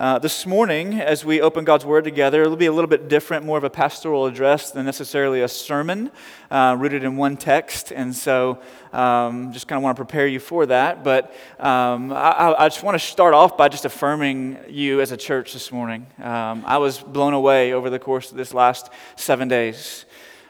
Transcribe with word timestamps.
Uh, 0.00 0.18
this 0.18 0.46
morning, 0.46 0.98
as 0.98 1.26
we 1.26 1.42
open 1.42 1.62
God's 1.62 1.84
Word 1.84 2.04
together, 2.04 2.40
it'll 2.40 2.56
be 2.56 2.64
a 2.64 2.72
little 2.72 2.88
bit 2.88 3.10
different, 3.10 3.44
more 3.44 3.58
of 3.58 3.64
a 3.64 3.68
pastoral 3.68 4.24
address 4.24 4.70
than 4.70 4.86
necessarily 4.86 5.42
a 5.42 5.48
sermon 5.48 6.10
uh, 6.50 6.74
rooted 6.78 7.04
in 7.04 7.18
one 7.18 7.36
text. 7.36 7.92
And 7.92 8.16
so, 8.16 8.62
um, 8.94 9.52
just 9.52 9.68
kind 9.68 9.76
of 9.76 9.82
want 9.82 9.98
to 9.98 10.02
prepare 10.02 10.26
you 10.26 10.40
for 10.40 10.64
that. 10.64 11.04
But 11.04 11.34
um, 11.58 12.14
I, 12.14 12.54
I, 12.58 12.68
just 12.70 12.82
want 12.82 12.94
to 12.94 12.98
start 12.98 13.34
off 13.34 13.58
by 13.58 13.68
just 13.68 13.84
affirming 13.84 14.58
you 14.70 15.02
as 15.02 15.12
a 15.12 15.18
church 15.18 15.52
this 15.52 15.70
morning. 15.70 16.06
Um, 16.18 16.64
I 16.66 16.78
was 16.78 16.98
blown 16.98 17.34
away 17.34 17.74
over 17.74 17.90
the 17.90 17.98
course 17.98 18.30
of 18.30 18.38
this 18.38 18.54
last 18.54 18.88
seven 19.16 19.48
days. 19.48 20.06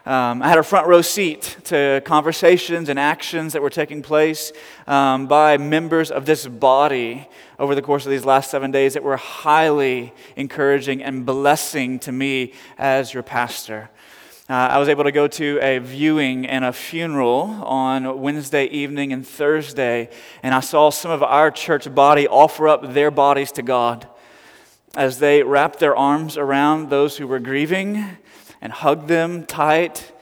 Um, 0.07 0.43
I 0.43 0.49
had 0.49 0.57
a 0.57 0.63
front 0.63 0.87
row 0.87 1.03
seat 1.03 1.59
to 1.65 2.01
conversations 2.07 2.89
and 2.89 2.99
actions 2.99 3.53
that 3.53 3.61
were 3.61 3.69
taking 3.69 4.01
place 4.01 4.51
um, 4.87 5.27
by 5.27 5.59
members 5.59 6.11
of 6.11 6.25
this 6.25 6.47
body 6.47 7.29
over 7.59 7.75
the 7.75 7.83
course 7.83 8.07
of 8.07 8.11
these 8.11 8.25
last 8.25 8.51
seven 8.51 8.71
days 8.71 8.95
that 8.95 9.03
were 9.03 9.19
highly 9.19 10.15
encouraging 10.37 11.03
and 11.03 11.27
blessing 11.27 11.99
to 11.99 12.13
me 12.13 12.55
as 12.79 13.13
your 13.13 13.23
pastor. 13.23 13.91
Uh, 14.49 14.55
I 14.55 14.79
was 14.79 14.89
able 14.89 15.05
to 15.05 15.13
go 15.13 15.29
to 15.29 15.59
a 15.61 15.79
viewing 15.81 16.47
and 16.47 16.65
a 16.65 16.73
funeral 16.73 17.63
on 17.63 18.23
Wednesday 18.23 18.65
evening 18.65 19.13
and 19.13 19.25
Thursday, 19.25 20.09
and 20.43 20.55
I 20.55 20.61
saw 20.61 20.89
some 20.89 21.11
of 21.11 21.23
our 21.23 21.51
church 21.51 21.95
body 21.95 22.27
offer 22.27 22.69
up 22.69 22.95
their 22.95 23.11
bodies 23.11 23.53
to 23.53 23.63
God 23.63 24.09
as 24.97 25.19
they 25.19 25.43
wrapped 25.43 25.79
their 25.79 25.95
arms 25.95 26.39
around 26.39 26.89
those 26.89 27.19
who 27.19 27.27
were 27.27 27.39
grieving 27.39 28.17
and 28.61 28.73
hugged 28.73 29.09
them 29.09 29.45
tight 29.47 30.13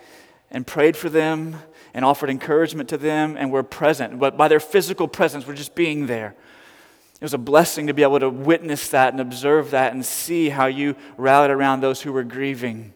and 0.51 0.66
prayed 0.66 0.97
for 0.97 1.09
them 1.09 1.56
and 1.95 2.05
offered 2.05 2.30
encouragement 2.30 2.88
to 2.91 2.97
them 2.97 3.37
and 3.37 3.51
were 3.51 3.62
present. 3.62 4.19
But 4.19 4.37
by 4.37 4.48
their 4.48 4.61
physical 4.61 5.09
presence, 5.09 5.47
we're 5.47 5.55
just 5.55 5.74
being 5.74 6.06
there. 6.06 6.34
It 7.20 7.24
was 7.24 7.34
a 7.34 7.38
blessing 7.38 7.88
to 7.88 7.95
be 7.95 8.02
able 8.02 8.20
to 8.20 8.30
witness 8.30 8.91
that 8.91 9.12
and 9.12 9.20
observe 9.20 9.73
that 9.73 9.92
and 9.92 10.06
see 10.06 10.51
how 10.51 10.66
you 10.66 10.95
rallied 11.16 11.51
around 11.51 11.80
those 11.80 12.01
who 12.01 12.12
were 12.12 12.23
grieving. 12.23 12.95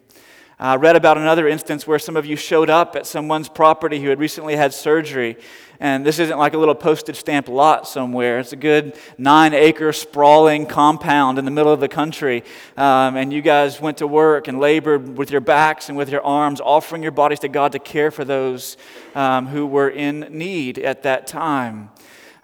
I 0.63 0.77
read 0.77 0.95
about 0.95 1.17
another 1.17 1.45
instance 1.45 1.85
where 1.85 1.99
some 1.99 2.15
of 2.15 2.25
you 2.25 2.37
showed 2.37 2.69
up 2.69 2.95
at 2.95 3.05
someone's 3.05 3.49
property 3.49 4.01
who 4.01 4.07
had 4.07 4.17
recently 4.17 4.55
had 4.55 4.73
surgery. 4.73 5.35
And 5.81 6.05
this 6.05 6.19
isn't 6.19 6.37
like 6.37 6.53
a 6.53 6.57
little 6.57 6.73
postage 6.73 7.17
stamp 7.17 7.49
lot 7.49 7.85
somewhere. 7.85 8.39
It's 8.39 8.53
a 8.53 8.55
good 8.55 8.97
nine 9.17 9.53
acre 9.53 9.91
sprawling 9.91 10.65
compound 10.65 11.37
in 11.37 11.43
the 11.43 11.51
middle 11.51 11.73
of 11.73 11.81
the 11.81 11.89
country. 11.89 12.45
Um, 12.77 13.17
and 13.17 13.33
you 13.33 13.41
guys 13.41 13.81
went 13.81 13.97
to 13.97 14.07
work 14.07 14.47
and 14.47 14.61
labored 14.61 15.17
with 15.17 15.31
your 15.31 15.41
backs 15.41 15.89
and 15.89 15.97
with 15.97 16.07
your 16.09 16.23
arms, 16.23 16.61
offering 16.61 17.03
your 17.03 17.11
bodies 17.11 17.39
to 17.39 17.49
God 17.49 17.73
to 17.73 17.79
care 17.79 18.09
for 18.09 18.23
those 18.23 18.77
um, 19.15 19.47
who 19.47 19.67
were 19.67 19.89
in 19.89 20.21
need 20.29 20.79
at 20.79 21.03
that 21.03 21.27
time. 21.27 21.89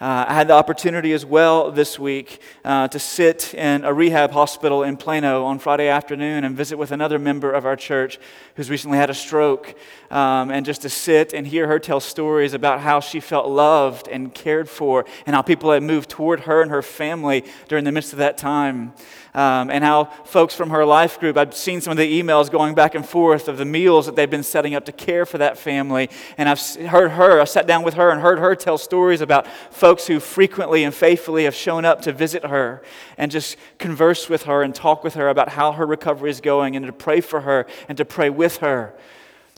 Uh, 0.01 0.23
I 0.29 0.33
had 0.33 0.47
the 0.47 0.53
opportunity 0.53 1.11
as 1.11 1.25
well 1.25 1.71
this 1.71 1.99
week 1.99 2.39
uh, 2.63 2.87
to 2.87 2.97
sit 2.99 3.53
in 3.53 3.83
a 3.83 3.93
rehab 3.93 4.31
hospital 4.31 4.81
in 4.81 4.95
Plano 4.95 5.43
on 5.43 5.59
Friday 5.59 5.89
afternoon 5.89 6.45
and 6.45 6.55
visit 6.55 6.77
with 6.77 6.93
another 6.93 7.19
member 7.19 7.51
of 7.51 7.65
our 7.65 7.75
church 7.75 8.17
who's 8.55 8.69
recently 8.69 8.97
had 8.97 9.09
a 9.09 9.13
stroke, 9.13 9.75
um, 10.09 10.51
and 10.51 10.65
just 10.65 10.83
to 10.83 10.89
sit 10.89 11.33
and 11.33 11.45
hear 11.45 11.67
her 11.67 11.79
tell 11.79 11.99
stories 11.99 12.53
about 12.53 12.79
how 12.79 13.01
she 13.01 13.19
felt 13.19 13.49
loved 13.49 14.07
and 14.07 14.33
cared 14.33 14.69
for, 14.69 15.03
and 15.25 15.35
how 15.35 15.41
people 15.41 15.69
had 15.69 15.83
moved 15.83 16.09
toward 16.09 16.41
her 16.41 16.61
and 16.61 16.71
her 16.71 16.81
family 16.81 17.43
during 17.67 17.83
the 17.83 17.91
midst 17.91 18.13
of 18.13 18.19
that 18.19 18.37
time 18.37 18.93
um, 19.33 19.69
and 19.69 19.83
how 19.83 20.05
folks 20.25 20.55
from 20.55 20.69
her 20.69 20.85
life 20.85 21.19
group, 21.19 21.37
I've 21.37 21.53
seen 21.53 21.81
some 21.81 21.91
of 21.91 21.97
the 21.97 22.21
emails 22.21 22.51
going 22.51 22.75
back 22.75 22.95
and 22.95 23.07
forth 23.07 23.47
of 23.47 23.57
the 23.57 23.65
meals 23.65 24.05
that 24.05 24.15
they've 24.15 24.29
been 24.29 24.43
setting 24.43 24.75
up 24.75 24.85
to 24.85 24.91
care 24.91 25.25
for 25.25 25.37
that 25.37 25.57
family. 25.57 26.09
And 26.37 26.49
I've 26.49 26.59
heard 26.87 27.11
her, 27.11 27.39
I 27.39 27.45
sat 27.45 27.67
down 27.67 27.83
with 27.83 27.93
her 27.95 28.09
and 28.11 28.21
heard 28.21 28.39
her 28.39 28.55
tell 28.55 28.77
stories 28.77 29.21
about 29.21 29.47
folks 29.71 29.88
who 29.97 30.19
frequently 30.19 30.83
and 30.83 30.93
faithfully 30.93 31.45
have 31.45 31.55
shown 31.55 31.85
up 31.85 32.01
to 32.03 32.11
visit 32.11 32.45
her 32.45 32.81
and 33.17 33.31
just 33.31 33.57
converse 33.77 34.29
with 34.29 34.43
her 34.43 34.61
and 34.61 34.75
talk 34.75 35.03
with 35.03 35.15
her 35.15 35.29
about 35.29 35.49
how 35.49 35.71
her 35.71 35.85
recovery 35.85 36.29
is 36.29 36.41
going 36.41 36.75
and 36.75 36.85
to 36.85 36.93
pray 36.93 37.21
for 37.21 37.41
her 37.41 37.65
and 37.87 37.97
to 37.97 38.05
pray 38.05 38.29
with 38.29 38.57
her. 38.57 38.93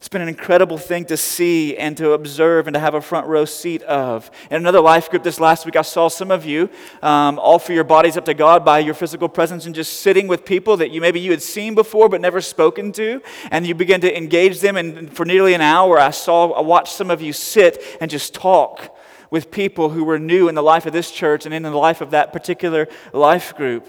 It's 0.02 0.10
been 0.10 0.24
an 0.24 0.30
incredible 0.30 0.80
thing 0.80 1.06
to 1.06 1.16
see 1.16 1.78
and 1.78 1.96
to 1.98 2.14
observe 2.14 2.66
and 2.66 2.74
to 2.74 2.80
have 2.80 2.96
a 2.96 3.02
front 3.02 3.28
row 3.28 3.46
seat 3.46 3.84
of. 3.84 4.32
In 4.50 4.58
another 4.58 4.82
life 4.82 5.12
group 5.12 5.22
this 5.22 5.40
last 5.40 5.64
week, 5.64 5.76
I 5.76 5.84
saw 5.84 6.08
some 6.08 6.32
of 6.32 6.44
you 6.44 6.72
um, 7.04 7.38
offer 7.38 7.72
your 7.72 7.84
bodies 7.84 8.18
up 8.18 8.26
to 8.26 8.34
God 8.34 8.66
by 8.66 8.80
your 8.80 8.96
physical 8.96 9.30
presence 9.30 9.68
and 9.68 9.76
just 9.76 10.00
sitting 10.00 10.28
with 10.28 10.44
people 10.44 10.76
that 10.78 10.90
you 10.90 11.02
maybe 11.02 11.20
you 11.20 11.30
had 11.30 11.44
seen 11.44 11.76
before 11.76 12.10
but 12.10 12.20
never 12.20 12.42
spoken 12.42 12.92
to, 12.94 13.22
and 13.52 13.68
you 13.68 13.76
begin 13.76 14.02
to 14.02 14.18
engage 14.18 14.60
them. 14.60 14.76
And 14.76 15.16
for 15.16 15.24
nearly 15.24 15.54
an 15.54 15.62
hour, 15.62 16.00
I 16.00 16.10
saw, 16.10 16.50
I 16.50 16.62
watched 16.62 16.94
some 16.94 17.12
of 17.12 17.22
you 17.22 17.32
sit 17.32 17.84
and 18.02 18.10
just 18.10 18.34
talk 18.34 18.98
with 19.32 19.50
people 19.50 19.90
who 19.90 20.04
were 20.04 20.20
new 20.20 20.48
in 20.48 20.54
the 20.54 20.62
life 20.62 20.86
of 20.86 20.94
this 20.94 21.10
church 21.10 21.46
and 21.46 21.56
in 21.56 21.64
the 21.64 21.72
life 21.72 22.02
of 22.02 22.12
that 22.12 22.32
particular 22.32 22.88
life 23.14 23.56
group. 23.56 23.88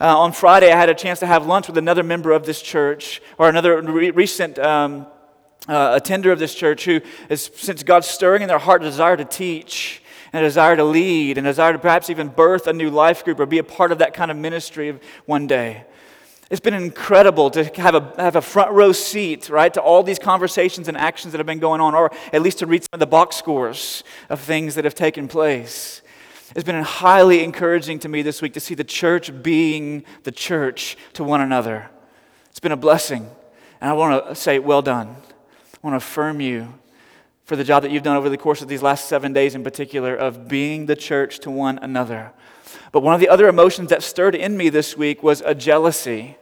Uh, 0.00 0.16
on 0.16 0.32
Friday, 0.32 0.70
I 0.70 0.76
had 0.76 0.88
a 0.88 0.94
chance 0.94 1.18
to 1.20 1.26
have 1.26 1.46
lunch 1.46 1.66
with 1.66 1.78
another 1.78 2.02
member 2.04 2.30
of 2.30 2.46
this 2.46 2.62
church, 2.62 3.20
or 3.38 3.48
another 3.48 3.80
re- 3.82 4.12
recent. 4.12 4.58
Um, 4.58 5.06
uh, 5.66 5.92
attender 5.94 6.30
of 6.30 6.38
this 6.38 6.54
church 6.54 6.84
who 6.84 7.00
has, 7.30 7.50
since 7.54 7.82
God's 7.82 8.06
stirring 8.06 8.42
in 8.42 8.48
their 8.48 8.58
heart, 8.58 8.82
a 8.82 8.84
desire 8.84 9.16
to 9.16 9.24
teach 9.24 10.02
and 10.32 10.44
a 10.44 10.46
desire 10.46 10.76
to 10.76 10.84
lead 10.84 11.38
and 11.38 11.46
a 11.46 11.50
desire 11.50 11.72
to 11.72 11.78
perhaps 11.78 12.10
even 12.10 12.28
birth 12.28 12.66
a 12.66 12.72
new 12.72 12.90
life 12.90 13.24
group 13.24 13.40
or 13.40 13.46
be 13.46 13.58
a 13.58 13.64
part 13.64 13.92
of 13.92 13.98
that 13.98 14.12
kind 14.12 14.30
of 14.30 14.36
ministry 14.36 14.98
one 15.26 15.46
day. 15.46 15.84
It's 16.50 16.60
been 16.60 16.74
incredible 16.74 17.50
to 17.50 17.64
have 17.80 17.94
a, 17.94 18.12
have 18.18 18.36
a 18.36 18.42
front 18.42 18.72
row 18.72 18.92
seat, 18.92 19.48
right, 19.48 19.72
to 19.74 19.80
all 19.80 20.02
these 20.02 20.18
conversations 20.18 20.88
and 20.88 20.96
actions 20.96 21.32
that 21.32 21.38
have 21.38 21.46
been 21.46 21.58
going 21.58 21.80
on, 21.80 21.94
or 21.94 22.10
at 22.32 22.42
least 22.42 22.58
to 22.58 22.66
read 22.66 22.82
some 22.82 22.90
of 22.92 23.00
the 23.00 23.06
box 23.06 23.36
scores 23.36 24.04
of 24.28 24.40
things 24.40 24.74
that 24.74 24.84
have 24.84 24.94
taken 24.94 25.26
place. 25.26 26.02
It's 26.54 26.64
been 26.64 26.82
highly 26.82 27.42
encouraging 27.42 27.98
to 28.00 28.08
me 28.08 28.22
this 28.22 28.42
week 28.42 28.52
to 28.54 28.60
see 28.60 28.74
the 28.74 28.84
church 28.84 29.42
being 29.42 30.04
the 30.24 30.32
church 30.32 30.96
to 31.14 31.24
one 31.24 31.40
another. 31.40 31.90
It's 32.50 32.60
been 32.60 32.72
a 32.72 32.76
blessing. 32.76 33.28
And 33.80 33.90
I 33.90 33.94
want 33.94 34.28
to 34.28 34.34
say, 34.34 34.58
well 34.58 34.82
done. 34.82 35.08
I 35.08 35.78
want 35.82 35.94
to 35.94 35.96
affirm 35.96 36.40
you 36.40 36.74
for 37.44 37.56
the 37.56 37.64
job 37.64 37.82
that 37.82 37.90
you've 37.90 38.02
done 38.02 38.16
over 38.16 38.28
the 38.28 38.38
course 38.38 38.62
of 38.62 38.68
these 38.68 38.82
last 38.82 39.06
seven 39.06 39.32
days 39.32 39.54
in 39.54 39.62
particular 39.62 40.14
of 40.14 40.48
being 40.48 40.86
the 40.86 40.96
church 40.96 41.38
to 41.40 41.50
one 41.50 41.78
another. 41.78 42.32
But 42.90 43.00
one 43.00 43.14
of 43.14 43.20
the 43.20 43.28
other 43.28 43.48
emotions 43.48 43.90
that 43.90 44.02
stirred 44.02 44.34
in 44.34 44.56
me 44.56 44.68
this 44.68 44.96
week 44.96 45.22
was 45.22 45.42
a 45.42 45.54
jealousy. 45.54 46.36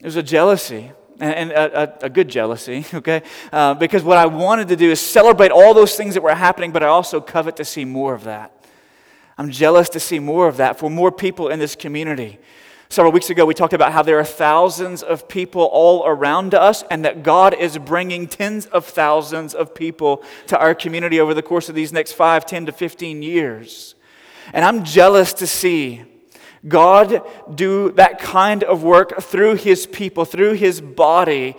It 0.00 0.04
was 0.04 0.16
a 0.16 0.22
jealousy 0.22 0.92
and 1.20 1.52
a, 1.52 1.82
a, 1.82 2.06
a, 2.06 2.10
good 2.10 2.28
jealousy, 2.28 2.84
okay? 2.94 3.22
Uh, 3.52 3.74
because 3.74 4.02
what 4.02 4.18
I 4.18 4.26
wanted 4.26 4.68
to 4.68 4.76
do 4.76 4.90
is 4.90 5.00
celebrate 5.00 5.52
all 5.52 5.72
those 5.72 5.94
things 5.94 6.14
that 6.14 6.22
were 6.22 6.34
happening, 6.34 6.72
but 6.72 6.82
I 6.82 6.88
also 6.88 7.20
covet 7.20 7.56
to 7.56 7.64
see 7.64 7.84
more 7.84 8.14
of 8.14 8.24
that. 8.24 8.66
I'm 9.38 9.50
jealous 9.50 9.88
to 9.90 10.00
see 10.00 10.18
more 10.18 10.48
of 10.48 10.56
that 10.56 10.78
for 10.78 10.90
more 10.90 11.12
people 11.12 11.48
in 11.48 11.58
this 11.58 11.76
community. 11.76 12.38
Several 12.92 13.10
weeks 13.10 13.30
ago, 13.30 13.46
we 13.46 13.54
talked 13.54 13.72
about 13.72 13.94
how 13.94 14.02
there 14.02 14.18
are 14.18 14.24
thousands 14.24 15.02
of 15.02 15.26
people 15.26 15.62
all 15.62 16.04
around 16.06 16.54
us, 16.54 16.84
and 16.90 17.06
that 17.06 17.22
God 17.22 17.54
is 17.54 17.78
bringing 17.78 18.28
tens 18.28 18.66
of 18.66 18.84
thousands 18.84 19.54
of 19.54 19.74
people 19.74 20.22
to 20.48 20.58
our 20.58 20.74
community 20.74 21.18
over 21.18 21.32
the 21.32 21.40
course 21.40 21.70
of 21.70 21.74
these 21.74 21.90
next 21.90 22.12
5, 22.12 22.44
10 22.44 22.66
to 22.66 22.72
15 22.72 23.22
years. 23.22 23.94
And 24.52 24.62
I'm 24.62 24.84
jealous 24.84 25.32
to 25.32 25.46
see 25.46 26.04
God 26.68 27.22
do 27.54 27.92
that 27.92 28.18
kind 28.18 28.62
of 28.62 28.82
work 28.82 29.22
through 29.22 29.54
his 29.54 29.86
people, 29.86 30.26
through 30.26 30.52
his 30.52 30.82
body, 30.82 31.56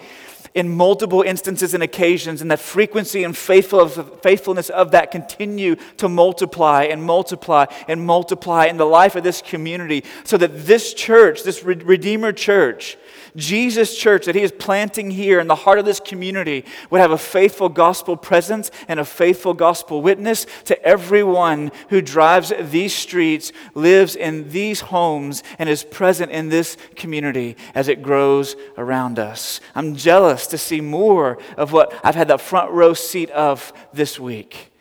in 0.56 0.70
multiple 0.70 1.22
instances 1.22 1.74
and 1.74 1.82
occasions, 1.82 2.42
and 2.42 2.52
that 2.52 2.60
frequency 2.60 3.24
and 3.24 3.36
faithfulness 3.36 4.70
of 4.70 4.92
that 4.92 5.10
continue 5.12 5.76
to 5.98 6.08
multiply 6.08 6.84
and 6.84 7.04
multiply 7.04 7.66
and 7.88 8.06
multiply 8.06 8.66
in 8.66 8.78
the 8.78 8.86
life 8.86 9.16
of 9.16 9.24
this 9.24 9.42
community, 9.42 10.04
so 10.24 10.38
that 10.38 10.66
this 10.66 10.94
church, 10.94 11.44
this 11.44 11.64
Redeemer 11.64 12.32
church, 12.32 12.98
Jesus 13.36 13.98
Church 13.98 14.26
that 14.26 14.36
He 14.36 14.42
is 14.42 14.52
planting 14.52 15.12
here 15.12 15.40
in 15.40 15.48
the 15.48 15.56
heart 15.56 15.80
of 15.80 15.86
this 15.86 16.00
community 16.00 16.66
would 16.90 17.02
have 17.02 17.12
a 17.12 17.18
faithful 17.18 17.70
gospel 17.70 18.16
presence 18.16 18.70
and 18.88 19.00
a 19.00 19.06
faithful 19.06 19.54
gospel 19.54 20.02
witness 20.02 20.46
to 20.66 20.82
everyone 20.86 21.72
who 21.90 22.02
drives 22.02 22.54
these 22.60 22.94
streets, 22.94 23.52
lives 23.74 24.16
in 24.16 24.50
these 24.50 24.82
homes, 24.82 25.44
and 25.58 25.68
is 25.68 25.84
present 25.84 26.32
in 26.32 26.50
this 26.50 26.78
community 26.96 27.58
as 27.74 27.88
it 27.88 28.04
grows 28.04 28.56
around 28.78 29.18
us. 29.20 29.60
I'm 29.76 29.96
jealous 29.96 30.48
to 30.48 30.58
see 30.58 30.82
more 30.82 31.38
of 31.58 31.72
what 31.72 31.94
I've 32.04 32.16
had 32.16 32.28
the 32.28 32.38
front 32.38 32.72
row 32.72 32.94
seat 32.94 33.30
of 33.32 33.74
this 33.94 34.20
week, 34.20 34.72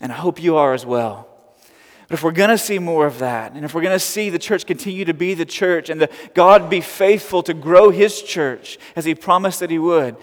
and 0.00 0.10
I 0.10 0.16
hope 0.16 0.42
you 0.42 0.56
are 0.56 0.74
as 0.74 0.84
well. 0.84 1.29
But 2.10 2.14
if 2.14 2.24
we're 2.24 2.32
going 2.32 2.50
to 2.50 2.58
see 2.58 2.80
more 2.80 3.06
of 3.06 3.20
that, 3.20 3.52
and 3.52 3.64
if 3.64 3.72
we're 3.72 3.82
going 3.82 3.94
to 3.94 4.04
see 4.04 4.30
the 4.30 4.38
church 4.40 4.66
continue 4.66 5.04
to 5.04 5.14
be 5.14 5.32
the 5.34 5.44
church, 5.44 5.88
and 5.88 6.00
the 6.00 6.10
God 6.34 6.68
be 6.68 6.80
faithful 6.80 7.40
to 7.44 7.54
grow 7.54 7.90
his 7.90 8.20
church 8.20 8.80
as 8.96 9.04
he 9.04 9.14
promised 9.14 9.60
that 9.60 9.70
he 9.70 9.78
would, 9.78 10.16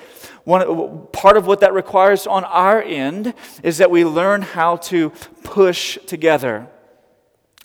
one, 0.43 1.07
part 1.13 1.37
of 1.37 1.47
what 1.47 1.61
that 1.61 1.71
requires 1.71 2.27
on 2.27 2.43
our 2.43 2.81
end 2.81 3.33
is 3.63 3.77
that 3.77 3.89
we 3.89 4.03
learn 4.03 4.41
how 4.41 4.75
to 4.75 5.11
push 5.45 5.97
together. 6.05 6.67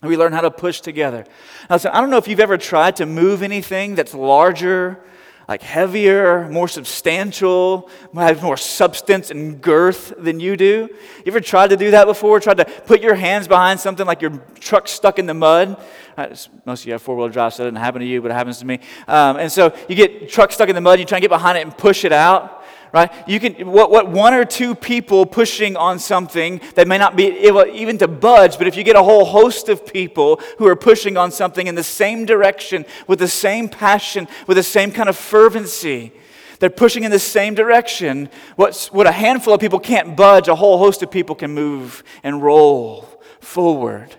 We 0.05 0.17
learn 0.17 0.33
how 0.33 0.43
to 0.43 0.53
push 0.53 0.81
together. 0.81 1.25
Now, 1.69 1.79
so 1.79 1.91
I 1.93 2.01
don't 2.01 2.11
know 2.11 2.17
if 2.17 2.29
you've 2.29 2.39
ever 2.39 2.59
tried 2.59 2.95
to 2.97 3.07
move 3.07 3.43
anything 3.43 3.97
that's 3.97 4.15
larger 4.15 5.03
like 5.49 5.63
heavier, 5.63 6.49
more 6.49 6.69
substantial, 6.69 7.91
has 8.15 8.41
more 8.41 8.57
substance 8.57 9.31
and 9.31 9.61
girth 9.61 10.13
than 10.19 10.41
you 10.41 10.57
do? 10.57 10.89
You 10.91 11.25
ever 11.27 11.41
tried 11.41 11.71
to 11.71 11.77
do 11.77 11.91
that 11.93 12.07
before? 12.07 12.41
Tried 12.41 12.59
to 12.59 12.65
put 12.65 13.01
your 13.01 13.15
hands 13.15 13.49
behind 13.49 13.81
something 13.81 14.07
like 14.07 14.23
your 14.23 14.31
truck 14.61 14.89
stuck 14.89 15.19
in 15.19 15.27
the 15.27 15.35
mud? 15.35 15.83
Uh, 16.17 16.35
most 16.65 16.83
of 16.83 16.87
you 16.87 16.93
have 16.93 17.03
four 17.03 17.17
wheel 17.17 17.29
drive, 17.29 17.55
so 17.55 17.63
it 17.63 17.71
doesn't 17.71 17.83
happen 17.83 18.01
to 18.01 18.07
you, 18.07 18.21
but 18.21 18.31
it 18.31 18.35
happens 18.35 18.59
to 18.59 18.67
me. 18.67 18.79
Um, 19.09 19.37
and 19.37 19.51
so 19.51 19.75
you 19.89 19.95
get 19.95 20.29
truck 20.29 20.53
stuck 20.53 20.69
in 20.69 20.75
the 20.75 20.81
mud, 20.81 20.99
you 20.99 21.05
try 21.05 21.19
and 21.19 21.23
get 21.23 21.31
behind 21.31 21.59
it 21.59 21.63
and 21.63 21.77
push 21.77 22.05
it 22.05 22.13
out 22.13 22.62
right? 22.93 23.11
You 23.27 23.41
can, 23.41 23.55
what, 23.67 23.91
what 23.91 24.09
one 24.09 24.35
or 24.35 24.45
two 24.45 24.75
people 24.75 25.25
pushing 25.25 25.77
on 25.77 25.99
something 25.99 26.61
that 26.75 26.87
may 26.87 26.99
not 26.99 27.17
be 27.17 27.39
able 27.41 27.67
even 27.67 27.99
to 27.99 28.09
budge, 28.09 28.59
but 28.59 28.67
if 28.67 28.77
you 28.77 28.85
get 28.85 28.97
a 28.97 29.03
whole 29.03 29.25
host 29.25 29.69
of 29.69 29.87
people 29.87 30.41
who 30.59 30.67
are 30.67 30.77
pushing 30.77 31.17
on 31.17 31.31
something 31.31 31.67
in 31.67 31.75
the 31.75 31.83
same 31.83 32.27
direction, 32.27 32.85
with 33.07 33.19
the 33.19 33.29
same 33.29 33.69
passion, 33.69 34.29
with 34.47 34.57
the 34.57 34.63
same 34.63 34.93
kind 34.93 35.09
of 35.09 35.17
fervency, 35.17 36.13
they're 36.59 36.71
pushing 36.71 37.03
in 37.03 37.11
the 37.11 37.19
same 37.19 37.55
direction. 37.55 38.29
What's, 38.57 38.93
what 38.93 39.07
a 39.07 39.13
handful 39.13 39.55
of 39.55 39.61
people 39.61 39.81
can't 39.81 40.17
budge, 40.17 40.47
a 40.47 40.55
whole 40.55 40.79
host 40.79 41.03
of 41.03 41.11
people 41.11 41.35
can 41.35 41.53
move 41.53 42.05
and 42.23 42.43
roll 42.43 43.21
forward. 43.41 44.15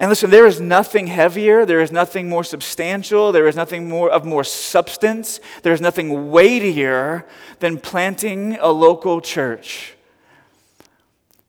And 0.00 0.08
listen, 0.08 0.30
there 0.30 0.46
is 0.46 0.60
nothing 0.60 1.06
heavier, 1.06 1.64
there 1.64 1.80
is 1.80 1.92
nothing 1.92 2.28
more 2.28 2.42
substantial, 2.42 3.30
there 3.30 3.46
is 3.46 3.54
nothing 3.54 3.88
more 3.88 4.10
of 4.10 4.24
more 4.24 4.42
substance, 4.42 5.38
there 5.62 5.72
is 5.72 5.80
nothing 5.80 6.32
weightier 6.32 7.24
than 7.60 7.78
planting 7.78 8.56
a 8.60 8.68
local 8.68 9.20
church 9.20 9.94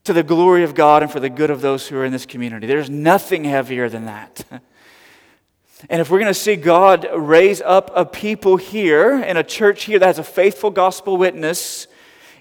to 0.03 0.13
the 0.13 0.21
glory 0.21 0.63
of 0.63 0.75
God 0.75 1.01
and 1.01 1.11
for 1.11 1.19
the 1.19 1.29
good 1.29 1.49
of 1.49 1.61
those 1.61 1.87
who 1.87 1.97
are 1.97 2.05
in 2.05 2.11
this 2.11 2.27
community. 2.27 2.67
There's 2.67 2.89
nothing 2.89 3.45
heavier 3.45 3.89
than 3.89 4.05
that. 4.05 4.45
And 5.89 6.01
if 6.01 6.09
we're 6.09 6.19
going 6.19 6.33
to 6.33 6.39
see 6.39 6.55
God 6.55 7.07
raise 7.13 7.61
up 7.61 7.91
a 7.93 8.05
people 8.05 8.57
here 8.57 9.11
and 9.11 9.37
a 9.37 9.43
church 9.43 9.83
here 9.83 9.99
that 9.99 10.05
has 10.05 10.19
a 10.19 10.23
faithful 10.23 10.71
gospel 10.71 11.17
witness, 11.17 11.87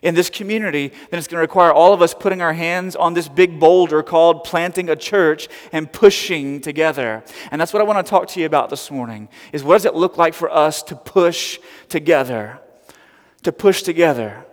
in 0.04 0.14
this 0.14 0.28
community, 0.28 0.88
then 0.88 1.18
it's 1.18 1.26
going 1.26 1.38
to 1.38 1.40
require 1.40 1.72
all 1.72 1.94
of 1.94 2.02
us 2.02 2.12
putting 2.12 2.42
our 2.42 2.52
hands 2.52 2.94
on 2.94 3.14
this 3.14 3.26
big 3.26 3.58
boulder 3.58 4.02
called 4.02 4.44
planting 4.44 4.90
a 4.90 4.94
church 4.94 5.48
and 5.72 5.90
pushing 5.90 6.60
together. 6.60 7.24
And 7.50 7.58
that's 7.58 7.72
what 7.72 7.80
I 7.80 7.86
want 7.86 8.04
to 8.04 8.08
talk 8.08 8.28
to 8.28 8.40
you 8.40 8.44
about 8.44 8.68
this 8.68 8.90
morning 8.90 9.30
is 9.52 9.64
what 9.64 9.76
does 9.76 9.86
it 9.86 9.94
look 9.94 10.18
like 10.18 10.34
for 10.34 10.50
us 10.50 10.82
to 10.84 10.94
push 10.94 11.58
together? 11.88 12.60
To 13.44 13.52
push 13.52 13.82
together. 13.82 14.44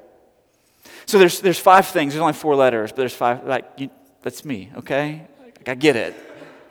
So 1.05 1.19
there's, 1.19 1.41
there's 1.41 1.59
five 1.59 1.85
things. 1.87 2.13
There's 2.13 2.21
only 2.21 2.33
four 2.33 2.55
letters, 2.55 2.91
but 2.91 2.97
there's 2.97 3.13
five. 3.13 3.45
Like, 3.45 3.65
you, 3.75 3.89
that's 4.21 4.45
me, 4.45 4.71
okay? 4.77 5.27
Like, 5.43 5.67
I 5.67 5.75
get 5.75 5.97
it. 5.97 6.15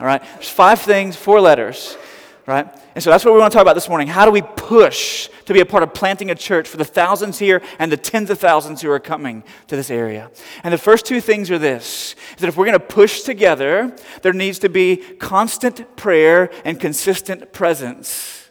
All 0.01 0.07
right? 0.07 0.23
There's 0.37 0.49
five 0.49 0.81
things, 0.81 1.17
four 1.17 1.43
letters 1.43 1.99
right? 2.47 2.67
And 2.95 3.03
so 3.03 3.11
that's 3.11 3.25
what 3.25 3.35
we 3.35 3.41
want 3.41 3.53
to 3.53 3.57
talk 3.57 3.63
about 3.63 3.75
this 3.75 3.89
morning. 3.89 4.09
How 4.09 4.25
do 4.25 4.31
we 4.31 4.43
push 4.43 5.29
to 5.47 5.53
be 5.53 5.61
a 5.61 5.67
part 5.67 5.83
of 5.83 5.95
planting 5.95 6.31
a 6.31 6.35
church 6.35 6.69
for 6.69 6.77
the 6.77 6.85
thousands 6.85 7.39
here 7.39 7.63
and 7.79 7.91
the 7.91 7.97
tens 7.97 8.31
of 8.31 8.39
thousands 8.39 8.83
who 8.83 8.91
are 8.91 9.01
coming 9.01 9.45
to 9.69 9.77
this 9.77 9.91
area? 9.91 10.31
And 10.65 10.73
the 10.73 10.79
first 10.79 11.07
two 11.07 11.21
things 11.21 11.51
are 11.51 11.59
this 11.59 12.15
is 12.35 12.41
that 12.41 12.49
if 12.49 12.57
we're 12.57 12.67
going 12.67 12.79
to 12.79 12.85
push 12.85 13.23
together, 13.23 13.95
there 14.23 14.33
needs 14.33 14.59
to 14.61 14.69
be 14.69 14.97
constant 14.97 15.97
prayer 15.97 16.51
and 16.65 16.81
consistent 16.81 17.53
presence. 17.53 18.51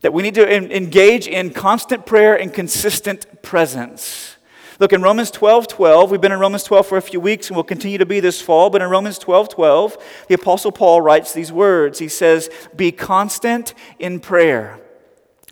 That 0.00 0.12
we 0.12 0.22
need 0.22 0.34
to 0.34 0.76
engage 0.76 1.28
in 1.28 1.50
constant 1.50 2.06
prayer 2.06 2.34
and 2.34 2.52
consistent 2.52 3.42
presence. 3.42 4.31
Look, 4.78 4.92
in 4.92 5.02
Romans 5.02 5.30
12 5.30 5.68
12, 5.68 6.10
we've 6.10 6.20
been 6.20 6.32
in 6.32 6.38
Romans 6.38 6.64
12 6.64 6.86
for 6.86 6.98
a 6.98 7.02
few 7.02 7.20
weeks 7.20 7.48
and 7.48 7.56
we'll 7.56 7.64
continue 7.64 7.98
to 7.98 8.06
be 8.06 8.20
this 8.20 8.40
fall, 8.40 8.70
but 8.70 8.82
in 8.82 8.88
Romans 8.88 9.18
12 9.18 9.48
12, 9.48 10.24
the 10.28 10.34
Apostle 10.34 10.72
Paul 10.72 11.00
writes 11.00 11.32
these 11.32 11.52
words. 11.52 11.98
He 11.98 12.08
says, 12.08 12.50
Be 12.74 12.92
constant 12.92 13.74
in 13.98 14.20
prayer. 14.20 14.80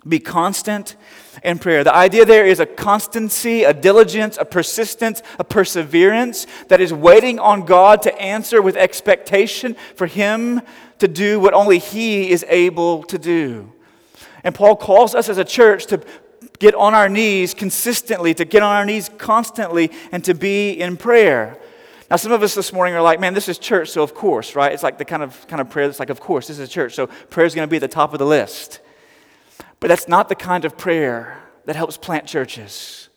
Be 0.07 0.19
constant 0.19 0.95
in 1.43 1.59
prayer. 1.59 1.83
The 1.83 1.93
idea 1.93 2.25
there 2.25 2.45
is 2.45 2.59
a 2.59 2.65
constancy, 2.65 3.63
a 3.63 3.73
diligence, 3.73 4.37
a 4.39 4.45
persistence, 4.45 5.21
a 5.37 5.43
perseverance 5.43 6.47
that 6.69 6.81
is 6.81 6.91
waiting 6.91 7.37
on 7.37 7.65
God 7.65 8.01
to 8.03 8.19
answer 8.19 8.63
with 8.63 8.75
expectation 8.75 9.75
for 9.95 10.07
Him 10.07 10.61
to 10.97 11.07
do 11.07 11.39
what 11.39 11.53
only 11.53 11.77
He 11.77 12.31
is 12.31 12.43
able 12.49 13.03
to 13.03 13.19
do. 13.19 13.71
And 14.43 14.55
Paul 14.55 14.75
calls 14.75 15.13
us 15.13 15.29
as 15.29 15.37
a 15.37 15.45
church 15.45 15.85
to 15.87 16.01
get 16.61 16.75
on 16.75 16.93
our 16.93 17.09
knees 17.09 17.55
consistently, 17.55 18.35
to 18.35 18.45
get 18.45 18.61
on 18.61 18.75
our 18.75 18.85
knees 18.85 19.09
constantly, 19.17 19.91
and 20.11 20.23
to 20.23 20.35
be 20.35 20.69
in 20.79 20.95
prayer. 20.95 21.57
Now, 22.09 22.17
some 22.17 22.31
of 22.31 22.43
us 22.43 22.53
this 22.53 22.71
morning 22.71 22.93
are 22.93 23.01
like, 23.01 23.19
man, 23.19 23.33
this 23.33 23.49
is 23.49 23.57
church, 23.57 23.89
so 23.89 24.03
of 24.03 24.13
course, 24.13 24.55
right? 24.55 24.71
It's 24.71 24.83
like 24.83 24.99
the 24.99 25.05
kind 25.05 25.23
of, 25.23 25.47
kind 25.47 25.59
of 25.59 25.71
prayer 25.71 25.87
that's 25.87 25.99
like, 25.99 26.11
of 26.11 26.19
course, 26.19 26.47
this 26.47 26.59
is 26.59 26.69
a 26.69 26.71
church, 26.71 26.93
so 26.93 27.07
prayer 27.07 27.47
is 27.47 27.55
going 27.55 27.67
to 27.67 27.69
be 27.69 27.77
at 27.77 27.81
the 27.81 27.87
top 27.87 28.13
of 28.13 28.19
the 28.19 28.27
list. 28.27 28.79
But 29.79 29.87
that's 29.87 30.07
not 30.07 30.29
the 30.29 30.35
kind 30.35 30.63
of 30.63 30.77
prayer 30.77 31.41
that 31.65 31.75
helps 31.75 31.97
plant 31.97 32.27
churches. 32.27 33.09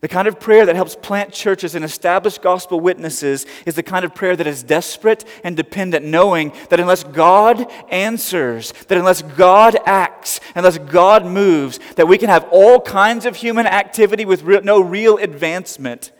The 0.00 0.08
kind 0.08 0.28
of 0.28 0.38
prayer 0.38 0.64
that 0.64 0.76
helps 0.76 0.94
plant 0.94 1.32
churches 1.32 1.74
and 1.74 1.84
establish 1.84 2.38
gospel 2.38 2.78
witnesses 2.78 3.46
is 3.66 3.74
the 3.74 3.82
kind 3.82 4.04
of 4.04 4.14
prayer 4.14 4.36
that 4.36 4.46
is 4.46 4.62
desperate 4.62 5.24
and 5.42 5.56
dependent, 5.56 6.06
knowing 6.06 6.52
that 6.70 6.78
unless 6.78 7.02
God 7.02 7.66
answers, 7.90 8.72
that 8.86 8.96
unless 8.96 9.22
God 9.22 9.76
acts, 9.86 10.38
unless 10.54 10.78
God 10.78 11.26
moves, 11.26 11.80
that 11.96 12.06
we 12.06 12.16
can 12.16 12.28
have 12.28 12.46
all 12.52 12.80
kinds 12.80 13.26
of 13.26 13.34
human 13.34 13.66
activity 13.66 14.24
with 14.24 14.44
no 14.64 14.80
real 14.80 15.16
advancement. 15.16 16.12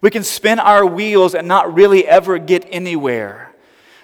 We 0.00 0.10
can 0.10 0.24
spin 0.24 0.58
our 0.58 0.86
wheels 0.86 1.34
and 1.34 1.46
not 1.46 1.74
really 1.74 2.06
ever 2.06 2.38
get 2.38 2.66
anywhere. 2.70 3.54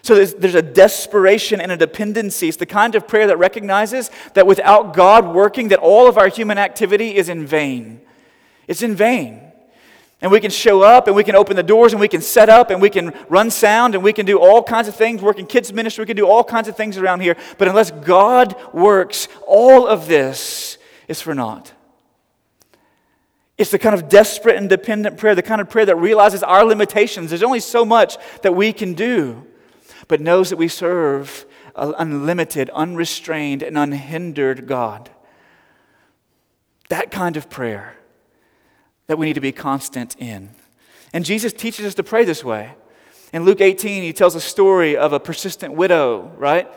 So 0.02 0.16
there's, 0.16 0.34
there's, 0.34 0.54
a 0.54 0.60
desperation 0.60 1.62
and 1.62 1.72
a 1.72 1.78
dependency. 1.78 2.48
It's 2.48 2.58
the 2.58 2.66
kind 2.66 2.94
of 2.94 3.08
prayer 3.08 3.26
that 3.28 3.38
recognizes 3.38 4.10
that 4.34 4.46
without 4.46 4.92
God 4.92 5.34
working, 5.34 5.68
that 5.68 5.78
all 5.78 6.06
of 6.06 6.18
our 6.18 6.28
human 6.28 6.58
activity 6.58 7.16
is 7.16 7.30
in 7.30 7.46
vain. 7.46 8.02
It's 8.66 8.82
in 8.82 8.94
vain. 8.94 9.40
And 10.20 10.32
we 10.32 10.40
can 10.40 10.50
show 10.50 10.82
up 10.82 11.06
and 11.06 11.14
we 11.14 11.22
can 11.22 11.34
open 11.34 11.54
the 11.54 11.62
doors 11.62 11.92
and 11.92 12.00
we 12.00 12.08
can 12.08 12.22
set 12.22 12.48
up 12.48 12.70
and 12.70 12.80
we 12.80 12.88
can 12.88 13.12
run 13.28 13.50
sound 13.50 13.94
and 13.94 14.02
we 14.02 14.12
can 14.12 14.24
do 14.24 14.38
all 14.38 14.62
kinds 14.62 14.88
of 14.88 14.94
things, 14.94 15.20
work 15.20 15.38
in 15.38 15.46
kids' 15.46 15.70
ministry, 15.72 16.02
we 16.02 16.06
can 16.06 16.16
do 16.16 16.26
all 16.26 16.42
kinds 16.42 16.66
of 16.66 16.76
things 16.76 16.96
around 16.96 17.20
here. 17.20 17.36
But 17.58 17.68
unless 17.68 17.90
God 17.90 18.56
works, 18.72 19.28
all 19.46 19.86
of 19.86 20.06
this 20.06 20.78
is 21.08 21.20
for 21.20 21.34
naught. 21.34 21.72
It's 23.58 23.70
the 23.70 23.78
kind 23.78 23.94
of 23.94 24.08
desperate 24.08 24.56
and 24.56 24.68
dependent 24.68 25.18
prayer, 25.18 25.34
the 25.34 25.42
kind 25.42 25.60
of 25.60 25.68
prayer 25.68 25.86
that 25.86 25.96
realizes 25.96 26.42
our 26.42 26.64
limitations. 26.64 27.30
There's 27.30 27.42
only 27.42 27.60
so 27.60 27.84
much 27.84 28.16
that 28.42 28.52
we 28.52 28.72
can 28.72 28.94
do, 28.94 29.46
but 30.08 30.20
knows 30.20 30.50
that 30.50 30.56
we 30.56 30.68
serve 30.68 31.44
an 31.76 31.94
unlimited, 31.98 32.70
unrestrained, 32.70 33.62
and 33.62 33.76
unhindered 33.76 34.66
God. 34.66 35.10
That 36.88 37.10
kind 37.10 37.36
of 37.36 37.50
prayer 37.50 37.96
that 39.06 39.18
we 39.18 39.26
need 39.26 39.34
to 39.34 39.40
be 39.40 39.52
constant 39.52 40.16
in. 40.18 40.50
And 41.12 41.24
Jesus 41.24 41.52
teaches 41.52 41.86
us 41.86 41.94
to 41.94 42.02
pray 42.02 42.24
this 42.24 42.42
way. 42.42 42.74
In 43.32 43.44
Luke 43.44 43.60
18, 43.60 44.02
he 44.02 44.12
tells 44.12 44.34
a 44.34 44.40
story 44.40 44.96
of 44.96 45.12
a 45.12 45.20
persistent 45.20 45.74
widow, 45.74 46.32
right? 46.36 46.68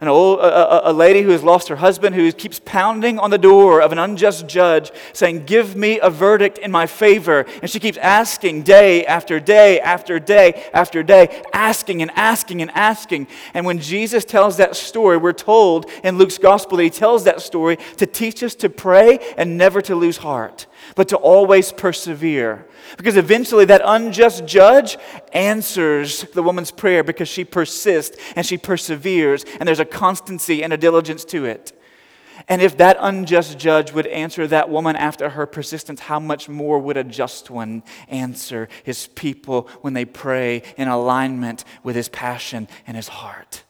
An 0.00 0.08
old, 0.08 0.40
a, 0.40 0.90
a, 0.90 0.92
lady 0.92 1.22
who 1.22 1.30
has 1.30 1.42
lost 1.42 1.68
her 1.68 1.76
husband 1.76 2.14
who 2.14 2.30
keeps 2.30 2.60
pounding 2.60 3.18
on 3.18 3.30
the 3.30 3.38
door 3.38 3.80
of 3.80 3.92
an 3.92 3.98
unjust 3.98 4.46
judge 4.46 4.90
saying, 5.14 5.44
Give 5.46 5.74
me 5.74 5.98
a 6.00 6.10
verdict 6.10 6.58
in 6.58 6.70
my 6.70 6.86
favor. 6.86 7.46
And 7.62 7.70
she 7.70 7.80
keeps 7.80 7.96
asking 7.98 8.64
day 8.64 9.06
after 9.06 9.40
day 9.40 9.80
after 9.80 10.20
day 10.20 10.68
after 10.74 11.02
day, 11.02 11.42
asking 11.54 12.02
and 12.02 12.10
asking 12.14 12.60
and 12.60 12.70
asking. 12.72 13.26
And 13.54 13.64
when 13.64 13.78
Jesus 13.78 14.26
tells 14.26 14.58
that 14.58 14.76
story, 14.76 15.16
we're 15.16 15.32
told 15.32 15.90
in 16.04 16.18
Luke's 16.18 16.36
gospel 16.36 16.76
that 16.76 16.84
he 16.84 16.90
tells 16.90 17.24
that 17.24 17.40
story 17.40 17.78
to 17.96 18.06
teach 18.06 18.42
us 18.42 18.54
to 18.56 18.68
pray 18.68 19.18
and 19.38 19.56
never 19.56 19.80
to 19.80 19.94
lose 19.94 20.18
heart 20.18 20.66
but 20.94 21.08
to 21.08 21.16
always 21.16 21.72
persevere. 21.72 22.66
Because 22.96 23.16
eventually 23.16 23.64
that 23.66 23.82
unjust 23.84 24.46
judge 24.46 24.96
answers 25.32 26.22
the 26.34 26.42
woman's 26.42 26.70
prayer 26.70 27.02
because 27.02 27.28
she 27.28 27.44
persists 27.44 28.16
and 28.34 28.46
she 28.46 28.56
perseveres, 28.58 29.44
and 29.58 29.66
there's 29.66 29.80
a 29.80 29.84
constancy 29.84 30.62
and 30.62 30.72
a 30.72 30.76
diligence 30.76 31.24
to 31.26 31.44
it. 31.44 31.72
And 32.48 32.62
if 32.62 32.76
that 32.76 32.96
unjust 33.00 33.58
judge 33.58 33.92
would 33.92 34.06
answer 34.06 34.46
that 34.46 34.70
woman 34.70 34.94
after 34.94 35.30
her 35.30 35.46
persistence, 35.46 36.00
how 36.00 36.20
much 36.20 36.48
more 36.48 36.78
would 36.78 36.96
a 36.96 37.04
just 37.04 37.50
one 37.50 37.82
answer 38.08 38.68
his 38.84 39.08
people 39.08 39.68
when 39.80 39.94
they 39.94 40.04
pray 40.04 40.62
in 40.76 40.88
alignment 40.88 41.64
with 41.82 41.96
his 41.96 42.08
passion 42.08 42.68
and 42.86 42.96
his 42.96 43.08
heart? 43.08 43.64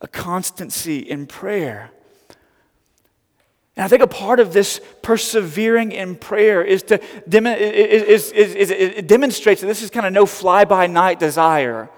A 0.00 0.08
constancy 0.08 0.98
in 0.98 1.26
prayer 1.26 1.90
and 3.76 3.84
I 3.84 3.88
think 3.88 4.02
a 4.02 4.06
part 4.06 4.38
of 4.38 4.52
this 4.52 4.80
persevering 5.02 5.90
in 5.90 6.14
prayer 6.14 6.62
is 6.62 6.84
to 6.84 7.00
is, 7.26 8.30
is, 8.30 8.54
is, 8.54 8.70
it 8.70 9.08
demonstrates 9.08 9.62
that 9.62 9.66
this 9.66 9.82
is 9.82 9.90
kind 9.90 10.06
of 10.06 10.12
no 10.12 10.26
fly 10.26 10.64
by 10.64 10.86
night 10.86 11.18
desire. 11.18 11.90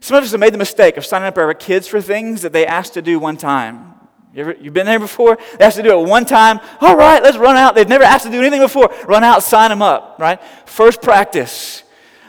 Some 0.00 0.16
of 0.16 0.24
us 0.24 0.30
have 0.30 0.40
made 0.40 0.54
the 0.54 0.58
mistake 0.58 0.96
of 0.96 1.04
signing 1.04 1.28
up 1.28 1.36
our 1.36 1.52
kids 1.52 1.86
for 1.86 2.00
things 2.00 2.42
that 2.42 2.52
they 2.52 2.66
asked 2.66 2.94
to 2.94 3.02
do 3.02 3.18
one 3.18 3.36
time. 3.36 3.94
You 4.34 4.56
you've 4.60 4.74
been 4.74 4.86
there 4.86 4.98
before? 4.98 5.38
They 5.58 5.64
asked 5.64 5.76
to 5.76 5.82
do 5.82 5.98
it 5.98 6.08
one 6.08 6.24
time. 6.24 6.58
All 6.80 6.96
right, 6.96 7.22
let's 7.22 7.36
run 7.36 7.56
out. 7.56 7.74
They've 7.74 7.88
never 7.88 8.04
asked 8.04 8.24
to 8.24 8.30
do 8.30 8.40
anything 8.40 8.60
before. 8.60 8.92
Run 9.06 9.24
out, 9.24 9.42
sign 9.42 9.70
them 9.70 9.82
up, 9.82 10.16
right? 10.18 10.40
First 10.64 11.02
practice. 11.02 11.82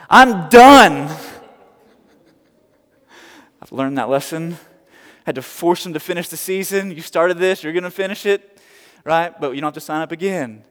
I'm 0.10 0.50
done. 0.50 1.10
I've 3.62 3.72
learned 3.72 3.98
that 3.98 4.10
lesson 4.10 4.58
had 5.26 5.36
to 5.36 5.42
force 5.42 5.84
them 5.84 5.94
to 5.94 6.00
finish 6.00 6.30
the 6.30 6.38
season. 6.38 6.92
You 6.92 7.02
started 7.02 7.38
this, 7.40 7.64
you're 7.64 7.74
going 7.74 7.84
to 7.84 7.92
finish 7.92 8.26
it, 8.26 8.55
right? 9.06 9.40
But 9.40 9.56
you 9.56 9.62
don't 9.62 9.68
have 9.68 9.76
to 9.76 9.80
sign 9.80 10.02
up 10.02 10.12
again. 10.12 10.64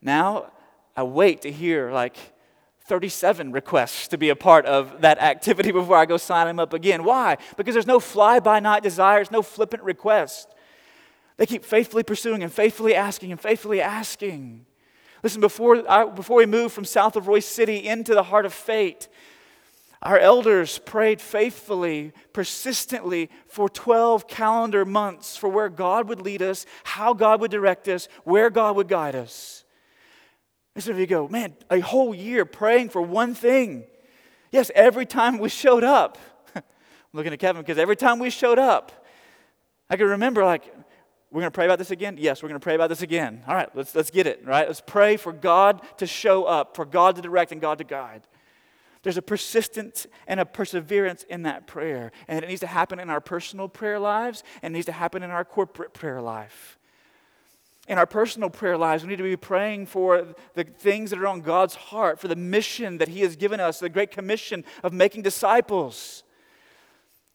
Now, 0.00 0.52
I 0.96 1.02
wait 1.02 1.42
to 1.42 1.52
hear 1.52 1.90
like 1.90 2.16
37 2.86 3.52
requests 3.52 4.08
to 4.08 4.18
be 4.18 4.30
a 4.30 4.36
part 4.36 4.64
of 4.64 5.02
that 5.02 5.18
activity 5.18 5.70
before 5.72 5.96
I 5.96 6.06
go 6.06 6.16
sign 6.16 6.46
them 6.46 6.58
up 6.58 6.72
again. 6.72 7.04
Why? 7.04 7.36
Because 7.56 7.74
there's 7.74 7.86
no 7.86 8.00
fly 8.00 8.40
by 8.40 8.60
night 8.60 8.82
desires, 8.82 9.30
no 9.30 9.42
flippant 9.42 9.82
request. 9.82 10.48
They 11.36 11.46
keep 11.46 11.64
faithfully 11.64 12.02
pursuing 12.02 12.42
and 12.42 12.52
faithfully 12.52 12.94
asking 12.94 13.32
and 13.32 13.40
faithfully 13.40 13.80
asking. 13.80 14.66
Listen, 15.22 15.40
before, 15.40 15.88
I, 15.90 16.04
before 16.04 16.38
we 16.38 16.46
move 16.46 16.72
from 16.72 16.84
south 16.84 17.16
of 17.16 17.26
Royse 17.26 17.44
City 17.44 17.86
into 17.86 18.14
the 18.14 18.22
heart 18.22 18.46
of 18.46 18.54
Fate, 18.54 19.08
our 20.02 20.18
elders 20.18 20.78
prayed 20.78 21.20
faithfully, 21.20 22.12
persistently 22.32 23.28
for 23.46 23.68
12 23.68 24.26
calendar 24.26 24.84
months 24.84 25.36
for 25.36 25.48
where 25.48 25.68
God 25.68 26.08
would 26.08 26.22
lead 26.22 26.40
us, 26.40 26.64
how 26.84 27.12
God 27.12 27.40
would 27.40 27.50
direct 27.50 27.86
us, 27.86 28.08
where 28.24 28.48
God 28.48 28.76
would 28.76 28.88
guide 28.88 29.14
us. 29.14 29.64
And 30.74 30.82
some 30.82 30.94
of 30.94 31.00
you 31.00 31.06
go, 31.06 31.28
man, 31.28 31.54
a 31.70 31.80
whole 31.80 32.14
year 32.14 32.46
praying 32.46 32.88
for 32.88 33.02
one 33.02 33.34
thing. 33.34 33.84
Yes, 34.50 34.70
every 34.74 35.04
time 35.04 35.38
we 35.38 35.50
showed 35.50 35.84
up. 35.84 36.16
I'm 36.54 36.62
looking 37.12 37.34
at 37.34 37.38
Kevin 37.38 37.60
because 37.60 37.78
every 37.78 37.96
time 37.96 38.18
we 38.18 38.30
showed 38.30 38.58
up, 38.58 39.06
I 39.90 39.96
can 39.96 40.06
remember 40.06 40.44
like, 40.44 40.64
we're 41.30 41.42
going 41.42 41.50
to 41.50 41.54
pray 41.54 41.66
about 41.66 41.78
this 41.78 41.90
again? 41.90 42.16
Yes, 42.18 42.42
we're 42.42 42.48
going 42.48 42.58
to 42.58 42.64
pray 42.64 42.74
about 42.74 42.88
this 42.88 43.02
again. 43.02 43.42
All 43.46 43.54
right, 43.54 43.68
let's, 43.76 43.94
let's 43.94 44.10
get 44.10 44.26
it, 44.26 44.44
right? 44.46 44.66
Let's 44.66 44.80
pray 44.80 45.16
for 45.16 45.32
God 45.32 45.82
to 45.98 46.06
show 46.06 46.44
up, 46.44 46.74
for 46.74 46.84
God 46.84 47.16
to 47.16 47.22
direct 47.22 47.52
and 47.52 47.60
God 47.60 47.78
to 47.78 47.84
guide. 47.84 48.22
There's 49.02 49.16
a 49.16 49.22
persistence 49.22 50.06
and 50.26 50.40
a 50.40 50.44
perseverance 50.44 51.24
in 51.24 51.42
that 51.44 51.66
prayer. 51.66 52.12
And 52.28 52.44
it 52.44 52.48
needs 52.48 52.60
to 52.60 52.66
happen 52.66 52.98
in 52.98 53.08
our 53.08 53.20
personal 53.20 53.68
prayer 53.68 53.98
lives 53.98 54.42
and 54.62 54.74
it 54.74 54.78
needs 54.78 54.86
to 54.86 54.92
happen 54.92 55.22
in 55.22 55.30
our 55.30 55.44
corporate 55.44 55.94
prayer 55.94 56.20
life. 56.20 56.78
In 57.88 57.98
our 57.98 58.06
personal 58.06 58.50
prayer 58.50 58.76
lives, 58.76 59.02
we 59.02 59.08
need 59.08 59.16
to 59.16 59.24
be 59.24 59.36
praying 59.36 59.86
for 59.86 60.34
the 60.54 60.64
things 60.64 61.10
that 61.10 61.18
are 61.18 61.26
on 61.26 61.40
God's 61.40 61.74
heart, 61.74 62.20
for 62.20 62.28
the 62.28 62.36
mission 62.36 62.98
that 62.98 63.08
He 63.08 63.22
has 63.22 63.36
given 63.36 63.58
us, 63.58 63.80
the 63.80 63.88
great 63.88 64.10
commission 64.10 64.64
of 64.84 64.92
making 64.92 65.22
disciples. 65.22 66.22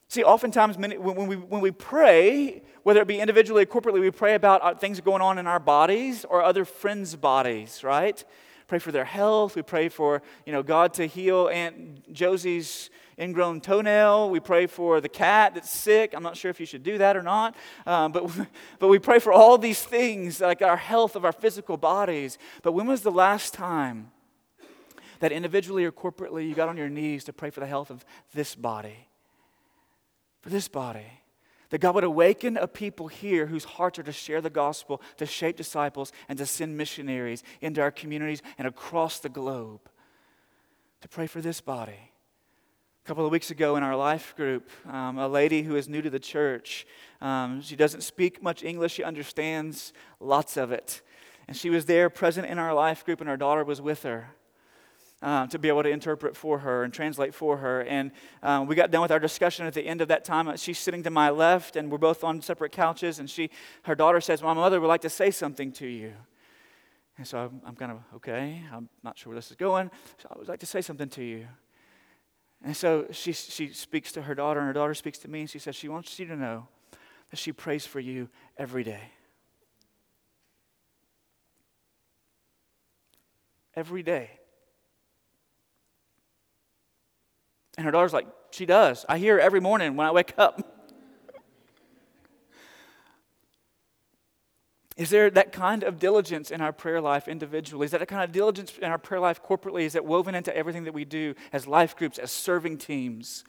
See, 0.08 0.24
oftentimes 0.24 0.78
when 0.78 1.28
we, 1.28 1.36
when 1.36 1.62
we 1.62 1.72
pray, 1.72 2.62
whether 2.84 3.02
it 3.02 3.08
be 3.08 3.20
individually 3.20 3.64
or 3.64 3.66
corporately, 3.66 4.00
we 4.00 4.12
pray 4.12 4.36
about 4.36 4.62
uh, 4.64 4.76
things 4.76 5.02
going 5.02 5.22
on 5.22 5.40
in 5.40 5.48
our 5.48 5.60
bodies 5.60 6.24
or 6.24 6.44
other 6.44 6.64
friends' 6.64 7.16
bodies, 7.16 7.84
right? 7.84 8.24
Pray 8.68 8.80
for 8.80 8.92
their 8.92 9.06
health. 9.06 9.56
We 9.56 9.62
pray 9.62 9.90
for, 9.90 10.22
you 10.46 10.52
know, 10.52 10.64
God 10.64 10.94
to 10.96 11.06
heal 11.06 11.50
Aunt 11.50 12.12
Josie's 12.12 12.90
ingrown 13.20 13.62
toenail. 13.62 14.30
We 14.30 14.40
pray 14.40 14.66
for 14.68 15.00
the 15.02 15.10
cat 15.10 15.54
that's 15.54 15.70
sick. 15.70 16.14
I'm 16.16 16.24
not 16.24 16.36
sure 16.36 16.50
if 16.50 16.60
you 16.60 16.66
should 16.66 16.84
do 16.84 16.98
that 16.98 17.16
or 17.16 17.22
not. 17.22 17.56
Um, 17.86 18.12
but, 18.12 18.30
but 18.80 18.88
we 18.88 19.00
pray 19.00 19.20
for 19.20 19.32
all 19.32 19.58
these 19.58 19.84
things, 19.84 20.42
like 20.42 20.62
our 20.62 20.78
health 20.78 21.16
of 21.16 21.26
our 21.26 21.32
physical 21.32 21.78
bodies. 21.78 22.38
But 22.64 22.72
when 22.72 22.88
was 22.88 23.02
the 23.02 23.12
last 23.12 23.54
time 23.54 24.12
that 25.20 25.32
individually 25.32 25.86
or 25.86 25.92
corporately 25.92 26.48
you 26.48 26.56
got 26.56 26.68
on 26.68 26.78
your 26.78 26.90
knees 26.90 27.24
to 27.26 27.34
pray 27.34 27.50
for 27.50 27.60
the 27.60 27.68
health 27.68 27.92
of 27.92 28.04
this 28.34 28.56
body? 28.56 29.08
For 30.42 30.50
this 30.50 30.68
body. 30.68 31.06
That 31.70 31.80
God 31.80 31.96
would 31.96 32.04
awaken 32.04 32.58
a 32.58 32.68
people 32.68 33.08
here 33.08 33.48
whose 33.48 33.64
hearts 33.64 34.00
are 34.00 34.04
to 34.04 34.12
share 34.12 34.42
the 34.42 34.50
gospel, 34.50 35.02
to 35.18 35.26
shape 35.26 35.58
disciples, 35.58 36.12
and 36.30 36.38
to 36.38 36.46
send 36.46 36.78
missionaries 36.78 37.44
into 37.62 37.82
our 37.82 37.92
communities 37.92 38.42
and 38.58 38.68
across 38.68 39.20
the 39.20 39.30
globe. 39.30 39.82
To 41.02 41.08
pray 41.08 41.28
for 41.28 41.42
this 41.42 41.62
body. 41.62 42.12
A 43.04 43.08
couple 43.08 43.26
of 43.26 43.32
weeks 43.32 43.52
ago 43.52 43.76
in 43.76 43.84
our 43.84 43.96
life 43.96 44.36
group, 44.36 44.70
um, 44.88 45.20
a 45.20 45.28
lady 45.28 45.62
who 45.62 45.76
is 45.76 45.88
new 45.88 46.02
to 46.02 46.10
the 46.10 46.20
church, 46.20 46.88
um, 47.22 47.62
she 47.62 47.76
doesn't 47.76 48.02
speak 48.02 48.42
much 48.42 48.64
English, 48.64 48.94
she 48.94 49.04
understands 49.04 49.94
lots 50.20 50.58
of 50.58 50.72
it. 50.72 51.02
And 51.48 51.56
she 51.56 51.70
was 51.70 51.86
there 51.86 52.10
present 52.10 52.48
in 52.48 52.58
our 52.58 52.74
life 52.74 53.06
group, 53.06 53.22
and 53.22 53.30
our 53.30 53.38
daughter 53.38 53.64
was 53.64 53.80
with 53.80 54.04
her 54.04 54.30
um, 55.22 55.48
to 55.50 55.60
be 55.60 55.68
able 55.70 55.84
to 55.84 55.90
interpret 55.90 56.36
for 56.36 56.60
her 56.60 56.84
and 56.84 56.94
translate 56.94 57.34
for 57.34 57.58
her. 57.58 57.82
And 57.82 58.12
um, 58.44 58.68
we 58.68 58.76
got 58.76 58.92
done 58.92 59.02
with 59.02 59.12
our 59.12 59.20
discussion 59.20 59.66
at 59.66 59.74
the 59.74 59.86
end 59.86 60.02
of 60.02 60.08
that 60.10 60.26
time. 60.26 60.56
She's 60.58 60.80
sitting 60.80 61.04
to 61.04 61.10
my 61.10 61.30
left, 61.30 61.76
and 61.76 61.92
we're 61.92 61.98
both 61.98 62.24
on 62.24 62.42
separate 62.42 62.72
couches. 62.72 63.20
And 63.20 63.30
she, 63.30 63.50
her 63.84 63.96
daughter 63.96 64.22
says, 64.22 64.42
"My 64.44 64.54
mother 64.54 64.80
would 64.82 64.88
like 64.88 65.02
to 65.02 65.10
say 65.10 65.32
something 65.32 65.72
to 65.74 65.88
you." 65.88 66.14
And 67.18 67.26
so 67.26 67.38
I'm, 67.40 67.62
I'm 67.66 67.76
kind 67.76 67.92
of 67.92 68.00
okay. 68.16 68.62
I'm 68.72 68.90
not 69.04 69.18
sure 69.18 69.32
where 69.32 69.38
this 69.38 69.50
is 69.50 69.56
going. 69.56 69.90
So 70.22 70.28
I 70.32 70.38
would 70.38 70.48
like 70.48 70.60
to 70.60 70.66
say 70.66 70.82
something 70.82 71.10
to 71.10 71.24
you. 71.24 71.48
And 72.64 72.76
so 72.76 73.06
she, 73.12 73.32
she 73.32 73.70
speaks 73.70 74.12
to 74.14 74.24
her 74.24 74.36
daughter, 74.36 74.60
and 74.60 74.68
her 74.68 74.74
daughter 74.74 74.96
speaks 74.96 75.20
to 75.20 75.30
me, 75.30 75.42
and 75.42 75.50
she 75.50 75.60
says 75.60 75.76
she 75.76 75.88
wants 75.88 76.18
you 76.20 76.26
to 76.26 76.36
know 76.36 76.68
that 77.30 77.38
she 77.38 77.52
prays 77.52 77.86
for 77.86 78.00
you 78.00 78.30
every 78.58 78.84
day. 78.84 79.12
Every 83.76 84.04
day. 84.04 84.40
And 87.78 87.86
her 87.86 87.92
daughter's 87.92 88.14
like, 88.14 88.28
She 88.52 88.66
does. 88.66 89.06
I 89.10 89.18
hear 89.18 89.36
her 89.36 89.40
every 89.40 89.60
morning 89.60 89.96
when 89.96 90.08
I 90.08 90.12
wake 90.12 90.34
up. 90.38 90.76
Is 94.98 95.10
there 95.10 95.30
that 95.32 95.52
kind 95.52 95.84
of 95.84 96.00
diligence 96.00 96.52
in 96.52 96.62
our 96.62 96.72
prayer 96.72 97.02
life 97.02 97.28
individually? 97.28 97.86
Is 97.86 97.92
that 97.92 98.08
kind 98.08 98.24
of 98.24 98.32
diligence 98.32 98.78
in 98.78 98.86
our 98.86 98.98
prayer 98.98 99.20
life 99.20 99.44
corporately? 99.44 99.82
Is 99.82 99.96
it 99.96 100.06
woven 100.06 100.36
into 100.36 100.56
everything 100.56 100.86
that 100.86 100.94
we 100.94 101.04
do 101.04 101.36
as 101.52 101.68
life 101.68 101.98
groups, 101.98 102.18
as 102.18 102.32
serving 102.32 102.78
teams? 102.78 103.44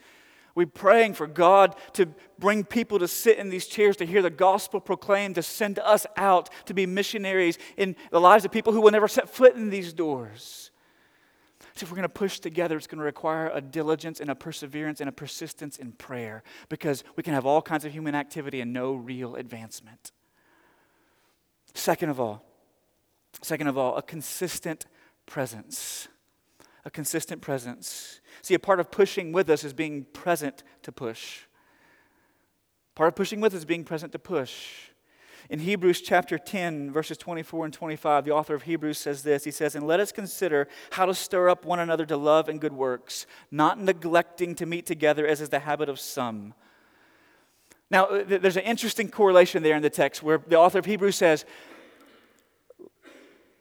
We're 0.57 0.67
praying 0.67 1.15
for 1.15 1.29
God 1.29 1.77
to 1.93 2.07
bring 2.39 2.65
people 2.65 2.99
to 2.99 3.07
sit 3.07 3.39
in 3.39 3.51
these 3.51 3.67
chairs 3.67 3.97
to 3.99 4.07
hear 4.07 4.23
the 4.23 4.31
gospel 4.31 4.81
proclaimed, 4.81 5.37
to 5.37 5.43
send 5.43 5.79
us 5.79 6.05
out 6.17 6.49
to 6.65 6.75
be 6.75 6.87
missionaries 6.87 7.59
in 7.77 7.95
the 8.11 8.21
lives 8.21 8.45
of 8.45 8.51
people 8.51 8.73
who 8.73 8.81
will 8.81 8.91
never 8.91 9.07
set 9.07 9.29
foot 9.29 9.55
in 9.55 9.71
these 9.71 9.93
doors. 9.93 10.73
If 11.83 11.91
we're 11.91 11.97
going 11.97 12.03
to 12.03 12.09
push 12.09 12.41
together, 12.41 12.77
it's 12.77 12.87
going 12.87 12.99
to 12.99 13.05
require 13.05 13.51
a 13.53 13.61
diligence 13.61 14.21
and 14.21 14.31
a 14.31 14.35
perseverance 14.35 15.01
and 15.01 15.09
a 15.09 15.13
persistence 15.13 15.77
in 15.77 15.93
prayer 15.93 16.43
because 16.69 17.05
we 17.17 17.23
can 17.23 17.35
have 17.35 17.45
all 17.45 17.61
kinds 17.61 17.85
of 17.85 17.93
human 17.93 18.15
activity 18.15 18.61
and 18.61 18.73
no 18.73 18.95
real 18.95 19.37
advancement. 19.37 20.13
Second 21.75 22.09
of 22.09 22.19
all, 22.19 22.45
second 23.43 23.67
of 23.67 23.77
all, 23.77 23.97
a 23.97 24.03
consistent 24.03 24.87
presence. 25.27 26.09
A 26.85 26.91
consistent 26.91 27.43
presence. 27.43 28.21
See, 28.43 28.55
a 28.55 28.59
part 28.59 28.81
of 28.81 28.91
pushing 28.91 29.33
with 29.33 29.51
us 29.51 29.65
is 29.65 29.73
being 29.73 30.05
present 30.05 30.63
to 30.83 30.93
push. 30.93 31.43
Part 32.95 33.09
of 33.09 33.17
pushing 33.17 33.41
with 33.41 33.53
us 33.53 33.59
is 33.59 33.65
being 33.65 33.85
present 33.85 34.13
to 34.13 34.19
push. 34.19 34.91
In 35.49 35.61
Hebrews 35.61 36.01
chapter 36.01 36.39
10, 36.39 36.91
verses 36.91 37.17
24 37.17 37.67
and 37.67 37.75
25, 37.75 38.25
the 38.25 38.33
author 38.33 38.55
of 38.55 38.63
Hebrews 38.63 38.99
says 38.99 39.23
this 39.23 39.45
He 39.45 39.51
says, 39.51 39.75
And 39.75 39.87
let 39.87 40.01
us 40.01 40.13
consider 40.13 40.69
how 40.91 41.07
to 41.07 41.15
stir 41.15 41.49
up 41.49 41.65
one 41.65 41.79
another 41.79 42.07
to 42.07 42.17
love 42.17 42.49
and 42.49 42.61
good 42.61 42.73
works, 42.73 43.27
not 43.51 43.81
neglecting 43.81 44.55
to 44.57 44.67
meet 44.67 44.87
together 44.87 45.27
as 45.27 45.41
is 45.41 45.49
the 45.49 45.61
habit 45.61 45.89
of 45.89 46.01
some. 46.01 46.55
Now, 47.91 48.07
uh, 48.07 48.25
there's 48.27 48.57
an 48.57 48.65
interesting 48.65 49.09
correlation 49.09 49.63
there 49.63 49.77
in 49.77 49.83
the 49.83 49.91
text 49.91 50.23
where 50.23 50.39
the 50.39 50.57
author 50.57 50.79
of 50.79 50.87
Hebrews 50.87 51.17
says, 51.17 51.45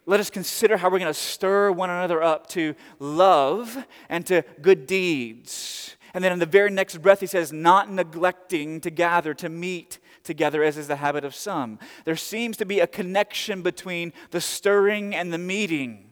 let 0.08 0.20
us 0.20 0.30
consider 0.30 0.78
how 0.78 0.90
we're 0.90 1.00
going 1.00 1.12
to 1.12 1.20
stir 1.20 1.72
one 1.72 1.90
another 1.90 2.22
up 2.22 2.48
to 2.50 2.76
love 3.00 3.86
and 4.08 4.26
to 4.28 4.44
good 4.62 4.86
deeds. 4.86 5.96
And 6.14 6.24
then 6.24 6.32
in 6.32 6.40
the 6.40 6.46
very 6.46 6.70
next 6.70 7.02
breath, 7.02 7.20
he 7.20 7.26
says, 7.26 7.52
not 7.52 7.92
neglecting 7.92 8.82
to 8.82 8.92
gather, 8.92 9.34
to 9.34 9.50
meet 9.50 10.00
together, 10.26 10.64
as 10.64 10.78
is 10.78 10.88
the 10.88 10.98
habit 10.98 11.24
of 11.24 11.34
some. 11.34 11.80
There 12.04 12.16
seems 12.16 12.58
to 12.58 12.66
be 12.66 12.80
a 12.82 12.88
connection 12.88 13.62
between 13.62 14.12
the 14.32 14.42
stirring 14.42 15.16
and 15.16 15.32
the 15.32 15.38
meeting, 15.38 16.10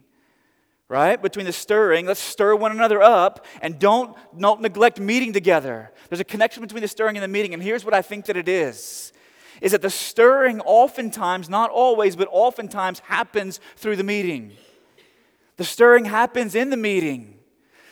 right? 0.88 1.20
Between 1.20 1.44
the 1.44 1.52
stirring, 1.52 2.06
let's 2.06 2.20
stir 2.20 2.54
one 2.56 2.72
another 2.72 3.02
up, 3.02 3.44
and 3.60 3.78
don't, 3.78 4.16
don't 4.38 4.62
neglect 4.62 4.98
meeting 4.98 5.32
together. 5.32 5.92
There's 6.08 6.20
a 6.20 6.24
connection 6.24 6.62
between 6.62 6.82
the 6.82 6.88
stirring 6.88 7.16
and 7.16 7.22
the 7.22 7.28
meeting, 7.28 7.52
and 7.52 7.62
here's 7.62 7.84
what 7.84 7.94
I 7.94 8.00
think 8.02 8.26
that 8.26 8.36
it 8.36 8.48
is. 8.48 9.12
Is 9.60 9.72
that 9.72 9.82
the 9.82 9.90
stirring 9.90 10.60
oftentimes, 10.60 11.48
not 11.48 11.70
always, 11.70 12.16
but 12.16 12.28
oftentimes 12.30 13.00
happens 13.00 13.60
through 13.76 13.96
the 13.96 14.04
meeting. 14.04 14.52
The 15.56 15.64
stirring 15.64 16.06
happens 16.06 16.54
in 16.54 16.70
the 16.70 16.76
meeting 16.76 17.33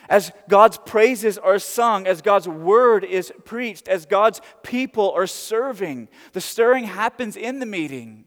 as 0.09 0.33
God's 0.49 0.79
praises 0.79 1.39
are 1.39 1.59
sung, 1.59 2.07
as 2.07 2.23
God's 2.23 2.49
word 2.49 3.05
is 3.05 3.33
preached, 3.45 3.89
as 3.89 4.07
God's 4.07 4.41
people 4.63 5.13
are 5.13 5.27
serving. 5.27 6.09
The 6.33 6.41
stirring 6.41 6.85
happens 6.85 7.37
in 7.37 7.59
the 7.59 7.67
meeting. 7.67 8.25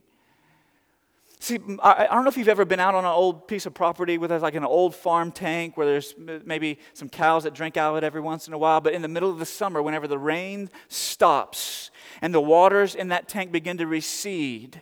See, 1.40 1.60
I, 1.84 2.08
don't 2.08 2.24
know 2.24 2.30
if 2.30 2.38
you've 2.38 2.48
ever 2.48 2.66
been 2.66 2.80
out 2.80 2.96
on 2.96 3.06
an 3.06 3.12
old 3.12 3.48
piece 3.48 3.68
of 3.68 3.74
property 3.76 4.18
with 4.18 4.32
like 4.32 4.56
an 4.56 4.66
old 4.66 4.96
farm 4.96 5.32
tank 5.32 5.78
where 5.78 5.86
there's 5.86 6.16
maybe 6.18 6.80
some 6.94 7.08
cows 7.08 7.44
that 7.44 7.54
drink 7.54 7.78
out 7.78 7.92
of 7.92 7.98
it 7.98 8.04
every 8.04 8.22
once 8.22 8.48
in 8.48 8.54
a 8.54 8.58
while, 8.58 8.82
but 8.82 8.94
in 8.94 9.04
the 9.04 9.08
middle 9.08 9.30
of 9.30 9.38
the 9.38 9.46
summer, 9.46 9.82
whenever 9.82 10.08
the 10.08 10.18
rain 10.18 10.72
stops 10.88 11.92
and 12.22 12.34
the 12.34 12.42
waters 12.42 12.96
in 12.96 13.10
that 13.10 13.28
tank 13.28 13.52
begin 13.52 13.78
to 13.78 13.86
recede, 13.86 14.82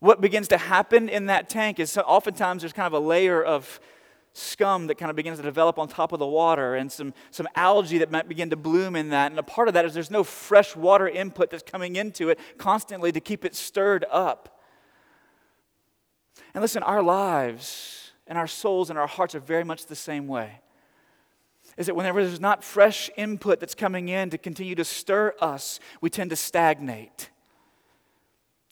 what 0.00 0.20
begins 0.20 0.48
to 0.48 0.58
happen 0.58 1.08
in 1.08 1.26
that 1.26 1.48
tank 1.48 1.78
is 1.78 1.96
oftentimes 1.96 2.62
there's 2.62 2.72
kind 2.72 2.86
of 2.86 2.92
a 2.92 3.06
layer 3.06 3.40
of 3.40 3.78
scum 4.34 4.88
that 4.88 4.96
kind 4.96 5.10
of 5.10 5.16
begins 5.16 5.38
to 5.38 5.44
develop 5.44 5.78
on 5.78 5.88
top 5.88 6.12
of 6.12 6.18
the 6.18 6.26
water 6.26 6.74
and 6.74 6.90
some, 6.90 7.14
some 7.30 7.48
algae 7.54 7.98
that 7.98 8.10
might 8.10 8.28
begin 8.28 8.50
to 8.50 8.56
bloom 8.56 8.96
in 8.96 9.10
that. 9.10 9.30
And 9.30 9.38
a 9.38 9.44
part 9.44 9.68
of 9.68 9.74
that 9.74 9.84
is 9.84 9.94
there's 9.94 10.10
no 10.10 10.24
fresh 10.24 10.76
water 10.76 11.08
input 11.08 11.50
that's 11.50 11.62
coming 11.62 11.96
into 11.96 12.28
it 12.28 12.38
constantly 12.58 13.12
to 13.12 13.20
keep 13.20 13.44
it 13.44 13.54
stirred 13.54 14.04
up. 14.10 14.60
And 16.52 16.60
listen, 16.60 16.82
our 16.82 17.00
lives 17.02 18.12
and 18.26 18.36
our 18.36 18.48
souls 18.48 18.90
and 18.90 18.98
our 18.98 19.06
hearts 19.06 19.36
are 19.36 19.40
very 19.40 19.64
much 19.64 19.86
the 19.86 19.96
same 19.96 20.26
way. 20.26 20.60
Is 21.76 21.86
that 21.86 21.94
whenever 21.94 22.24
there's 22.24 22.40
not 22.40 22.64
fresh 22.64 23.10
input 23.16 23.60
that's 23.60 23.74
coming 23.74 24.08
in 24.08 24.30
to 24.30 24.38
continue 24.38 24.74
to 24.74 24.84
stir 24.84 25.34
us, 25.40 25.78
we 26.00 26.10
tend 26.10 26.30
to 26.30 26.36
stagnate. 26.36 27.30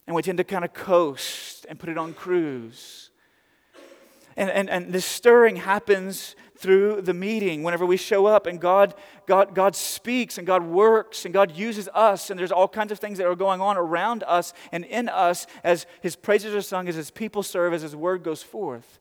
And 0.09 0.17
we 0.17 0.23
tend 0.23 0.39
to 0.39 0.45
kind 0.45 0.65
of 0.65 0.75
coast 0.75 1.67
and 1.69 1.79
put 1.79 1.89
it 1.89 1.97
on 1.97 2.15
cruise. 2.15 3.12
And, 4.37 4.51
and, 4.51 4.71
and 4.71 4.93
this 4.93 5.05
stirring 5.05 5.57
happens 5.57 6.37
through 6.57 7.03
the 7.03 7.13
meeting 7.13 7.63
whenever 7.63 7.85
we 7.85 7.97
show 7.97 8.27
up 8.27 8.47
and 8.47 8.61
God, 8.61 8.95
God, 9.27 9.55
God 9.55 9.75
speaks 9.75 10.39
and 10.39 10.47
God 10.47 10.63
works 10.63 11.25
and 11.25 11.35
God 11.35 11.57
uses 11.57 11.89
us 11.93 12.31
and 12.31 12.39
there's 12.39 12.53
all 12.53 12.69
kinds 12.69 12.93
of 12.93 12.99
things 12.99 13.19
that 13.19 13.27
are 13.27 13.35
going 13.35 13.61
on 13.61 13.77
around 13.77 14.23
us 14.27 14.53
and 14.71 14.85
in 14.85 15.09
us 15.09 15.47
as 15.65 15.87
his 16.01 16.15
praises 16.15 16.55
are 16.55 16.63
sung, 16.63 16.89
as 16.89 16.95
his 16.95 17.11
people 17.11 17.43
serve, 17.43 17.73
as 17.73 17.83
his 17.83 17.97
word 17.97 18.23
goes 18.23 18.43
forth. 18.43 19.01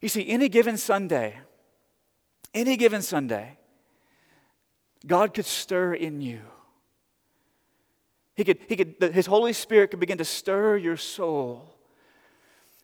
You 0.00 0.08
see, 0.08 0.28
any 0.28 0.48
given 0.48 0.76
Sunday, 0.76 1.38
any 2.52 2.76
given 2.76 3.02
Sunday, 3.02 3.58
God 5.06 5.34
could 5.34 5.46
stir 5.46 5.94
in 5.94 6.20
you. 6.20 6.40
He 8.34 8.42
could, 8.42 8.58
he 8.68 8.74
could, 8.74 9.14
his 9.14 9.26
Holy 9.26 9.52
Spirit 9.52 9.90
could 9.92 10.00
begin 10.00 10.18
to 10.18 10.24
stir 10.24 10.76
your 10.76 10.96
soul 10.96 11.73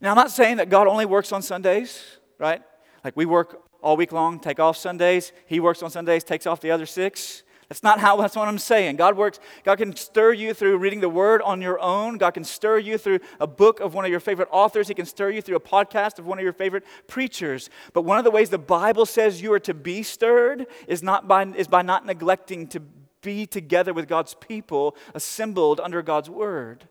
now, 0.00 0.10
I'm 0.10 0.16
not 0.16 0.30
saying 0.30 0.56
that 0.56 0.70
God 0.70 0.86
only 0.86 1.06
works 1.06 1.32
on 1.32 1.42
Sundays, 1.42 2.02
right? 2.38 2.62
Like 3.04 3.16
we 3.16 3.26
work 3.26 3.62
all 3.82 3.96
week 3.96 4.12
long, 4.12 4.40
take 4.40 4.58
off 4.58 4.76
Sundays. 4.76 5.32
He 5.46 5.60
works 5.60 5.82
on 5.82 5.90
Sundays, 5.90 6.24
takes 6.24 6.46
off 6.46 6.60
the 6.60 6.70
other 6.70 6.86
six. 6.86 7.42
That's 7.68 7.84
not 7.84 8.00
how, 8.00 8.16
that's 8.16 8.34
what 8.34 8.48
I'm 8.48 8.58
saying. 8.58 8.96
God 8.96 9.16
works, 9.16 9.38
God 9.62 9.78
can 9.78 9.94
stir 9.94 10.32
you 10.32 10.54
through 10.54 10.78
reading 10.78 11.00
the 11.00 11.08
word 11.08 11.40
on 11.42 11.62
your 11.62 11.78
own. 11.80 12.18
God 12.18 12.32
can 12.32 12.42
stir 12.42 12.78
you 12.78 12.98
through 12.98 13.20
a 13.38 13.46
book 13.46 13.78
of 13.78 13.94
one 13.94 14.04
of 14.04 14.10
your 14.10 14.18
favorite 14.18 14.48
authors. 14.50 14.88
He 14.88 14.94
can 14.94 15.06
stir 15.06 15.30
you 15.30 15.40
through 15.40 15.54
a 15.54 15.60
podcast 15.60 16.18
of 16.18 16.26
one 16.26 16.38
of 16.38 16.42
your 16.42 16.52
favorite 16.52 16.84
preachers. 17.06 17.70
But 17.92 18.02
one 18.02 18.18
of 18.18 18.24
the 18.24 18.30
ways 18.32 18.50
the 18.50 18.58
Bible 18.58 19.06
says 19.06 19.40
you 19.40 19.52
are 19.52 19.60
to 19.60 19.74
be 19.74 20.02
stirred 20.02 20.66
is, 20.88 21.00
not 21.00 21.28
by, 21.28 21.44
is 21.44 21.68
by 21.68 21.82
not 21.82 22.04
neglecting 22.04 22.66
to 22.68 22.82
be 23.22 23.46
together 23.46 23.92
with 23.92 24.08
God's 24.08 24.34
people, 24.34 24.96
assembled 25.14 25.78
under 25.78 26.02
God's 26.02 26.28
word. 26.28 26.88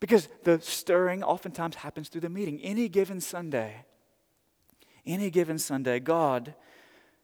Because 0.00 0.28
the 0.44 0.58
stirring 0.60 1.22
oftentimes 1.22 1.76
happens 1.76 2.08
through 2.08 2.22
the 2.22 2.30
meeting. 2.30 2.58
Any 2.62 2.88
given 2.88 3.20
Sunday, 3.20 3.84
any 5.06 5.30
given 5.30 5.58
Sunday, 5.58 6.00
God 6.00 6.54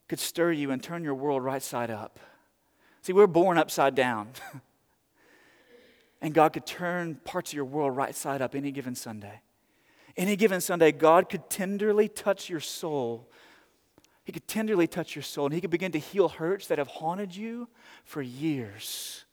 could 0.09 0.21
stir 0.21 0.53
you 0.53 0.71
and 0.71 0.83
turn 0.83 1.03
your 1.03 1.15
world 1.15 1.43
right 1.43 1.63
side 1.63 1.91
up. 1.91 2.21
See, 3.01 3.15
we're 3.15 3.27
born 3.27 3.57
upside 3.57 3.95
down. 3.95 4.29
and 6.21 6.35
God 6.35 6.53
could 6.53 6.67
turn 6.67 7.17
parts 7.25 7.51
of 7.51 7.57
your 7.57 7.65
world 7.65 7.97
right 7.97 8.15
side 8.15 8.43
up 8.43 8.55
any 8.55 8.71
given 8.71 8.95
Sunday. 8.95 9.41
Any 10.17 10.37
given 10.37 10.61
Sunday, 10.61 10.93
God 10.93 11.29
could 11.29 11.49
tenderly 11.49 12.09
touch 12.09 12.49
your 12.51 12.61
soul. 12.61 13.29
He 14.25 14.33
could 14.33 14.49
tenderly 14.49 14.87
touch 14.87 15.15
your 15.15 15.23
soul, 15.23 15.47
and 15.47 15.55
He 15.55 15.61
could 15.61 15.71
begin 15.71 15.93
to 15.93 15.99
heal 15.99 16.29
hurts 16.29 16.67
that 16.67 16.79
have 16.79 16.89
haunted 16.89 17.35
you 17.35 17.69
for 18.05 18.23
years 18.23 19.26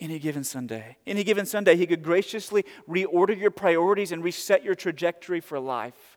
any 0.00 0.18
given 0.18 0.44
Sunday. 0.44 0.96
Any 1.06 1.24
given 1.24 1.46
Sunday, 1.46 1.76
He 1.76 1.86
could 1.86 2.02
graciously 2.02 2.64
reorder 2.88 3.38
your 3.38 3.50
priorities 3.50 4.12
and 4.12 4.24
reset 4.24 4.64
your 4.64 4.74
trajectory 4.74 5.40
for 5.40 5.60
life. 5.60 6.16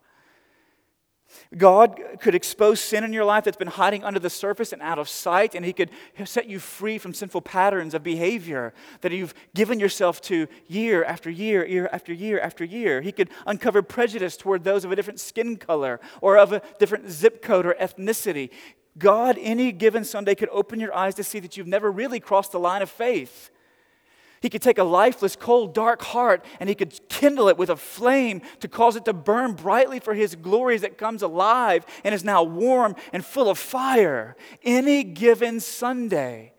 God 1.57 1.99
could 2.19 2.35
expose 2.35 2.79
sin 2.79 3.03
in 3.03 3.11
your 3.11 3.25
life 3.25 3.43
that's 3.43 3.57
been 3.57 3.67
hiding 3.67 4.03
under 4.03 4.19
the 4.19 4.29
surface 4.29 4.71
and 4.71 4.81
out 4.81 4.99
of 4.99 5.09
sight, 5.09 5.55
and 5.55 5.65
He 5.65 5.73
could 5.73 5.89
set 6.25 6.47
you 6.47 6.59
free 6.59 6.97
from 6.97 7.13
sinful 7.13 7.41
patterns 7.41 7.93
of 7.93 8.03
behavior 8.03 8.73
that 9.01 9.11
you've 9.11 9.33
given 9.55 9.79
yourself 9.79 10.21
to 10.21 10.47
year 10.67 11.03
after 11.03 11.29
year, 11.29 11.65
year 11.65 11.89
after 11.91 12.13
year 12.13 12.39
after 12.39 12.63
year. 12.63 13.01
He 13.01 13.11
could 13.11 13.29
uncover 13.45 13.81
prejudice 13.81 14.37
toward 14.37 14.63
those 14.63 14.85
of 14.85 14.91
a 14.91 14.95
different 14.95 15.19
skin 15.19 15.57
color 15.57 15.99
or 16.21 16.37
of 16.37 16.53
a 16.53 16.61
different 16.79 17.09
zip 17.09 17.41
code 17.41 17.65
or 17.65 17.75
ethnicity. 17.79 18.49
God, 18.97 19.37
any 19.41 19.71
given 19.71 20.03
Sunday, 20.03 20.35
could 20.35 20.49
open 20.51 20.79
your 20.79 20.95
eyes 20.95 21.15
to 21.15 21.23
see 21.23 21.39
that 21.39 21.57
you've 21.57 21.67
never 21.67 21.91
really 21.91 22.19
crossed 22.19 22.51
the 22.51 22.59
line 22.59 22.83
of 22.83 22.89
faith 22.89 23.49
he 24.43 24.49
could 24.49 24.61
take 24.61 24.77
a 24.77 24.83
lifeless, 24.83 25.37
cold, 25.37 25.73
dark 25.73 26.01
heart 26.01 26.43
and 26.59 26.67
he 26.67 26.75
could 26.75 26.99
kindle 27.07 27.47
it 27.47 27.57
with 27.57 27.69
a 27.69 27.77
flame 27.77 28.41
to 28.59 28.67
cause 28.67 28.97
it 28.97 29.05
to 29.05 29.13
burn 29.13 29.53
brightly 29.53 30.01
for 30.01 30.13
his 30.13 30.35
glory 30.35 30.75
as 30.75 30.83
it 30.83 30.97
comes 30.97 31.21
alive 31.21 31.85
and 32.03 32.13
is 32.13 32.25
now 32.25 32.43
warm 32.43 32.93
and 33.13 33.23
full 33.23 33.49
of 33.49 33.57
fire. 33.57 34.35
Any 34.61 35.05
given 35.05 35.61
Sunday, 35.61 36.51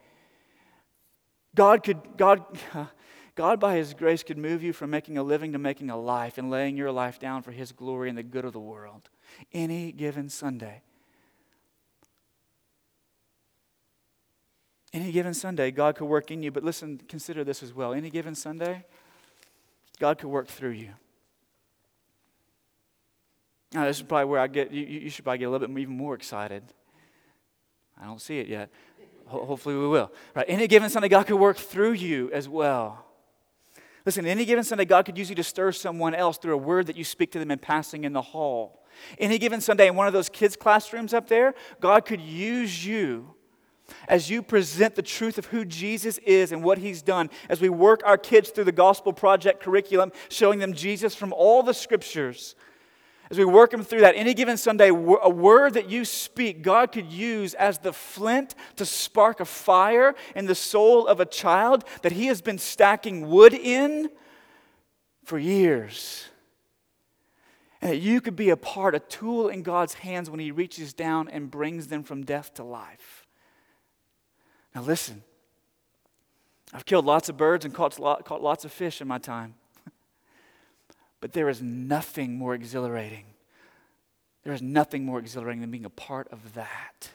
God 1.55 1.83
could, 1.83 2.01
God, 2.17 2.43
God 3.35 3.61
by 3.61 3.77
his 3.77 3.93
grace 3.93 4.23
could 4.23 4.39
move 4.39 4.63
you 4.63 4.73
from 4.73 4.89
making 4.89 5.19
a 5.19 5.23
living 5.23 5.53
to 5.53 5.59
making 5.59 5.91
a 5.91 6.01
life 6.01 6.39
and 6.39 6.51
laying 6.51 6.79
your 6.79 6.91
life 6.91 7.19
down 7.19 7.43
for 7.43 7.53
his 7.53 7.71
glory 7.71 8.09
and 8.09 8.17
the 8.17 8.23
good 8.23 8.47
of 8.47 8.55
the 8.55 8.61
world. 8.61 9.11
Any 9.53 9.93
given 9.93 10.31
Sunday. 10.31 10.81
Any 14.95 15.11
given 15.11 15.35
Sunday, 15.35 15.73
God 15.73 15.97
could 15.97 16.05
work 16.05 16.31
in 16.31 16.41
you. 16.41 16.53
But 16.53 16.63
listen, 16.63 17.01
consider 17.09 17.43
this 17.43 17.65
as 17.65 17.75
well. 17.75 17.93
Any 17.93 18.11
given 18.11 18.37
Sunday, 18.37 18.85
God 19.99 20.19
could 20.19 20.29
work 20.29 20.47
through 20.47 20.71
you. 20.71 20.91
Now, 23.73 23.87
this 23.87 23.97
is 23.97 24.05
probably 24.05 24.27
where 24.27 24.39
I 24.39 24.47
get, 24.47 24.71
you, 24.71 24.85
you 24.85 25.11
should 25.11 25.25
probably 25.25 25.39
get 25.39 25.47
a 25.47 25.51
little 25.51 25.67
bit 25.67 25.77
even 25.81 25.97
more 25.97 26.15
excited. 26.15 26.63
I 28.01 28.05
don't 28.05 28.21
see 28.21 28.39
it 28.39 28.47
yet. 28.47 28.71
Ho- 29.27 29.45
hopefully, 29.45 29.75
we 29.75 29.89
will. 29.89 30.13
Right? 30.33 30.47
Any 30.47 30.69
given 30.69 30.89
Sunday, 30.89 31.09
God 31.09 31.27
could 31.27 31.41
work 31.41 31.57
through 31.57 31.95
you 31.95 32.31
as 32.33 32.49
well. 32.49 33.05
Listen, 34.07 34.27
any 34.27 34.45
given 34.45 34.63
Sunday, 34.63 34.85
God 34.85 35.07
could 35.07 35.19
use 35.19 35.29
you 35.29 35.35
to 35.35 35.43
stir 35.43 35.73
someone 35.73 36.15
else 36.15 36.39
through 36.39 36.55
a 36.55 36.59
word 36.59 36.87
that 36.87 36.97
you 36.97 37.03
speak 37.03 37.33
to 37.33 37.41
them 37.41 37.51
in 37.51 37.59
passing 37.59 38.05
in 38.05 38.13
the 38.13 38.23
hall. 38.23 38.85
Any 39.19 39.39
given 39.39 39.61
Sunday, 39.61 39.89
in 39.89 39.97
one 39.97 40.07
of 40.07 40.13
those 40.13 40.29
kids' 40.29 40.55
classrooms 40.55 41.13
up 41.13 41.27
there, 41.27 41.55
God 41.81 42.05
could 42.05 42.21
use 42.21 42.87
you 42.87 43.34
as 44.09 44.31
you 44.31 44.43
present 44.43 44.95
the 44.95 45.03
truth 45.03 45.39
of 45.39 45.47
who 45.47 45.65
Jesus 45.65 46.19
is 46.19 46.53
and 46.53 46.63
what 46.63 46.79
he's 46.79 47.03
done, 47.03 47.31
as 47.49 47.61
we 47.61 47.69
work 47.69 48.03
our 48.05 48.19
kids 48.19 48.51
through 48.51 48.65
the 48.65 48.73
Gospel 48.73 49.13
Project 49.13 49.63
curriculum, 49.63 50.13
showing 50.29 50.59
them 50.59 50.73
Jesus 50.73 51.15
from 51.15 51.33
all 51.33 51.63
the 51.63 51.75
scriptures, 51.75 52.55
as 53.31 53.39
we 53.39 53.45
work 53.45 53.71
them 53.71 53.83
through 53.83 54.03
that, 54.03 54.17
any 54.17 54.35
given 54.35 54.57
Sunday, 54.57 54.89
a 54.89 54.93
word 54.93 55.75
that 55.75 55.89
you 55.89 56.05
speak, 56.05 56.63
God 56.63 56.93
could 56.93 57.11
use 57.11 57.55
as 57.55 57.79
the 57.79 57.93
flint 57.93 58.55
to 58.77 58.85
spark 58.85 59.41
a 59.41 59.47
fire 59.47 60.15
in 60.37 60.47
the 60.47 60.55
soul 60.55 61.07
of 61.07 61.21
a 61.21 61.25
child 61.25 61.85
that 62.03 62.13
he 62.13 62.27
has 62.27 62.43
been 62.43 62.59
stacking 62.59 63.29
wood 63.29 63.55
in 63.55 64.11
for 65.25 65.39
years. 65.39 66.27
And 67.81 67.93
that 67.93 67.99
you 67.99 68.21
could 68.21 68.37
be 68.37 68.51
a 68.51 68.57
part, 68.59 68.95
a 68.95 69.01
tool 69.01 69.49
in 69.49 69.63
God's 69.63 69.95
hands 69.95 70.29
when 70.29 70.41
he 70.41 70.51
reaches 70.51 70.93
down 70.93 71.29
and 71.29 71.51
brings 71.51 71.89
them 71.89 72.03
from 72.03 72.25
death 72.25 72.53
to 72.55 72.63
life. 72.65 73.24
Now, 74.75 74.83
listen, 74.83 75.23
I've 76.73 76.85
killed 76.85 77.05
lots 77.05 77.29
of 77.29 77.37
birds 77.37 77.65
and 77.65 77.73
caught, 77.73 77.97
caught 78.25 78.43
lots 78.43 78.65
of 78.65 78.73
fish 78.73 79.01
in 79.01 79.07
my 79.07 79.19
time. 79.19 79.55
but 81.21 81.33
there 81.33 81.49
is 81.49 81.63
nothing 81.63 82.37
more 82.37 82.55
exhilarating. 82.55 83.27
There 84.43 84.53
is 84.53 84.61
nothing 84.61 85.05
more 85.05 85.19
exhilarating 85.21 85.61
than 85.61 85.71
being 85.71 85.85
a 85.85 85.91
part 85.91 86.29
of 86.33 86.55
that 86.55 87.11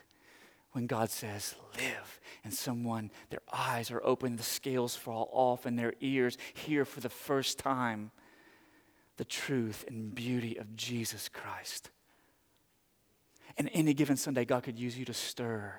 when 0.72 0.88
God 0.88 1.10
says, 1.10 1.56
live, 1.76 2.19
and 2.43 2.54
someone, 2.54 3.12
their 3.32 3.41
eyes 3.52 3.91
are 3.91 4.02
open, 4.04 4.36
the 4.36 4.43
scales 4.43 4.95
fall 4.95 5.30
off, 5.34 5.65
and 5.65 5.78
their 5.78 5.93
ears 6.00 6.38
hear 6.54 6.86
for 6.86 7.00
the 7.02 7.10
first 7.10 7.58
time 7.58 8.12
the 9.17 9.26
truth 9.26 9.84
and 9.88 10.13
beauty 10.13 10.56
of 10.58 10.76
Jesus 10.76 11.28
Christ. 11.28 11.89
And 13.58 13.69
any 13.74 13.93
given 13.93 14.15
Sunday, 14.15 14.45
God 14.45 14.63
could 14.63 14.80
use 14.80 14.98
you 14.98 15.06
to 15.06 15.13
stir 15.13 15.74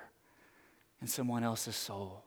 in 1.01 1.07
someone 1.07 1.43
else's 1.43 1.75
soul. 1.75 2.23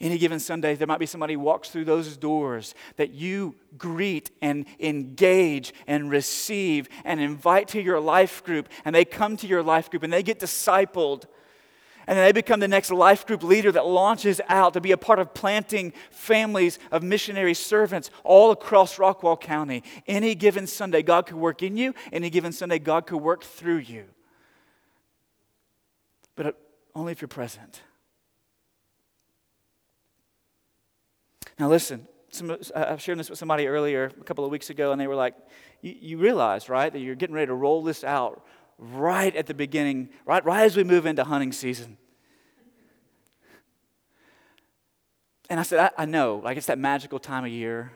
Any 0.00 0.16
given 0.16 0.40
Sunday, 0.40 0.76
there 0.76 0.86
might 0.86 0.98
be 0.98 1.04
somebody 1.04 1.34
who 1.34 1.40
walks 1.40 1.68
through 1.68 1.84
those 1.84 2.16
doors 2.16 2.74
that 2.96 3.10
you 3.10 3.54
greet 3.76 4.30
and 4.40 4.64
engage 4.78 5.74
and 5.86 6.10
receive 6.10 6.88
and 7.04 7.20
invite 7.20 7.68
to 7.68 7.82
your 7.82 8.00
life 8.00 8.42
group, 8.42 8.70
and 8.86 8.94
they 8.94 9.04
come 9.04 9.36
to 9.36 9.46
your 9.46 9.62
life 9.62 9.90
group 9.90 10.02
and 10.02 10.12
they 10.12 10.22
get 10.22 10.40
discipled. 10.40 11.24
And 12.06 12.16
then 12.16 12.24
they 12.24 12.32
become 12.32 12.60
the 12.60 12.66
next 12.66 12.90
life 12.90 13.26
group 13.26 13.42
leader 13.42 13.70
that 13.72 13.86
launches 13.86 14.40
out 14.48 14.72
to 14.72 14.80
be 14.80 14.90
a 14.90 14.96
part 14.96 15.18
of 15.18 15.34
planting 15.34 15.92
families 16.10 16.78
of 16.90 17.02
missionary 17.02 17.54
servants 17.54 18.10
all 18.24 18.50
across 18.50 18.96
Rockwall 18.96 19.38
County. 19.38 19.84
Any 20.06 20.34
given 20.34 20.66
Sunday, 20.66 21.02
God 21.02 21.26
could 21.26 21.36
work 21.36 21.62
in 21.62 21.76
you. 21.76 21.94
Any 22.10 22.30
given 22.30 22.52
Sunday, 22.52 22.78
God 22.78 23.06
could 23.06 23.18
work 23.18 23.44
through 23.44 23.78
you. 23.78 24.06
But 26.36 26.56
only 26.94 27.12
if 27.12 27.20
you're 27.20 27.28
present. 27.28 27.82
Now, 31.60 31.68
listen, 31.68 32.08
some, 32.30 32.56
I 32.74 32.92
was 32.92 33.02
sharing 33.02 33.18
this 33.18 33.28
with 33.28 33.38
somebody 33.38 33.66
earlier 33.66 34.10
a 34.18 34.24
couple 34.24 34.46
of 34.46 34.50
weeks 34.50 34.70
ago, 34.70 34.92
and 34.92 35.00
they 35.00 35.06
were 35.06 35.14
like, 35.14 35.34
you 35.82 36.16
realize, 36.16 36.70
right, 36.70 36.90
that 36.90 37.00
you're 37.00 37.14
getting 37.14 37.34
ready 37.34 37.48
to 37.48 37.54
roll 37.54 37.82
this 37.82 38.02
out 38.02 38.46
right 38.78 39.36
at 39.36 39.46
the 39.46 39.52
beginning, 39.52 40.08
right, 40.24 40.42
right 40.42 40.62
as 40.62 40.74
we 40.74 40.84
move 40.84 41.04
into 41.04 41.22
hunting 41.22 41.52
season. 41.52 41.98
And 45.50 45.60
I 45.60 45.62
said, 45.62 45.92
I, 45.98 46.04
I 46.04 46.06
know, 46.06 46.40
like 46.42 46.56
it's 46.56 46.66
that 46.66 46.78
magical 46.78 47.18
time 47.18 47.44
of 47.44 47.50
year 47.50 47.92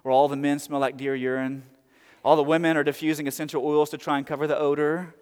where 0.00 0.12
all 0.12 0.26
the 0.26 0.36
men 0.36 0.58
smell 0.58 0.80
like 0.80 0.96
deer 0.96 1.14
urine, 1.14 1.64
all 2.24 2.34
the 2.34 2.42
women 2.42 2.78
are 2.78 2.84
diffusing 2.84 3.26
essential 3.26 3.62
oils 3.62 3.90
to 3.90 3.98
try 3.98 4.16
and 4.16 4.26
cover 4.26 4.46
the 4.46 4.58
odor, 4.58 5.14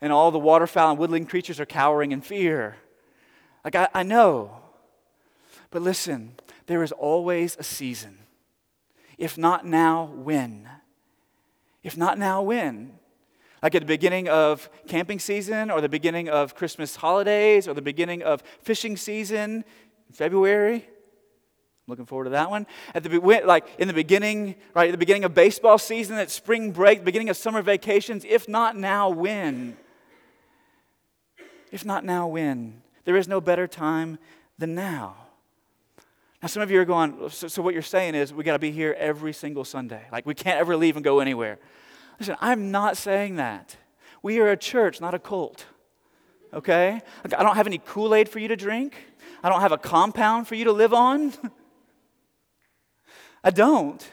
and 0.00 0.10
all 0.10 0.30
the 0.30 0.38
waterfowl 0.38 0.92
and 0.92 0.98
woodland 0.98 1.28
creatures 1.28 1.60
are 1.60 1.66
cowering 1.66 2.12
in 2.12 2.22
fear. 2.22 2.76
Like, 3.62 3.74
I, 3.74 3.88
I 3.92 4.02
know. 4.04 4.60
But 5.74 5.82
listen, 5.82 6.36
there 6.66 6.84
is 6.84 6.92
always 6.92 7.56
a 7.58 7.64
season. 7.64 8.20
If 9.18 9.36
not 9.36 9.66
now, 9.66 10.04
when? 10.04 10.68
If 11.82 11.96
not 11.96 12.16
now, 12.16 12.42
when? 12.42 12.92
Like 13.60 13.74
at 13.74 13.82
the 13.82 13.86
beginning 13.86 14.28
of 14.28 14.70
camping 14.86 15.18
season, 15.18 15.72
or 15.72 15.80
the 15.80 15.88
beginning 15.88 16.28
of 16.28 16.54
Christmas 16.54 16.94
holidays, 16.94 17.66
or 17.66 17.74
the 17.74 17.82
beginning 17.82 18.22
of 18.22 18.44
fishing 18.62 18.96
season, 18.96 19.64
in 20.08 20.14
February. 20.14 20.86
Looking 21.88 22.06
forward 22.06 22.26
to 22.26 22.30
that 22.30 22.50
one. 22.50 22.68
At 22.94 23.02
the 23.02 23.18
like 23.44 23.66
in 23.76 23.88
the 23.88 23.94
beginning, 23.94 24.54
right 24.76 24.90
at 24.90 24.92
the 24.92 24.96
beginning 24.96 25.24
of 25.24 25.34
baseball 25.34 25.78
season, 25.78 26.18
at 26.18 26.30
spring 26.30 26.70
break, 26.70 27.04
beginning 27.04 27.30
of 27.30 27.36
summer 27.36 27.62
vacations. 27.62 28.24
If 28.24 28.48
not 28.48 28.76
now, 28.76 29.08
when? 29.08 29.76
If 31.72 31.84
not 31.84 32.04
now, 32.04 32.28
when? 32.28 32.80
There 33.04 33.16
is 33.16 33.26
no 33.26 33.40
better 33.40 33.66
time 33.66 34.20
than 34.56 34.76
now. 34.76 35.16
Now, 36.44 36.48
some 36.48 36.62
of 36.62 36.70
you 36.70 36.78
are 36.78 36.84
going, 36.84 37.30
so, 37.30 37.48
so 37.48 37.62
what 37.62 37.72
you're 37.72 37.82
saying 37.82 38.14
is 38.14 38.34
we 38.34 38.44
got 38.44 38.52
to 38.52 38.58
be 38.58 38.70
here 38.70 38.94
every 38.98 39.32
single 39.32 39.64
Sunday. 39.64 40.02
Like 40.12 40.26
we 40.26 40.34
can't 40.34 40.60
ever 40.60 40.76
leave 40.76 40.94
and 40.94 41.02
go 41.02 41.20
anywhere. 41.20 41.58
Listen, 42.20 42.36
I'm 42.38 42.70
not 42.70 42.98
saying 42.98 43.36
that. 43.36 43.78
We 44.22 44.40
are 44.40 44.50
a 44.50 44.56
church, 44.58 45.00
not 45.00 45.14
a 45.14 45.18
cult. 45.18 45.64
Okay? 46.52 47.00
I 47.24 47.42
don't 47.42 47.56
have 47.56 47.66
any 47.66 47.78
Kool 47.78 48.14
Aid 48.14 48.28
for 48.28 48.40
you 48.40 48.48
to 48.48 48.56
drink. 48.56 48.94
I 49.42 49.48
don't 49.48 49.62
have 49.62 49.72
a 49.72 49.78
compound 49.78 50.46
for 50.46 50.54
you 50.54 50.64
to 50.64 50.72
live 50.72 50.92
on. 50.92 51.32
I 53.42 53.48
don't. 53.48 54.06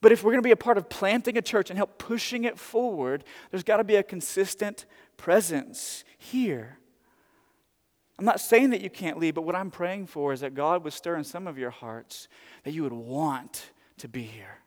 But 0.00 0.12
if 0.12 0.24
we're 0.24 0.32
going 0.32 0.42
to 0.42 0.46
be 0.46 0.50
a 0.50 0.56
part 0.56 0.78
of 0.78 0.88
planting 0.88 1.36
a 1.36 1.42
church 1.42 1.68
and 1.68 1.76
help 1.76 1.98
pushing 1.98 2.44
it 2.44 2.58
forward, 2.58 3.22
there's 3.50 3.64
got 3.64 3.76
to 3.76 3.84
be 3.84 3.96
a 3.96 4.02
consistent 4.02 4.86
presence 5.18 6.04
here. 6.16 6.78
I'm 8.18 8.24
not 8.24 8.40
saying 8.40 8.70
that 8.70 8.80
you 8.80 8.88
can't 8.88 9.18
leave, 9.18 9.34
but 9.34 9.42
what 9.42 9.54
I'm 9.54 9.70
praying 9.70 10.06
for 10.06 10.32
is 10.32 10.40
that 10.40 10.54
God 10.54 10.84
would 10.84 10.92
stir 10.92 11.16
in 11.16 11.24
some 11.24 11.46
of 11.46 11.58
your 11.58 11.70
hearts 11.70 12.28
that 12.64 12.72
you 12.72 12.82
would 12.82 12.92
want 12.92 13.70
to 13.98 14.08
be 14.08 14.22
here. 14.22 14.58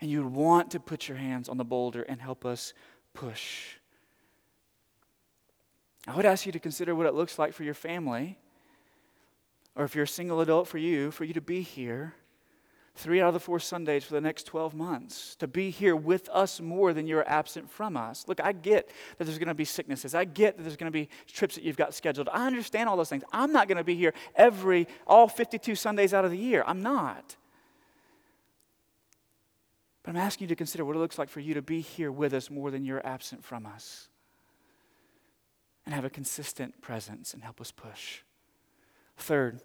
And 0.00 0.10
you 0.10 0.22
would 0.22 0.32
want 0.32 0.70
to 0.72 0.80
put 0.80 1.08
your 1.08 1.18
hands 1.18 1.48
on 1.48 1.58
the 1.58 1.64
boulder 1.64 2.02
and 2.02 2.20
help 2.20 2.44
us 2.44 2.72
push. 3.12 3.76
I 6.06 6.14
would 6.16 6.26
ask 6.26 6.46
you 6.46 6.52
to 6.52 6.58
consider 6.58 6.94
what 6.94 7.06
it 7.06 7.14
looks 7.14 7.38
like 7.38 7.52
for 7.52 7.64
your 7.64 7.74
family, 7.74 8.38
or 9.74 9.84
if 9.84 9.94
you're 9.94 10.04
a 10.04 10.08
single 10.08 10.40
adult 10.40 10.68
for 10.68 10.78
you, 10.78 11.10
for 11.10 11.24
you 11.24 11.34
to 11.34 11.40
be 11.40 11.60
here 11.60 12.14
three 12.96 13.20
out 13.20 13.28
of 13.28 13.34
the 13.34 13.40
four 13.40 13.60
Sundays 13.60 14.04
for 14.04 14.14
the 14.14 14.20
next 14.20 14.44
12 14.44 14.74
months, 14.74 15.36
to 15.36 15.46
be 15.46 15.70
here 15.70 15.94
with 15.94 16.28
us 16.30 16.60
more 16.60 16.92
than 16.92 17.06
you're 17.06 17.28
absent 17.28 17.70
from 17.70 17.96
us. 17.96 18.24
Look, 18.26 18.40
I 18.42 18.52
get 18.52 18.90
that 19.18 19.24
there's 19.24 19.38
going 19.38 19.48
to 19.48 19.54
be 19.54 19.64
sicknesses. 19.64 20.14
I 20.14 20.24
get 20.24 20.56
that 20.56 20.62
there's 20.62 20.76
going 20.76 20.90
to 20.90 20.98
be 20.98 21.08
trips 21.26 21.56
that 21.56 21.64
you've 21.64 21.76
got 21.76 21.94
scheduled. 21.94 22.28
I 22.32 22.46
understand 22.46 22.88
all 22.88 22.96
those 22.96 23.08
things. 23.08 23.22
I'm 23.32 23.52
not 23.52 23.68
going 23.68 23.78
to 23.78 23.84
be 23.84 23.94
here 23.94 24.14
every, 24.34 24.88
all 25.06 25.28
52 25.28 25.74
Sundays 25.74 26.14
out 26.14 26.24
of 26.24 26.30
the 26.30 26.38
year. 26.38 26.64
I'm 26.66 26.82
not. 26.82 27.36
But 30.02 30.10
I'm 30.10 30.16
asking 30.16 30.46
you 30.46 30.48
to 30.48 30.56
consider 30.56 30.84
what 30.84 30.96
it 30.96 31.00
looks 31.00 31.18
like 31.18 31.28
for 31.28 31.40
you 31.40 31.54
to 31.54 31.62
be 31.62 31.80
here 31.80 32.10
with 32.10 32.32
us 32.32 32.50
more 32.50 32.70
than 32.70 32.84
you're 32.84 33.06
absent 33.06 33.44
from 33.44 33.66
us 33.66 34.08
and 35.84 35.94
have 35.94 36.04
a 36.04 36.10
consistent 36.10 36.80
presence 36.80 37.34
and 37.34 37.42
help 37.42 37.60
us 37.60 37.70
push. 37.72 38.22
Third, 39.16 39.60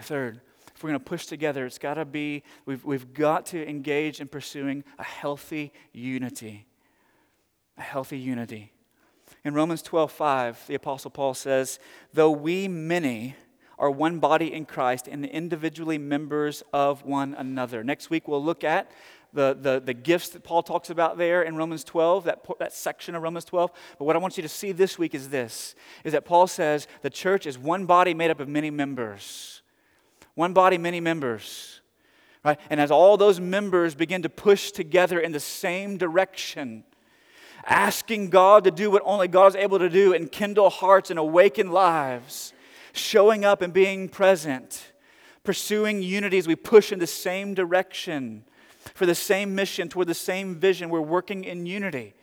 third, 0.00 0.40
if 0.76 0.84
we're 0.84 0.90
going 0.90 1.00
to 1.00 1.04
push 1.04 1.24
together, 1.24 1.64
it's 1.64 1.78
got 1.78 1.94
to 1.94 2.04
be, 2.04 2.42
we've, 2.66 2.84
we've 2.84 3.14
got 3.14 3.46
to 3.46 3.66
engage 3.66 4.20
in 4.20 4.28
pursuing 4.28 4.84
a 4.98 5.02
healthy 5.02 5.72
unity. 5.94 6.66
A 7.78 7.80
healthy 7.80 8.18
unity. 8.18 8.72
In 9.42 9.54
Romans 9.54 9.80
12, 9.80 10.12
5, 10.12 10.66
the 10.66 10.74
Apostle 10.74 11.10
Paul 11.10 11.32
says, 11.32 11.78
Though 12.12 12.30
we 12.30 12.68
many 12.68 13.36
are 13.78 13.90
one 13.90 14.18
body 14.18 14.52
in 14.52 14.66
Christ 14.66 15.08
and 15.08 15.24
individually 15.24 15.96
members 15.96 16.62
of 16.74 17.06
one 17.06 17.34
another. 17.34 17.82
Next 17.82 18.10
week, 18.10 18.28
we'll 18.28 18.44
look 18.44 18.62
at 18.62 18.90
the, 19.32 19.56
the, 19.58 19.80
the 19.80 19.94
gifts 19.94 20.28
that 20.30 20.44
Paul 20.44 20.62
talks 20.62 20.90
about 20.90 21.16
there 21.16 21.42
in 21.42 21.56
Romans 21.56 21.84
12, 21.84 22.24
that, 22.24 22.44
that 22.58 22.74
section 22.74 23.14
of 23.14 23.22
Romans 23.22 23.46
12. 23.46 23.70
But 23.98 24.04
what 24.04 24.14
I 24.14 24.18
want 24.18 24.36
you 24.36 24.42
to 24.42 24.48
see 24.48 24.72
this 24.72 24.98
week 24.98 25.14
is 25.14 25.30
this, 25.30 25.74
is 26.04 26.12
that 26.12 26.26
Paul 26.26 26.46
says 26.46 26.86
the 27.00 27.08
church 27.08 27.46
is 27.46 27.58
one 27.58 27.86
body 27.86 28.12
made 28.12 28.30
up 28.30 28.40
of 28.40 28.48
many 28.48 28.70
members. 28.70 29.62
One 30.36 30.52
body, 30.52 30.78
many 30.78 31.00
members. 31.00 31.80
Right? 32.44 32.60
And 32.70 32.80
as 32.80 32.92
all 32.92 33.16
those 33.16 33.40
members 33.40 33.96
begin 33.96 34.22
to 34.22 34.28
push 34.28 34.70
together 34.70 35.18
in 35.18 35.32
the 35.32 35.40
same 35.40 35.96
direction, 35.96 36.84
asking 37.64 38.30
God 38.30 38.62
to 38.64 38.70
do 38.70 38.90
what 38.90 39.02
only 39.04 39.26
God 39.26 39.48
is 39.48 39.56
able 39.56 39.80
to 39.80 39.88
do 39.88 40.14
and 40.14 40.30
kindle 40.30 40.70
hearts 40.70 41.10
and 41.10 41.18
awaken 41.18 41.72
lives, 41.72 42.52
showing 42.92 43.44
up 43.44 43.62
and 43.62 43.72
being 43.72 44.08
present, 44.08 44.92
pursuing 45.42 46.02
unity 46.02 46.38
as 46.38 46.46
we 46.46 46.54
push 46.54 46.92
in 46.92 47.00
the 47.00 47.06
same 47.06 47.54
direction 47.54 48.44
for 48.94 49.06
the 49.06 49.14
same 49.14 49.54
mission, 49.54 49.88
toward 49.88 50.06
the 50.06 50.14
same 50.14 50.54
vision. 50.54 50.90
We're 50.90 51.00
working 51.00 51.44
in 51.44 51.66
unity. 51.66 52.14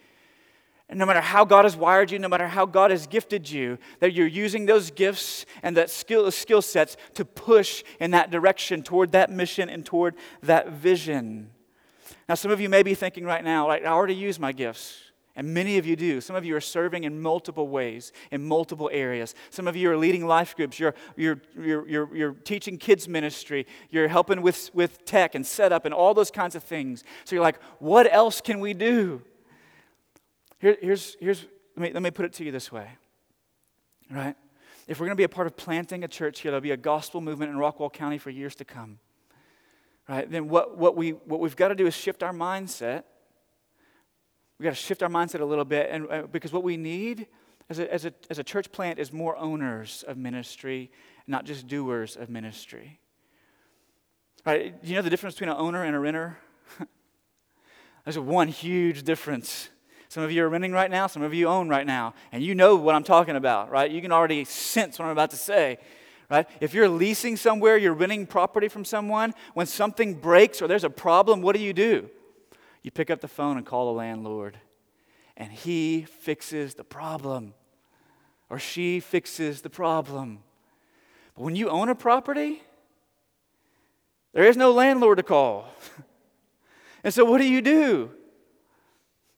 And 0.90 1.00
no 1.00 1.06
matter 1.06 1.22
how 1.22 1.46
God 1.46 1.66
has 1.66 1.76
wired 1.76 2.12
you, 2.12 2.20
no 2.20 2.28
matter 2.28 2.48
how 2.48 2.66
God 2.66 2.92
has 2.92 3.08
gifted 3.08 3.50
you, 3.50 3.78
that 4.00 4.14
you're 4.14 4.28
using 4.28 4.66
those 4.66 4.92
gifts 4.92 5.46
and 5.64 5.78
that 5.78 5.90
skill, 5.90 6.30
skill 6.30 6.62
sets 6.62 6.98
to 7.16 7.26
push 7.26 7.84
in 8.00 8.12
that 8.12 8.32
direction 8.32 8.84
toward 8.84 9.14
that 9.14 9.32
mission 9.32 9.70
and 9.70 9.86
toward 9.86 10.16
that 10.42 10.72
vision. 10.72 11.50
Now, 12.28 12.36
some 12.36 12.52
of 12.52 12.62
you 12.62 12.70
may 12.70 12.84
be 12.84 12.96
thinking 12.96 13.26
right 13.26 13.44
now, 13.44 13.68
like, 13.68 13.84
I 13.84 13.88
already 13.88 14.16
use 14.16 14.40
my 14.40 14.52
gifts. 14.52 15.00
And 15.36 15.52
many 15.52 15.80
of 15.80 15.86
you 15.88 15.96
do. 15.96 16.22
Some 16.22 16.36
of 16.36 16.46
you 16.46 16.56
are 16.56 16.62
serving 16.62 17.06
in 17.06 17.20
multiple 17.20 17.68
ways, 17.68 18.12
in 18.30 18.46
multiple 18.46 18.88
areas. 18.94 19.34
Some 19.50 19.68
of 19.68 19.76
you 19.76 19.90
are 19.90 19.98
leading 19.98 20.28
life 20.28 20.56
groups. 20.56 20.80
You're, 20.80 20.94
you're, 21.16 21.42
you're, 21.60 21.88
you're, 21.88 22.16
you're 22.16 22.34
teaching 22.34 22.78
kids 22.78 23.08
ministry. 23.08 23.66
You're 23.90 24.08
helping 24.10 24.44
with, 24.44 24.70
with 24.76 25.06
tech 25.06 25.34
and 25.34 25.44
setup 25.44 25.86
and 25.86 25.94
all 25.94 26.14
those 26.14 26.30
kinds 26.30 26.54
of 26.54 26.64
things. 26.64 27.04
So 27.24 27.36
you're 27.36 27.44
like, 27.44 27.60
what 27.80 28.12
else 28.14 28.42
can 28.42 28.60
we 28.60 28.76
do? 28.76 29.24
Here, 30.64 30.78
here's, 30.80 31.18
here's 31.20 31.46
let, 31.76 31.84
me, 31.90 31.94
let 31.94 32.02
me 32.02 32.10
put 32.10 32.24
it 32.24 32.32
to 32.36 32.46
you 32.46 32.50
this 32.50 32.72
way, 32.72 32.88
right? 34.10 34.34
If 34.88 34.98
we're 34.98 35.08
going 35.08 35.18
to 35.18 35.20
be 35.20 35.26
a 35.26 35.30
part 35.30 35.46
of 35.46 35.58
planting 35.58 36.06
a 36.06 36.08
church 36.08 36.40
here, 36.40 36.52
there'll 36.52 36.62
be 36.62 36.72
a 36.72 36.78
gospel 36.78 37.20
movement 37.20 37.52
in 37.52 37.58
Rockwall 37.58 37.92
County 37.92 38.18
for 38.18 38.30
years 38.30 38.56
to 38.56 38.64
come, 38.64 39.00
right? 40.08 40.32
Then 40.32 40.48
what, 40.48 40.78
what, 40.78 40.96
we, 40.96 41.10
what 41.10 41.42
we've 41.42 41.58
got 41.58 41.68
to 41.68 41.76
do 41.76 41.86
is 41.86 41.94
shift 41.94 42.24
our 42.24 42.32
mindset. 42.32 43.04
We've 44.58 44.64
got 44.64 44.70
to 44.70 44.82
shift 44.82 45.04
our 45.04 45.10
mindset 45.10 45.42
a 45.42 45.46
little 45.46 45.66
bit, 45.66 45.90
and, 45.92 46.10
uh, 46.10 46.22
because 46.32 46.54
what 46.54 46.64
we 46.64 46.78
need 46.78 47.28
as 47.70 47.80
a, 47.80 47.94
as, 47.94 48.06
a, 48.06 48.14
as 48.30 48.40
a 48.40 48.44
church 48.46 48.72
plant 48.72 49.00
is 49.00 49.12
more 49.12 49.36
owners 49.36 50.06
of 50.08 50.16
ministry, 50.16 50.92
not 51.28 51.44
just 51.44 51.68
doers 51.68 52.16
of 52.16 52.30
ministry. 52.30 53.02
Right? 54.46 54.76
You 54.82 54.96
know 54.96 55.02
the 55.02 55.10
difference 55.10 55.36
between 55.36 55.50
an 55.50 55.58
owner 55.58 55.84
and 55.84 55.94
a 55.94 56.00
renter? 56.00 56.38
There's 58.06 58.18
one 58.18 58.48
huge 58.48 59.04
difference. 59.04 59.68
Some 60.14 60.22
of 60.22 60.32
you 60.32 60.44
are 60.44 60.50
renting 60.50 60.74
right 60.74 60.92
now, 60.92 61.08
some 61.08 61.24
of 61.24 61.34
you 61.34 61.48
own 61.48 61.70
right 61.70 61.88
now, 61.88 62.14
and 62.32 62.44
you 62.44 62.54
know 62.54 62.76
what 62.76 62.94
I'm 62.94 63.04
talking 63.04 63.36
about, 63.36 63.72
right? 63.72 63.90
You 63.90 64.00
can 64.00 64.12
already 64.12 64.46
sense 64.46 65.00
what 65.00 65.06
I'm 65.06 65.12
about 65.12 65.32
to 65.32 65.38
say, 65.38 65.80
right? 66.30 66.48
If 66.62 66.76
you're 66.76 66.88
leasing 66.88 67.36
somewhere, 67.36 67.78
you're 67.78 67.96
renting 67.96 68.28
property 68.28 68.68
from 68.68 68.86
someone, 68.86 69.34
when 69.56 69.66
something 69.66 70.14
breaks 70.14 70.62
or 70.62 70.68
there's 70.68 70.84
a 70.84 70.90
problem, 70.92 71.42
what 71.42 71.56
do 71.56 71.64
you 71.64 71.74
do? 71.74 72.12
You 72.84 72.92
pick 72.92 73.10
up 73.10 73.22
the 73.22 73.28
phone 73.28 73.58
and 73.58 73.66
call 73.66 73.88
the 73.88 73.98
landlord, 73.98 74.60
and 75.36 75.52
he 75.52 76.04
fixes 76.04 76.76
the 76.76 76.84
problem, 76.84 77.56
or 78.52 78.60
she 78.60 79.00
fixes 79.00 79.64
the 79.64 79.70
problem. 79.72 80.44
But 81.34 81.44
when 81.44 81.56
you 81.56 81.70
own 81.70 81.90
a 81.90 81.96
property, 81.96 82.62
there 84.32 84.44
is 84.44 84.58
no 84.58 84.74
landlord 84.74 85.18
to 85.18 85.24
call. 85.24 85.70
and 87.04 87.12
so, 87.12 87.26
what 87.26 87.40
do 87.40 87.46
you 87.46 87.64
do? 87.64 88.12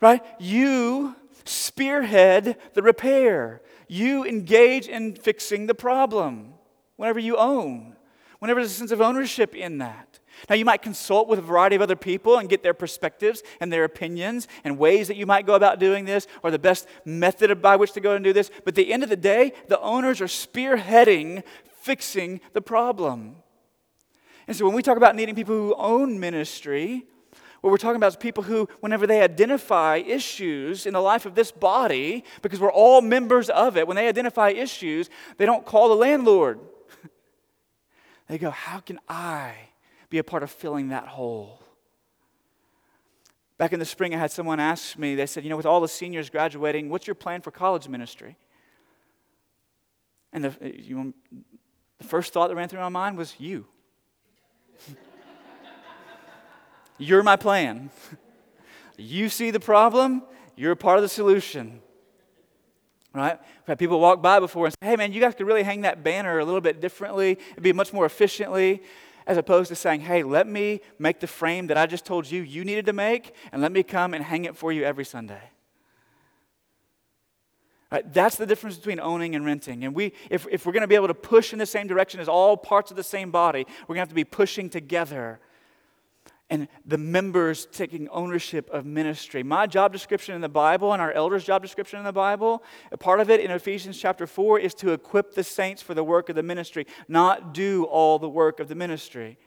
Right? 0.06 0.24
You 0.38 1.16
spearhead 1.46 2.58
the 2.76 2.84
repair. 2.84 3.64
You 3.88 4.24
engage 4.24 4.88
in 4.88 5.16
fixing 5.16 5.66
the 5.66 5.74
problem 5.74 6.54
whenever 6.96 7.18
you 7.18 7.38
own, 7.38 7.96
whenever 8.38 8.60
there's 8.60 8.72
a 8.72 8.76
sense 8.76 8.92
of 8.92 9.02
ownership 9.02 9.56
in 9.56 9.80
that. 9.80 10.20
Now, 10.48 10.54
you 10.54 10.66
might 10.66 10.84
consult 10.84 11.28
with 11.28 11.40
a 11.40 11.42
variety 11.42 11.76
of 11.76 11.82
other 11.82 11.96
people 11.96 12.38
and 12.38 12.48
get 12.48 12.62
their 12.62 12.76
perspectives 12.76 13.42
and 13.60 13.74
their 13.74 13.84
opinions 13.84 14.48
and 14.64 14.78
ways 14.78 15.08
that 15.08 15.18
you 15.18 15.26
might 15.26 15.48
go 15.48 15.56
about 15.56 15.80
doing 15.80 16.06
this 16.06 16.28
or 16.44 16.52
the 16.52 16.60
best 16.60 16.88
method 17.04 17.60
by 17.60 17.76
which 17.76 17.94
to 17.94 18.00
go 18.00 18.14
and 18.14 18.24
do 18.24 18.32
this. 18.32 18.52
But 18.64 18.74
at 18.74 18.76
the 18.76 18.94
end 18.94 19.02
of 19.02 19.10
the 19.10 19.16
day, 19.16 19.54
the 19.70 19.82
owners 19.82 20.22
are 20.22 20.26
spearheading 20.26 21.42
fixing 21.82 22.42
the 22.54 22.62
problem. 22.62 23.38
And 24.48 24.56
so 24.56 24.66
when 24.66 24.76
we 24.76 24.84
talk 24.84 24.98
about 24.98 25.16
needing 25.16 25.34
people 25.34 25.56
who 25.56 25.74
own 25.76 26.20
ministry, 26.20 27.08
what 27.66 27.72
we're 27.72 27.78
talking 27.78 27.96
about 27.96 28.10
is 28.10 28.16
people 28.16 28.44
who, 28.44 28.70
whenever 28.80 29.08
they 29.08 29.22
identify 29.22 29.96
issues 29.96 30.86
in 30.86 30.94
the 30.94 31.02
life 31.02 31.26
of 31.26 31.34
this 31.34 31.52
body, 31.52 32.24
because 32.44 32.60
we're 32.60 32.72
all 32.72 33.02
members 33.02 33.50
of 33.50 33.76
it, 33.76 33.88
when 33.88 33.96
they 33.96 34.08
identify 34.08 34.52
issues, 34.52 35.10
they 35.38 35.48
don't 35.48 35.66
call 35.66 35.90
the 35.90 35.96
landlord. 35.96 36.60
they 38.28 38.38
go, 38.38 38.52
How 38.52 38.82
can 38.82 39.00
I 39.10 39.56
be 40.12 40.20
a 40.20 40.24
part 40.24 40.44
of 40.44 40.52
filling 40.52 40.90
that 40.90 41.08
hole? 41.08 41.64
Back 43.58 43.74
in 43.74 43.80
the 43.80 43.86
spring, 43.86 44.14
I 44.14 44.20
had 44.20 44.32
someone 44.32 44.60
ask 44.60 44.96
me, 44.96 45.16
they 45.16 45.26
said, 45.26 45.44
You 45.44 45.50
know, 45.50 45.58
with 45.58 45.66
all 45.66 45.82
the 45.82 45.88
seniors 45.88 46.30
graduating, 46.30 46.90
what's 46.90 47.08
your 47.08 47.16
plan 47.16 47.42
for 47.42 47.50
college 47.50 47.90
ministry? 47.90 48.38
And 50.32 50.44
the, 50.44 50.56
you, 50.62 51.16
the 51.98 52.04
first 52.04 52.32
thought 52.32 52.50
that 52.50 52.56
ran 52.56 52.70
through 52.70 52.82
my 52.82 52.90
mind 52.90 53.18
was 53.18 53.34
you. 53.40 53.66
You're 56.98 57.24
my 57.24 57.36
plan. 57.36 57.90
You 58.98 59.30
see 59.30 59.52
the 59.52 59.60
problem, 59.60 60.24
you're 60.56 60.72
a 60.72 60.78
part 60.78 60.98
of 60.98 61.02
the 61.02 61.10
solution. 61.10 61.82
Right? 63.14 63.38
We've 63.40 63.68
had 63.68 63.80
people 63.80 64.00
walk 64.00 64.22
by 64.22 64.40
before 64.40 64.66
and 64.66 64.74
say, 64.74 64.90
hey 64.90 64.96
man, 64.96 65.14
you 65.14 65.22
guys 65.22 65.36
could 65.36 65.48
really 65.48 65.64
hang 65.64 65.82
that 65.82 66.04
banner 66.04 66.40
a 66.40 66.46
little 66.46 66.62
bit 66.62 66.82
differently, 66.82 67.38
it'd 67.52 67.64
be 67.64 67.74
much 67.74 67.94
more 67.94 68.06
efficiently, 68.06 68.84
as 69.28 69.38
opposed 69.38 69.70
to 69.70 69.76
saying, 69.76 70.02
hey, 70.02 70.22
let 70.24 70.48
me 70.48 70.82
make 71.00 71.20
the 71.20 71.28
frame 71.28 71.68
that 71.68 71.78
I 71.78 71.86
just 71.86 72.06
told 72.06 72.30
you 72.30 72.42
you 72.42 72.64
needed 72.64 72.86
to 72.86 72.94
make, 72.94 73.34
and 73.52 73.62
let 73.62 73.72
me 73.72 73.84
come 73.84 74.14
and 74.14 74.24
hang 74.24 74.46
it 74.46 74.56
for 74.56 74.72
you 74.72 74.84
every 74.84 75.06
Sunday. 75.06 75.42
Right? 77.92 78.14
That's 78.14 78.36
the 78.36 78.46
difference 78.46 78.76
between 78.78 79.00
owning 79.00 79.36
and 79.36 79.46
renting. 79.46 79.84
And 79.84 79.96
we, 79.96 80.14
if, 80.30 80.46
if 80.52 80.66
we're 80.66 80.74
going 80.74 80.82
to 80.82 80.88
be 80.88 80.96
able 80.96 81.08
to 81.08 81.14
push 81.14 81.54
in 81.54 81.60
the 81.60 81.66
same 81.66 81.88
direction 81.88 82.20
as 82.20 82.28
all 82.28 82.58
parts 82.58 82.92
of 82.92 82.98
the 82.98 83.04
same 83.04 83.32
body, 83.32 83.66
we're 83.84 83.96
going 83.96 83.98
to 83.98 84.02
have 84.02 84.10
to 84.10 84.16
be 84.16 84.24
pushing 84.24 84.70
together 84.70 85.40
and 86.50 86.68
the 86.86 86.98
members 86.98 87.66
taking 87.72 88.08
ownership 88.10 88.70
of 88.70 88.86
ministry. 88.86 89.42
My 89.42 89.66
job 89.66 89.92
description 89.92 90.36
in 90.36 90.42
the 90.42 90.50
Bible 90.50 90.94
and 90.94 91.02
our 91.02 91.12
elders' 91.12 91.44
job 91.44 91.62
description 91.62 91.98
in 91.98 92.06
the 92.06 92.14
Bible, 92.14 92.64
a 92.92 92.98
part 92.98 93.20
of 93.20 93.30
it 93.32 93.40
in 93.40 93.50
Ephesians 93.50 93.98
chapter 93.98 94.28
4 94.28 94.60
is 94.60 94.76
to 94.76 94.92
equip 94.94 95.34
the 95.34 95.44
saints 95.44 95.82
for 95.82 95.96
the 95.96 96.04
work 96.04 96.30
of 96.30 96.36
the 96.36 96.44
ministry, 96.44 96.86
not 97.08 97.54
do 97.54 97.86
all 97.86 98.20
the 98.20 98.30
work 98.30 98.60
of 98.60 98.68
the 98.68 98.76
ministry. 98.76 99.40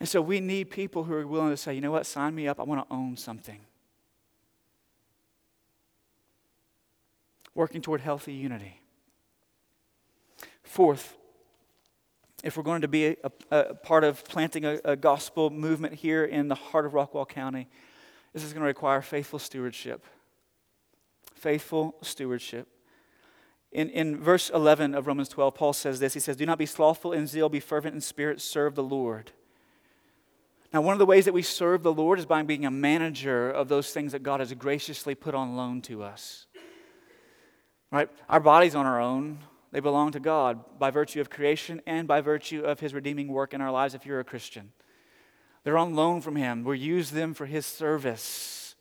And 0.00 0.08
so 0.08 0.22
we 0.22 0.40
need 0.40 0.70
people 0.70 1.04
who 1.04 1.14
are 1.14 1.26
willing 1.26 1.50
to 1.50 1.56
say, 1.56 1.74
you 1.74 1.80
know 1.80 1.90
what, 1.90 2.06
sign 2.06 2.34
me 2.34 2.48
up, 2.48 2.58
I 2.58 2.62
want 2.62 2.88
to 2.88 2.94
own 2.94 3.16
something. 3.16 3.60
Working 7.54 7.82
toward 7.82 8.00
healthy 8.00 8.32
unity. 8.32 8.80
Fourth, 10.62 11.16
if 12.46 12.56
we're 12.56 12.62
going 12.62 12.82
to 12.82 12.88
be 12.88 13.06
a, 13.06 13.16
a 13.50 13.74
part 13.74 14.04
of 14.04 14.24
planting 14.24 14.64
a, 14.64 14.78
a 14.84 14.94
gospel 14.94 15.50
movement 15.50 15.94
here 15.94 16.24
in 16.24 16.46
the 16.46 16.54
heart 16.54 16.86
of 16.86 16.92
Rockwall 16.92 17.28
County, 17.28 17.68
this 18.32 18.44
is 18.44 18.52
going 18.52 18.60
to 18.60 18.66
require 18.66 19.02
faithful 19.02 19.40
stewardship. 19.40 20.04
Faithful 21.34 21.96
stewardship. 22.02 22.68
In, 23.72 23.90
in 23.90 24.16
verse 24.16 24.48
11 24.48 24.94
of 24.94 25.08
Romans 25.08 25.28
12, 25.28 25.54
Paul 25.56 25.72
says 25.72 25.98
this 25.98 26.14
He 26.14 26.20
says, 26.20 26.36
Do 26.36 26.46
not 26.46 26.56
be 26.56 26.66
slothful 26.66 27.12
in 27.12 27.26
zeal, 27.26 27.48
be 27.48 27.58
fervent 27.58 27.96
in 27.96 28.00
spirit, 28.00 28.40
serve 28.40 28.76
the 28.76 28.84
Lord. 28.84 29.32
Now, 30.72 30.82
one 30.82 30.92
of 30.92 30.98
the 31.00 31.06
ways 31.06 31.24
that 31.24 31.34
we 31.34 31.42
serve 31.42 31.82
the 31.82 31.92
Lord 31.92 32.20
is 32.20 32.26
by 32.26 32.42
being 32.42 32.64
a 32.64 32.70
manager 32.70 33.50
of 33.50 33.68
those 33.68 33.90
things 33.90 34.12
that 34.12 34.22
God 34.22 34.38
has 34.38 34.52
graciously 34.54 35.16
put 35.16 35.34
on 35.34 35.56
loan 35.56 35.82
to 35.82 36.04
us. 36.04 36.46
Right? 37.90 38.08
Our 38.28 38.40
bodies 38.40 38.74
on 38.74 38.86
our 38.86 39.00
own, 39.00 39.38
they 39.76 39.80
belong 39.80 40.10
to 40.12 40.20
God 40.20 40.78
by 40.78 40.90
virtue 40.90 41.20
of 41.20 41.28
creation 41.28 41.82
and 41.86 42.08
by 42.08 42.22
virtue 42.22 42.62
of 42.62 42.80
His 42.80 42.94
redeeming 42.94 43.28
work 43.28 43.52
in 43.52 43.60
our 43.60 43.70
lives 43.70 43.92
if 43.92 44.06
you're 44.06 44.20
a 44.20 44.24
Christian. 44.24 44.72
They're 45.64 45.76
on 45.76 45.94
loan 45.94 46.22
from 46.22 46.34
Him. 46.34 46.64
We 46.64 46.78
use 46.78 47.10
them 47.10 47.34
for 47.34 47.44
His 47.44 47.66
service, 47.66 48.74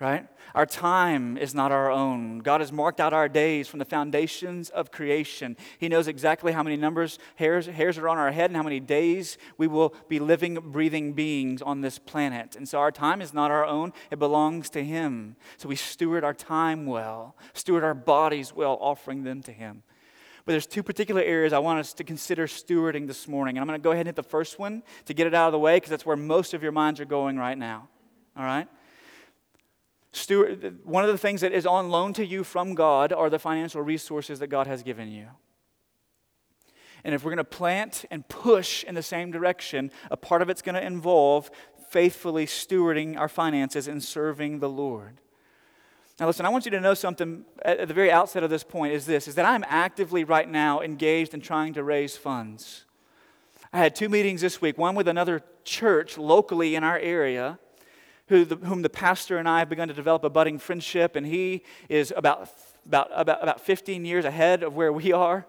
right? 0.00 0.26
Our 0.56 0.66
time 0.66 1.38
is 1.38 1.54
not 1.54 1.70
our 1.70 1.88
own. 1.88 2.40
God 2.40 2.60
has 2.60 2.72
marked 2.72 2.98
out 2.98 3.12
our 3.12 3.28
days 3.28 3.68
from 3.68 3.78
the 3.78 3.84
foundations 3.84 4.70
of 4.70 4.90
creation. 4.90 5.56
He 5.78 5.88
knows 5.88 6.08
exactly 6.08 6.50
how 6.50 6.64
many 6.64 6.76
numbers, 6.76 7.20
hairs, 7.36 7.66
hairs 7.66 7.96
are 7.96 8.08
on 8.08 8.18
our 8.18 8.32
head, 8.32 8.50
and 8.50 8.56
how 8.56 8.64
many 8.64 8.80
days 8.80 9.38
we 9.56 9.68
will 9.68 9.94
be 10.08 10.18
living, 10.18 10.54
breathing 10.54 11.12
beings 11.12 11.62
on 11.62 11.80
this 11.80 12.00
planet. 12.00 12.56
And 12.56 12.68
so 12.68 12.80
our 12.80 12.90
time 12.90 13.22
is 13.22 13.32
not 13.32 13.52
our 13.52 13.64
own, 13.64 13.92
it 14.10 14.18
belongs 14.18 14.68
to 14.70 14.82
Him. 14.82 15.36
So 15.58 15.68
we 15.68 15.76
steward 15.76 16.24
our 16.24 16.34
time 16.34 16.86
well, 16.86 17.36
steward 17.52 17.84
our 17.84 17.94
bodies 17.94 18.52
well, 18.52 18.76
offering 18.80 19.22
them 19.22 19.40
to 19.44 19.52
Him. 19.52 19.84
But 20.44 20.52
there's 20.52 20.66
two 20.66 20.82
particular 20.82 21.22
areas 21.22 21.52
I 21.52 21.58
want 21.58 21.80
us 21.80 21.94
to 21.94 22.04
consider 22.04 22.46
stewarding 22.46 23.06
this 23.06 23.26
morning. 23.26 23.56
And 23.56 23.62
I'm 23.62 23.66
going 23.66 23.80
to 23.80 23.82
go 23.82 23.92
ahead 23.92 24.02
and 24.02 24.08
hit 24.08 24.16
the 24.16 24.22
first 24.22 24.58
one 24.58 24.82
to 25.06 25.14
get 25.14 25.26
it 25.26 25.34
out 25.34 25.46
of 25.46 25.52
the 25.52 25.58
way 25.58 25.76
because 25.76 25.90
that's 25.90 26.04
where 26.04 26.16
most 26.16 26.52
of 26.52 26.62
your 26.62 26.72
minds 26.72 27.00
are 27.00 27.06
going 27.06 27.38
right 27.38 27.56
now. 27.56 27.88
All 28.36 28.44
right? 28.44 28.68
Steward, 30.12 30.80
one 30.84 31.02
of 31.02 31.10
the 31.10 31.18
things 31.18 31.40
that 31.40 31.52
is 31.52 31.66
on 31.66 31.88
loan 31.88 32.12
to 32.14 32.26
you 32.26 32.44
from 32.44 32.74
God 32.74 33.12
are 33.12 33.30
the 33.30 33.38
financial 33.38 33.80
resources 33.80 34.38
that 34.38 34.48
God 34.48 34.66
has 34.66 34.82
given 34.82 35.10
you. 35.10 35.28
And 37.04 37.14
if 37.14 37.24
we're 37.24 37.30
going 37.30 37.38
to 37.38 37.44
plant 37.44 38.04
and 38.10 38.26
push 38.28 38.84
in 38.84 38.94
the 38.94 39.02
same 39.02 39.30
direction, 39.30 39.90
a 40.10 40.16
part 40.16 40.40
of 40.40 40.48
it's 40.50 40.62
going 40.62 40.74
to 40.74 40.84
involve 40.84 41.50
faithfully 41.90 42.46
stewarding 42.46 43.18
our 43.18 43.28
finances 43.28 43.88
and 43.88 44.02
serving 44.02 44.60
the 44.60 44.68
Lord. 44.68 45.20
Now, 46.20 46.28
listen, 46.28 46.46
I 46.46 46.48
want 46.48 46.64
you 46.64 46.70
to 46.70 46.80
know 46.80 46.94
something 46.94 47.44
at 47.62 47.88
the 47.88 47.94
very 47.94 48.12
outset 48.12 48.44
of 48.44 48.50
this 48.50 48.62
point 48.62 48.92
is 48.92 49.04
this 49.04 49.26
is 49.26 49.34
that 49.34 49.46
I'm 49.46 49.64
actively 49.66 50.22
right 50.22 50.48
now 50.48 50.80
engaged 50.80 51.34
in 51.34 51.40
trying 51.40 51.74
to 51.74 51.82
raise 51.82 52.16
funds. 52.16 52.84
I 53.72 53.78
had 53.78 53.96
two 53.96 54.08
meetings 54.08 54.40
this 54.40 54.60
week, 54.60 54.78
one 54.78 54.94
with 54.94 55.08
another 55.08 55.42
church 55.64 56.16
locally 56.16 56.76
in 56.76 56.84
our 56.84 56.96
area, 56.96 57.58
who 58.28 58.44
the, 58.44 58.54
whom 58.54 58.82
the 58.82 58.88
pastor 58.88 59.38
and 59.38 59.48
I 59.48 59.58
have 59.58 59.68
begun 59.68 59.88
to 59.88 59.94
develop 59.94 60.22
a 60.22 60.30
budding 60.30 60.60
friendship, 60.60 61.16
and 61.16 61.26
he 61.26 61.64
is 61.88 62.12
about, 62.16 62.48
about, 62.86 63.10
about, 63.12 63.42
about 63.42 63.60
15 63.60 64.04
years 64.04 64.24
ahead 64.24 64.62
of 64.62 64.76
where 64.76 64.92
we 64.92 65.12
are. 65.12 65.44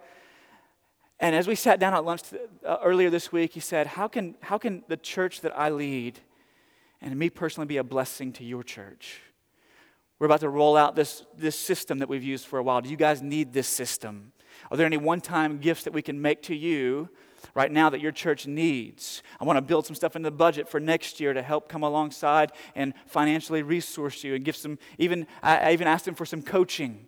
And 1.20 1.36
as 1.36 1.48
we 1.48 1.54
sat 1.54 1.80
down 1.80 1.94
at 1.94 2.04
lunch 2.04 2.24
uh, 2.66 2.78
earlier 2.84 3.12
this 3.12 3.32
week, 3.32 3.54
he 3.54 3.60
said, 3.60 3.86
how 3.86 4.08
can, 4.08 4.36
how 4.42 4.58
can 4.58 4.84
the 4.88 4.98
church 4.98 5.42
that 5.42 5.58
I 5.58 5.70
lead 5.70 6.20
and 7.02 7.16
me 7.16 7.30
personally 7.30 7.68
be 7.68 7.78
a 7.78 7.84
blessing 7.84 8.34
to 8.34 8.44
your 8.44 8.64
church? 8.64 9.22
We're 10.20 10.28
about 10.28 10.42
to 10.42 10.50
roll 10.50 10.78
out 10.78 10.96
this, 10.96 11.24
this 11.38 11.60
system 11.60 12.00
that 12.00 12.08
we've 12.08 12.24
used 12.24 12.46
for 12.46 12.58
a 12.58 12.64
while. 12.64 12.82
Do 12.82 12.90
you 12.90 12.96
guys 12.96 13.22
need 13.22 13.52
this 13.52 13.68
system? 13.68 14.32
Are 14.72 14.78
there 14.78 14.86
any 14.86 14.98
one 14.98 15.22
time 15.22 15.58
gifts 15.58 15.84
that 15.84 15.94
we 15.94 16.02
can 16.02 16.22
make 16.22 16.42
to 16.44 16.56
you 16.56 17.10
right 17.54 17.72
now 17.72 17.90
that 17.90 18.00
your 18.00 18.14
church 18.14 18.48
needs? 18.48 19.22
I 19.40 19.44
want 19.44 19.58
to 19.58 19.62
build 19.62 19.86
some 19.86 19.96
stuff 19.96 20.16
in 20.16 20.22
the 20.22 20.32
budget 20.32 20.70
for 20.70 20.80
next 20.80 21.20
year 21.20 21.34
to 21.34 21.42
help 21.42 21.68
come 21.68 21.84
alongside 21.84 22.54
and 22.76 22.94
financially 23.08 23.62
resource 23.62 24.24
you 24.24 24.36
and 24.36 24.46
give 24.46 24.56
some, 24.56 24.80
even, 24.98 25.28
I, 25.44 25.74
even 25.74 25.88
asked 25.88 26.06
them 26.06 26.16
for 26.16 26.26
some 26.26 26.42
coaching. 26.42 27.08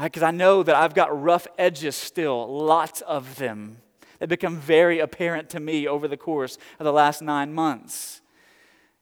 Because 0.00 0.22
I 0.22 0.30
know 0.30 0.62
that 0.62 0.74
I've 0.74 0.94
got 0.94 1.22
rough 1.22 1.46
edges 1.56 1.94
still, 1.96 2.52
lots 2.52 3.00
of 3.02 3.36
them, 3.36 3.78
that 4.18 4.28
become 4.28 4.58
very 4.58 4.98
apparent 4.98 5.48
to 5.50 5.60
me 5.60 5.86
over 5.86 6.08
the 6.08 6.16
course 6.16 6.58
of 6.78 6.84
the 6.84 6.92
last 6.92 7.22
nine 7.22 7.52
months. 7.52 8.20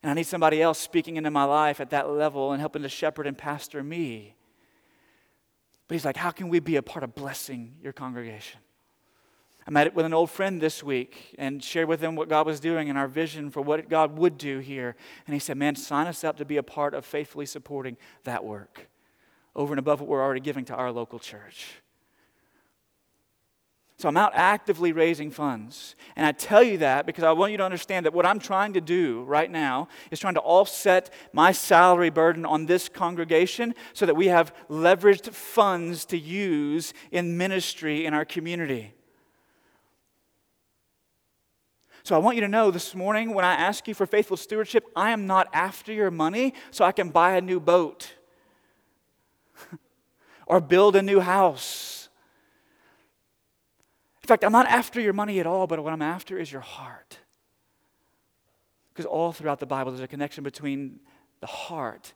And 0.02 0.10
I 0.10 0.14
need 0.14 0.26
somebody 0.26 0.60
else 0.60 0.78
speaking 0.78 1.16
into 1.16 1.30
my 1.30 1.44
life 1.44 1.80
at 1.80 1.90
that 1.90 2.10
level 2.10 2.52
and 2.52 2.60
helping 2.60 2.82
to 2.82 2.88
shepherd 2.88 3.26
and 3.26 3.38
pastor 3.38 3.82
me. 3.82 4.34
But 5.86 5.94
he's 5.94 6.04
like, 6.04 6.16
How 6.16 6.30
can 6.30 6.48
we 6.48 6.60
be 6.60 6.76
a 6.76 6.82
part 6.82 7.04
of 7.04 7.14
blessing 7.14 7.76
your 7.80 7.92
congregation? 7.92 8.60
I 9.66 9.70
met 9.70 9.94
with 9.94 10.04
an 10.04 10.12
old 10.12 10.30
friend 10.30 10.60
this 10.60 10.82
week 10.82 11.36
and 11.38 11.62
shared 11.62 11.88
with 11.88 12.00
him 12.00 12.16
what 12.16 12.28
God 12.28 12.46
was 12.46 12.58
doing 12.58 12.88
and 12.88 12.98
our 12.98 13.06
vision 13.06 13.48
for 13.48 13.60
what 13.60 13.88
God 13.88 14.18
would 14.18 14.36
do 14.36 14.58
here. 14.58 14.96
And 15.26 15.34
he 15.34 15.40
said, 15.40 15.56
Man, 15.56 15.76
sign 15.76 16.08
us 16.08 16.24
up 16.24 16.36
to 16.38 16.44
be 16.44 16.56
a 16.56 16.62
part 16.62 16.94
of 16.94 17.04
faithfully 17.04 17.46
supporting 17.46 17.96
that 18.24 18.44
work 18.44 18.88
over 19.54 19.72
and 19.72 19.78
above 19.78 20.00
what 20.00 20.08
we're 20.08 20.22
already 20.22 20.40
giving 20.40 20.64
to 20.64 20.74
our 20.74 20.90
local 20.90 21.18
church. 21.18 21.81
So 24.02 24.08
I'm 24.08 24.16
out 24.16 24.32
actively 24.34 24.90
raising 24.90 25.30
funds. 25.30 25.94
And 26.16 26.26
I 26.26 26.32
tell 26.32 26.60
you 26.60 26.78
that 26.78 27.06
because 27.06 27.22
I 27.22 27.30
want 27.30 27.52
you 27.52 27.58
to 27.58 27.64
understand 27.64 28.04
that 28.04 28.12
what 28.12 28.26
I'm 28.26 28.40
trying 28.40 28.72
to 28.72 28.80
do 28.80 29.22
right 29.22 29.48
now 29.48 29.86
is 30.10 30.18
trying 30.18 30.34
to 30.34 30.40
offset 30.40 31.14
my 31.32 31.52
salary 31.52 32.10
burden 32.10 32.44
on 32.44 32.66
this 32.66 32.88
congregation 32.88 33.76
so 33.92 34.04
that 34.04 34.16
we 34.16 34.26
have 34.26 34.52
leveraged 34.68 35.30
funds 35.30 36.04
to 36.06 36.18
use 36.18 36.92
in 37.12 37.38
ministry 37.38 38.04
in 38.04 38.12
our 38.12 38.24
community. 38.24 38.92
So 42.02 42.16
I 42.16 42.18
want 42.18 42.34
you 42.34 42.40
to 42.40 42.48
know 42.48 42.72
this 42.72 42.96
morning 42.96 43.34
when 43.34 43.44
I 43.44 43.52
ask 43.52 43.86
you 43.86 43.94
for 43.94 44.04
faithful 44.04 44.36
stewardship, 44.36 44.84
I 44.96 45.12
am 45.12 45.28
not 45.28 45.46
after 45.52 45.92
your 45.92 46.10
money 46.10 46.54
so 46.72 46.84
I 46.84 46.90
can 46.90 47.10
buy 47.10 47.36
a 47.36 47.40
new 47.40 47.60
boat 47.60 48.14
or 50.48 50.60
build 50.60 50.96
a 50.96 51.02
new 51.02 51.20
house 51.20 52.01
in 54.22 54.28
fact, 54.28 54.44
I'm 54.44 54.52
not 54.52 54.66
after 54.66 55.00
your 55.00 55.12
money 55.12 55.40
at 55.40 55.46
all, 55.46 55.66
but 55.66 55.82
what 55.82 55.92
I'm 55.92 56.02
after 56.02 56.38
is 56.38 56.52
your 56.52 56.60
heart. 56.60 57.18
Because 58.92 59.06
all 59.06 59.32
throughout 59.32 59.58
the 59.58 59.66
Bible, 59.66 59.90
there's 59.90 60.02
a 60.02 60.08
connection 60.08 60.44
between 60.44 61.00
the 61.40 61.46
heart 61.46 62.12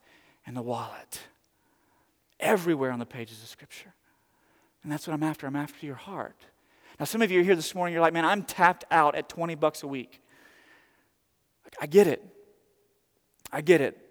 and 0.47 0.57
the 0.57 0.63
wallet. 0.63 1.21
Everywhere 2.39 2.93
on 2.93 2.99
the 2.99 3.07
pages 3.07 3.43
of 3.43 3.49
Scripture. 3.49 3.95
And 4.83 4.93
that's 4.93 5.07
what 5.07 5.15
I'm 5.15 5.23
after. 5.23 5.47
I'm 5.47 5.57
after 5.57 5.85
your 5.85 5.97
heart. 5.97 6.37
Now, 7.01 7.07
some 7.07 7.23
of 7.23 7.31
you 7.31 7.41
are 7.41 7.43
here 7.43 7.57
this 7.57 7.75
morning, 7.75 7.93
you're 7.93 8.03
like, 8.03 8.13
man, 8.13 8.25
I'm 8.25 8.43
tapped 8.43 8.85
out 8.91 9.17
at 9.17 9.29
20 9.29 9.55
bucks 9.57 9.83
a 9.83 9.87
week. 9.89 10.23
I 11.81 11.87
get 11.87 12.07
it. 12.07 12.25
I 13.53 13.63
get 13.63 13.81
it. 13.81 14.06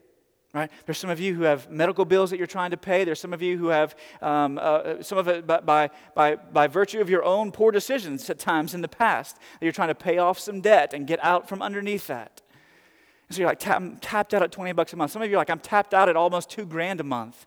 Right? 0.55 0.71
There's 0.85 0.97
some 0.97 1.09
of 1.09 1.19
you 1.19 1.35
who 1.35 1.43
have 1.43 1.69
medical 1.69 2.05
bills 2.05 2.29
that 2.29 2.37
you're 2.37 2.47
trying 2.47 2.71
to 2.71 2.77
pay. 2.77 3.03
There's 3.03 3.19
some 3.19 3.33
of 3.33 3.41
you 3.41 3.57
who 3.57 3.67
have 3.67 3.93
um, 4.21 4.57
uh, 4.61 5.03
some 5.03 5.17
of 5.17 5.27
it 5.27 5.45
by, 5.45 5.89
by, 6.15 6.35
by 6.37 6.67
virtue 6.67 7.01
of 7.01 7.09
your 7.09 7.25
own 7.25 7.51
poor 7.51 7.73
decisions 7.73 8.29
at 8.29 8.39
times 8.39 8.73
in 8.73 8.81
the 8.81 8.87
past 8.87 9.35
that 9.35 9.65
you're 9.65 9.73
trying 9.73 9.89
to 9.89 9.95
pay 9.95 10.17
off 10.17 10.39
some 10.39 10.61
debt 10.61 10.93
and 10.93 11.07
get 11.07 11.21
out 11.21 11.49
from 11.49 11.61
underneath 11.61 12.07
that. 12.07 12.41
And 13.27 13.35
so 13.35 13.41
you're 13.41 13.49
like, 13.49 13.67
I'm 13.67 13.97
tapped 13.97 14.33
out 14.33 14.43
at 14.43 14.53
20 14.53 14.71
bucks 14.71 14.93
a 14.93 14.95
month. 14.95 15.11
Some 15.11 15.21
of 15.21 15.29
you 15.29 15.35
are 15.35 15.39
like, 15.39 15.49
I'm 15.49 15.59
tapped 15.59 15.93
out 15.93 16.07
at 16.07 16.15
almost 16.15 16.49
two 16.49 16.65
grand 16.65 17.01
a 17.01 17.03
month. 17.03 17.45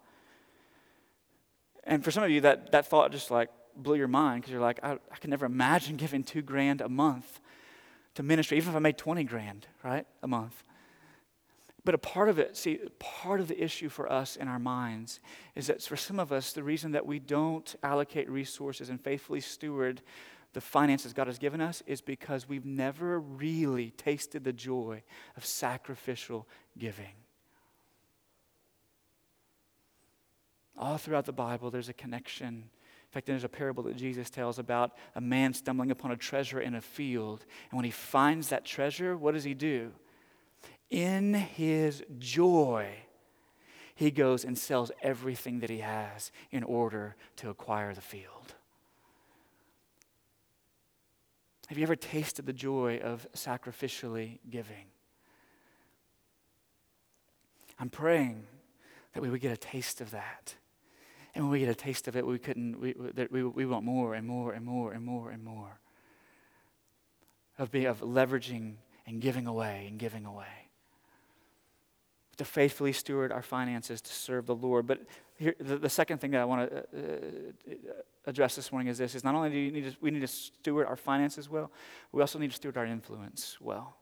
And 1.85 2.05
for 2.05 2.11
some 2.11 2.23
of 2.23 2.31
you, 2.31 2.43
that, 2.43 2.73
that 2.73 2.89
thought 2.89 3.11
just 3.11 3.31
like 3.31 3.49
blew 3.75 3.97
your 3.97 4.09
mind 4.09 4.43
because 4.43 4.53
you're 4.53 4.61
like, 4.61 4.81
I, 4.83 4.99
I 5.11 5.17
can 5.19 5.31
never 5.31 5.47
imagine 5.47 5.97
giving 5.97 6.25
two 6.25 6.43
grand 6.43 6.83
a 6.83 6.91
month 6.91 7.41
to 8.17 8.23
ministry, 8.23 8.59
even 8.59 8.69
if 8.69 8.77
I 8.77 8.81
made 8.81 8.99
20 8.99 9.25
grand, 9.25 9.67
right, 9.83 10.07
a 10.23 10.29
month. 10.29 10.63
But 11.89 11.95
a 11.95 11.97
part 11.97 12.29
of 12.29 12.39
it, 12.39 12.55
see, 12.55 12.81
part 12.99 13.41
of 13.41 13.49
the 13.49 13.65
issue 13.65 13.89
for 13.89 14.13
us 14.13 14.37
in 14.37 14.47
our 14.47 14.59
minds 14.59 15.21
is 15.55 15.69
that 15.69 15.81
for 15.81 15.97
some 15.97 16.21
of 16.21 16.33
us, 16.33 16.53
the 16.53 16.63
reason 16.63 16.93
that 16.93 17.07
we 17.07 17.19
don't 17.19 17.75
allocate 17.83 18.29
resources 18.29 18.91
and 18.91 19.01
faithfully 19.01 19.41
steward 19.41 20.03
the 20.53 20.61
finances 20.61 21.15
God 21.15 21.29
has 21.29 21.39
given 21.39 21.63
us 21.63 21.83
is 21.87 22.03
because 22.03 22.47
we've 22.47 22.67
never 22.67 23.19
really 23.19 23.93
tasted 23.93 24.45
the 24.45 24.53
joy 24.53 25.03
of 25.35 25.47
sacrificial 25.47 26.47
giving. 26.77 27.15
All 30.77 30.99
throughout 30.99 31.25
the 31.25 31.33
Bible, 31.33 31.71
there's 31.71 31.89
a 31.89 31.95
connection. 31.95 32.49
In 32.49 33.13
fact, 33.13 33.25
there's 33.25 33.45
a 33.45 33.49
parable 33.49 33.85
that 33.85 33.97
Jesus 33.97 34.29
tells 34.29 34.59
about 34.59 34.91
a 35.15 35.23
man 35.23 35.55
stumbling 35.55 35.91
upon 35.91 36.11
a 36.11 36.19
treasure 36.19 36.61
in 36.61 36.75
a 36.75 36.83
field. 36.83 37.47
And 37.71 37.79
when 37.79 37.87
he 37.87 37.91
finds 37.91 38.49
that 38.49 38.67
treasure, 38.67 39.17
what 39.17 39.33
does 39.33 39.45
he 39.45 39.55
do? 39.55 39.93
In 40.91 41.35
his 41.35 42.03
joy, 42.19 42.89
he 43.95 44.11
goes 44.11 44.45
and 44.45 44.57
sells 44.57 44.91
everything 45.03 45.61
that 45.61 45.71
he 45.71 45.79
has 45.79 46.31
in 46.51 46.63
order 46.63 47.17
to 47.37 47.51
acquire 47.51 47.95
the 47.95 48.01
field. 48.01 48.55
Have 51.69 51.77
you 51.77 51.83
ever 51.83 51.97
tasted 51.97 52.47
the 52.47 52.53
joy 52.53 52.99
of 52.99 53.27
sacrificially 53.35 54.39
giving? 54.49 54.87
I'm 57.79 57.91
praying 57.91 58.45
that 59.13 59.21
we 59.21 59.29
would 59.29 59.41
get 59.41 59.53
a 59.53 59.57
taste 59.57 60.01
of 60.01 60.13
that. 60.13 60.55
And 61.35 61.45
when 61.45 61.53
we 61.53 61.61
get 61.61 61.69
a 61.69 61.75
taste 61.75 62.09
of 62.09 62.17
it, 62.17 62.27
we 62.27 62.39
couldn't, 62.39 62.81
we, 62.81 62.95
we, 63.31 63.43
we 63.43 63.67
want 63.67 63.85
more 63.85 64.15
and 64.15 64.27
more 64.27 64.53
and 64.53 64.65
more 64.65 64.93
and 64.93 65.05
more 65.05 65.31
and 65.31 65.45
more 65.45 65.79
of, 67.59 67.71
being, 67.71 67.87
of 67.87 68.01
leveraging 68.01 68.77
and 69.07 69.21
giving 69.21 69.47
away 69.47 69.87
and 69.89 69.99
giving 69.99 70.25
away 70.25 70.68
to 72.39 72.45
faithfully 72.45 72.93
steward 72.93 73.31
our 73.31 73.43
finances 73.43 74.01
to 74.01 74.13
serve 74.13 74.47
the 74.47 74.55
Lord. 74.55 74.87
But 74.87 75.03
here, 75.37 75.55
the, 75.61 75.77
the 75.77 75.89
second 75.89 76.19
thing 76.19 76.31
that 76.31 76.41
I 76.41 76.45
want 76.45 76.71
to 76.71 76.77
uh, 76.77 76.81
uh, 76.81 77.75
address 78.27 78.57
this 78.57 78.73
morning 78.73 78.89
is 78.89 78.99
this: 78.99 79.15
is 79.15 79.25
not 79.25 79.35
only 79.35 79.51
do 79.51 79.71
need 79.71 79.85
to, 79.85 79.97
we 80.01 80.11
need 80.11 80.21
to 80.21 80.29
steward 80.29 80.87
our 80.87 80.97
finances 80.97 81.49
well, 81.49 81.71
we 82.13 82.21
also 82.21 82.39
need 82.39 82.51
to 82.51 82.57
steward 82.57 82.77
our 82.77 82.87
influence 82.87 83.59
well. 83.61 83.97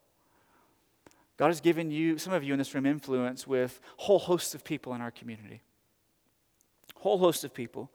God 1.37 1.49
has 1.49 1.61
given 1.61 1.91
you, 1.91 2.17
some 2.17 2.33
of 2.33 2.43
you 2.43 2.55
in 2.55 2.59
this 2.59 2.75
room, 2.75 2.87
influence 2.87 3.47
with 3.47 3.81
whole 3.99 4.19
hosts 4.19 4.55
of 4.55 4.65
people 4.65 4.95
in 4.95 5.01
our 5.03 5.11
community. 5.11 5.61
Whole 6.97 7.19
host 7.19 7.45
of 7.45 7.53
people. 7.53 7.91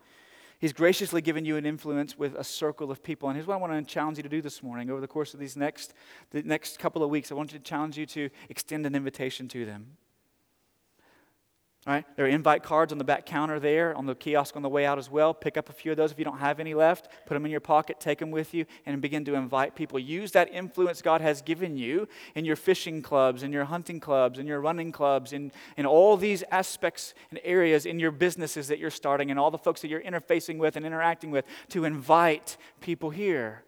He's 0.59 0.73
graciously 0.73 1.21
given 1.21 1.43
you 1.43 1.57
an 1.57 1.65
influence 1.65 2.15
with 2.15 2.35
a 2.35 2.43
circle 2.43 2.91
of 2.91 3.01
people. 3.01 3.29
And 3.29 3.35
here's 3.35 3.47
what 3.47 3.55
I 3.55 3.57
want 3.57 3.73
to 3.73 3.91
challenge 3.91 4.17
you 4.17 4.23
to 4.23 4.29
do 4.29 4.43
this 4.43 4.61
morning. 4.61 4.91
Over 4.91 5.01
the 5.01 5.07
course 5.07 5.33
of 5.33 5.39
these 5.39 5.57
next, 5.57 5.95
the 6.29 6.43
next 6.43 6.77
couple 6.77 7.03
of 7.03 7.09
weeks, 7.09 7.31
I 7.31 7.33
want 7.35 7.51
you 7.51 7.57
to 7.57 7.65
challenge 7.65 7.97
you 7.97 8.05
to 8.05 8.29
extend 8.47 8.85
an 8.85 8.93
invitation 8.93 9.47
to 9.47 9.65
them. 9.65 9.97
Right? 11.87 12.05
There 12.15 12.27
are 12.27 12.29
invite 12.29 12.61
cards 12.61 12.91
on 12.91 12.99
the 12.99 13.03
back 13.03 13.25
counter 13.25 13.59
there, 13.59 13.95
on 13.95 14.05
the 14.05 14.13
kiosk 14.13 14.55
on 14.55 14.61
the 14.61 14.69
way 14.69 14.85
out 14.85 14.99
as 14.99 15.09
well. 15.09 15.33
Pick 15.33 15.57
up 15.57 15.67
a 15.67 15.73
few 15.73 15.89
of 15.89 15.97
those 15.97 16.11
if 16.11 16.19
you 16.19 16.25
don't 16.25 16.37
have 16.37 16.59
any 16.59 16.75
left. 16.75 17.07
Put 17.25 17.33
them 17.33 17.43
in 17.43 17.49
your 17.49 17.59
pocket, 17.59 17.99
take 17.99 18.19
them 18.19 18.29
with 18.29 18.53
you, 18.53 18.65
and 18.85 19.01
begin 19.01 19.25
to 19.25 19.33
invite 19.33 19.75
people. 19.75 19.97
Use 19.97 20.31
that 20.33 20.53
influence 20.53 21.01
God 21.01 21.21
has 21.21 21.41
given 21.41 21.77
you 21.77 22.07
in 22.35 22.45
your 22.45 22.55
fishing 22.55 23.01
clubs, 23.01 23.41
in 23.41 23.51
your 23.51 23.65
hunting 23.65 23.99
clubs, 23.99 24.37
in 24.37 24.45
your 24.45 24.61
running 24.61 24.91
clubs, 24.91 25.33
in, 25.33 25.51
in 25.75 25.87
all 25.87 26.17
these 26.17 26.43
aspects 26.51 27.15
and 27.31 27.39
areas 27.43 27.87
in 27.87 27.99
your 27.99 28.11
businesses 28.11 28.67
that 28.67 28.77
you're 28.77 28.91
starting, 28.91 29.31
and 29.31 29.39
all 29.39 29.49
the 29.49 29.57
folks 29.57 29.81
that 29.81 29.87
you're 29.87 30.03
interfacing 30.03 30.59
with 30.59 30.75
and 30.75 30.85
interacting 30.85 31.31
with 31.31 31.45
to 31.69 31.83
invite 31.85 32.57
people 32.79 33.09
here. 33.09 33.63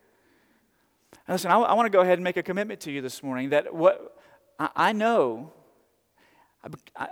And 1.27 1.33
listen, 1.33 1.49
I, 1.49 1.57
I 1.57 1.73
want 1.73 1.87
to 1.87 1.91
go 1.91 2.01
ahead 2.01 2.19
and 2.19 2.23
make 2.23 2.37
a 2.37 2.43
commitment 2.43 2.79
to 2.81 2.91
you 2.91 3.01
this 3.01 3.23
morning 3.23 3.49
that 3.49 3.73
what 3.73 4.21
I, 4.59 4.69
I 4.75 4.91
know 4.91 5.51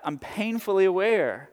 I'm 0.03 0.17
painfully 0.17 0.85
aware 0.85 1.49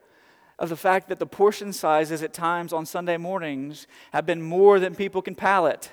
of 0.59 0.69
the 0.69 0.77
fact 0.77 1.09
that 1.09 1.19
the 1.19 1.27
portion 1.27 1.73
sizes 1.73 2.23
at 2.23 2.33
times 2.33 2.73
on 2.73 2.85
Sunday 2.87 3.17
mornings 3.17 3.87
have 4.13 4.27
been 4.27 4.43
more 4.43 4.81
than 4.81 4.95
people 4.95 5.23
can 5.23 5.35
palate. 5.35 5.91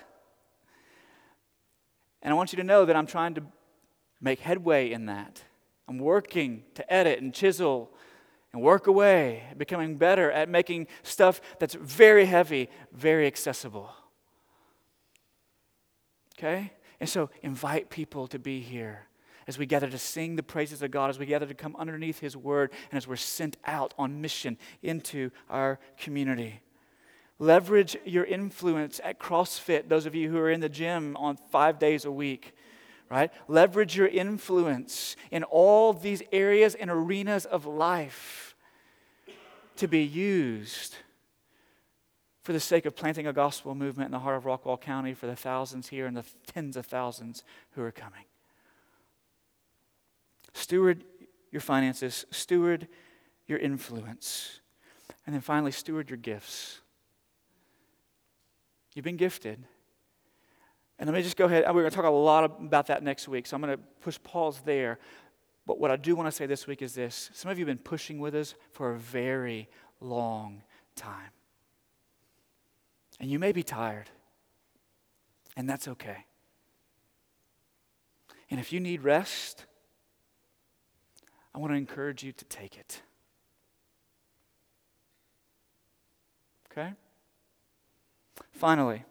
And 2.22 2.32
I 2.32 2.36
want 2.36 2.52
you 2.52 2.58
to 2.58 2.63
know 2.63 2.86
that 2.86 2.96
I'm 2.96 3.06
trying 3.06 3.36
to 3.36 3.44
make 4.20 4.39
headway 4.39 4.91
in 4.91 5.06
that. 5.06 5.44
I'm 5.88 6.00
working 6.00 6.63
to 6.74 6.94
edit 6.94 7.22
and 7.22 7.34
chisel 7.34 7.91
and 8.52 8.62
work 8.62 8.88
away, 8.88 9.44
becoming 9.58 9.98
better 9.98 10.32
at 10.32 10.50
making 10.50 10.88
stuff 11.04 11.41
that's 11.60 11.76
very 11.76 12.26
heavy, 12.26 12.70
very 12.91 13.28
accessible. 13.28 13.91
Okay? 16.38 16.72
And 17.00 17.08
so 17.08 17.30
invite 17.44 17.89
people 17.89 18.28
to 18.28 18.39
be 18.39 18.62
here 18.62 19.08
as 19.48 19.58
we 19.58 19.66
gather 19.66 19.90
to 19.90 19.98
sing 19.98 20.36
the 20.36 20.44
praises 20.44 20.82
of 20.82 20.92
God, 20.92 21.10
as 21.10 21.20
we 21.20 21.26
gather 21.26 21.46
to 21.46 21.54
come 21.54 21.76
underneath 21.78 22.20
His 22.20 22.36
word, 22.36 22.72
and 22.90 22.98
as 22.98 23.08
we're 23.08 23.16
sent 23.16 23.58
out 23.66 23.94
on 23.98 24.22
mission 24.22 24.58
into 24.82 25.32
our 25.50 25.80
community. 25.98 26.62
Leverage 27.38 27.98
your 28.06 28.24
influence 28.24 29.02
at 29.04 29.20
CrossFit, 29.20 29.90
those 29.90 30.06
of 30.06 30.16
you 30.16 30.30
who 30.30 30.38
are 30.38 30.50
in 30.50 30.62
the 30.62 30.70
gym 30.70 31.18
on 31.18 31.38
five 31.52 31.80
days 31.80 32.06
a 32.06 32.12
week, 32.12 32.56
right? 33.10 33.32
Leverage 33.48 33.98
your 33.98 34.08
influence 34.08 35.16
in 35.32 35.44
all 35.44 35.92
these 35.92 36.24
areas 36.32 36.76
and 36.76 36.90
arenas 36.90 37.46
of 37.46 37.66
life 37.66 38.56
to 39.76 39.88
be 39.88 40.02
used 40.02 40.96
for 42.44 42.54
the 42.54 42.60
sake 42.60 42.86
of 42.86 42.96
planting 42.96 43.28
a 43.28 43.34
gospel 43.34 43.76
movement 43.76 44.06
in 44.06 44.12
the 44.12 44.20
heart 44.20 44.38
of 44.38 44.44
Rockwall 44.44 44.80
County 44.80 45.14
for 45.14 45.26
the 45.26 45.36
thousands 45.36 45.90
here 45.90 46.06
and 46.06 46.16
the 46.16 46.26
tens 46.46 46.78
of 46.78 46.86
thousands 46.86 47.44
who 47.72 47.82
are 47.82 47.92
coming. 47.92 48.24
Steward 50.56 51.04
your 51.52 51.60
finances, 51.60 52.26
steward 52.32 52.88
your 53.46 53.60
influence, 53.60 54.62
and 55.26 55.36
then 55.36 55.41
finally, 55.41 55.72
steward 55.72 56.10
your 56.10 56.15
gifts. 56.15 56.80
You've 58.94 59.04
been 59.04 59.18
gifted. 59.18 59.65
And 60.98 61.10
let 61.10 61.13
me 61.13 61.22
just 61.22 61.36
go 61.36 61.44
ahead. 61.44 61.65
We're 61.68 61.82
going 61.82 61.89
to 61.89 61.96
talk 61.96 62.06
a 62.06 62.10
lot 62.10 62.46
about 62.46 62.88
that 62.88 63.04
next 63.04 63.28
week, 63.28 63.48
so 63.48 63.58
I'm 63.58 63.62
going 63.62 63.78
to 63.78 63.84
push 64.00 64.18
pause 64.24 64.62
there. 64.63 64.98
But 65.65 65.78
what 65.78 65.91
I 65.91 65.98
do 65.98 66.15
want 66.15 66.28
to 66.28 66.32
say 66.32 66.46
this 66.46 66.68
week 66.68 66.82
is 66.82 66.96
this 66.96 67.30
some 67.34 67.52
of 67.52 67.60
you 67.60 67.65
have 67.65 67.78
been 67.78 67.84
pushing 67.84 68.20
with 68.20 68.34
us 68.34 68.56
for 68.72 68.94
a 68.94 68.98
very 68.98 69.68
long 70.00 70.63
time. 70.96 71.32
And 73.20 73.30
you 73.30 73.39
may 73.39 73.52
be 73.52 73.62
tired, 73.62 74.10
and 75.58 75.70
that's 75.70 75.89
okay. 75.89 76.26
And 78.50 78.58
if 78.58 78.72
you 78.72 78.80
need 78.80 79.04
rest, 79.04 79.65
I 81.56 81.58
want 81.58 81.72
to 81.72 81.78
encourage 81.78 82.22
you 82.22 82.34
to 82.34 82.46
take 82.46 82.78
it. 82.78 83.02
Okay? 86.70 86.91
Finally, 88.52 89.06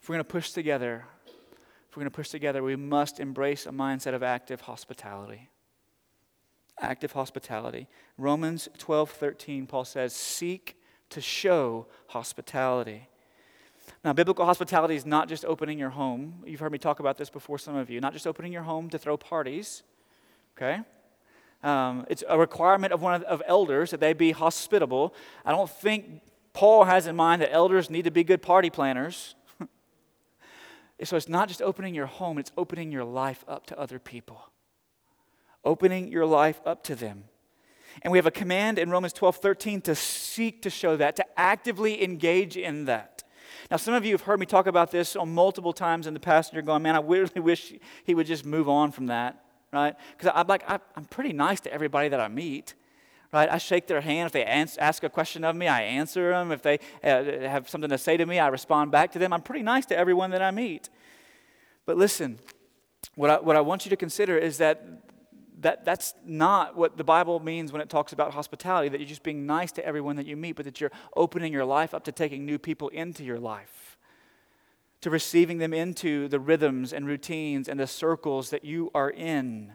if 0.00 0.08
we're 0.08 0.14
going 0.14 0.24
to 0.24 0.24
push 0.24 0.52
together, 0.52 1.04
if 1.26 1.94
we're 1.94 2.00
going 2.00 2.10
to 2.10 2.16
push 2.16 2.30
together, 2.30 2.62
we 2.62 2.76
must 2.76 3.20
embrace 3.20 3.66
a 3.66 3.70
mindset 3.70 4.14
of 4.14 4.22
active 4.22 4.62
hospitality. 4.62 5.50
Active 6.80 7.12
hospitality. 7.12 7.88
Romans 8.16 8.66
12 8.78 9.10
13, 9.10 9.66
Paul 9.66 9.84
says, 9.84 10.14
Seek 10.14 10.80
to 11.10 11.20
show 11.20 11.88
hospitality. 12.08 13.08
Now, 14.02 14.14
biblical 14.14 14.46
hospitality 14.46 14.96
is 14.96 15.04
not 15.04 15.28
just 15.28 15.44
opening 15.44 15.78
your 15.78 15.90
home. 15.90 16.42
You've 16.46 16.60
heard 16.60 16.72
me 16.72 16.78
talk 16.78 17.00
about 17.00 17.18
this 17.18 17.28
before, 17.28 17.58
some 17.58 17.76
of 17.76 17.90
you. 17.90 18.00
Not 18.00 18.14
just 18.14 18.26
opening 18.26 18.52
your 18.52 18.62
home 18.62 18.88
to 18.90 18.98
throw 18.98 19.18
parties 19.18 19.82
okay? 20.56 20.80
Um, 21.62 22.06
it's 22.08 22.22
a 22.28 22.38
requirement 22.38 22.92
of 22.92 23.02
one 23.02 23.14
of, 23.14 23.22
of 23.22 23.42
elders 23.46 23.90
that 23.90 24.00
they 24.00 24.12
be 24.12 24.32
hospitable. 24.32 25.14
I 25.44 25.52
don't 25.52 25.70
think 25.70 26.22
Paul 26.52 26.84
has 26.84 27.06
in 27.06 27.16
mind 27.16 27.42
that 27.42 27.52
elders 27.52 27.90
need 27.90 28.04
to 28.04 28.10
be 28.10 28.24
good 28.24 28.42
party 28.42 28.70
planners. 28.70 29.34
So 31.04 31.14
it's 31.14 31.28
not 31.28 31.48
just 31.48 31.60
opening 31.60 31.94
your 31.94 32.06
home, 32.06 32.38
it's 32.38 32.52
opening 32.56 32.90
your 32.90 33.04
life 33.04 33.44
up 33.46 33.66
to 33.66 33.78
other 33.78 33.98
people. 33.98 34.40
Opening 35.62 36.10
your 36.10 36.24
life 36.24 36.58
up 36.64 36.82
to 36.84 36.94
them. 36.94 37.24
And 38.00 38.12
we 38.12 38.16
have 38.16 38.24
a 38.24 38.30
command 38.30 38.78
in 38.78 38.88
Romans 38.88 39.12
12 39.12 39.36
13 39.36 39.80
to 39.82 39.94
seek 39.94 40.62
to 40.62 40.70
show 40.70 40.96
that, 40.96 41.16
to 41.16 41.38
actively 41.38 42.02
engage 42.02 42.56
in 42.56 42.86
that. 42.86 43.24
Now, 43.70 43.76
some 43.76 43.92
of 43.92 44.06
you 44.06 44.12
have 44.12 44.22
heard 44.22 44.40
me 44.40 44.46
talk 44.46 44.66
about 44.66 44.90
this 44.90 45.16
on 45.16 45.34
multiple 45.34 45.74
times 45.74 46.06
in 46.06 46.14
the 46.14 46.20
past, 46.20 46.50
and 46.50 46.54
you're 46.54 46.62
going, 46.62 46.82
man, 46.82 46.96
I 46.96 47.00
really 47.00 47.40
wish 47.40 47.74
he 48.04 48.14
would 48.14 48.26
just 48.26 48.46
move 48.46 48.68
on 48.68 48.90
from 48.92 49.06
that, 49.06 49.44
right? 49.76 49.94
Because 50.16 50.32
I'm 50.34 50.46
like, 50.46 50.64
I'm 50.68 51.04
pretty 51.10 51.32
nice 51.32 51.60
to 51.60 51.72
everybody 51.72 52.08
that 52.08 52.20
I 52.20 52.28
meet 52.28 52.74
right? 53.32 53.50
I 53.50 53.58
shake 53.58 53.86
their 53.86 54.00
hand. 54.00 54.26
If 54.26 54.32
they 54.32 54.44
ask 54.44 55.02
a 55.02 55.10
question 55.10 55.44
of 55.44 55.54
me, 55.54 55.68
I 55.68 55.82
answer 55.82 56.30
them. 56.30 56.52
If 56.52 56.62
they 56.62 56.78
uh, 57.04 57.48
have 57.48 57.68
something 57.68 57.90
to 57.90 57.98
say 57.98 58.16
to 58.16 58.24
me, 58.24 58.38
I 58.38 58.48
respond 58.48 58.90
back 58.90 59.12
to 59.12 59.18
them. 59.18 59.32
I'm 59.32 59.42
pretty 59.42 59.62
nice 59.62 59.84
to 59.86 59.98
everyone 59.98 60.30
that 60.30 60.40
I 60.40 60.50
meet. 60.50 60.88
But 61.84 61.96
listen, 61.96 62.38
what 63.14 63.30
I, 63.30 63.38
what 63.40 63.56
I 63.56 63.60
want 63.60 63.84
you 63.84 63.90
to 63.90 63.96
consider 63.96 64.38
is 64.38 64.58
that, 64.58 64.84
that 65.60 65.84
that's 65.84 66.14
not 66.24 66.76
what 66.76 66.96
the 66.96 67.04
Bible 67.04 67.38
means 67.40 67.72
when 67.72 67.82
it 67.82 67.88
talks 67.88 68.12
about 68.12 68.32
hospitality, 68.32 68.88
that 68.88 69.00
you're 69.00 69.08
just 69.08 69.22
being 69.22 69.46
nice 69.46 69.70
to 69.72 69.86
everyone 69.86 70.16
that 70.16 70.26
you 70.26 70.36
meet, 70.36 70.56
but 70.56 70.64
that 70.64 70.80
you're 70.80 70.92
opening 71.14 71.52
your 71.52 71.64
life 71.64 71.94
up 71.94 72.04
to 72.04 72.12
taking 72.12 72.46
new 72.46 72.58
people 72.58 72.88
into 72.88 73.22
your 73.22 73.38
life, 73.38 73.85
to 75.00 75.10
receiving 75.10 75.58
them 75.58 75.72
into 75.72 76.28
the 76.28 76.40
rhythms 76.40 76.92
and 76.92 77.06
routines 77.06 77.68
and 77.68 77.78
the 77.78 77.86
circles 77.86 78.50
that 78.50 78.64
you 78.64 78.90
are 78.94 79.10
in. 79.10 79.72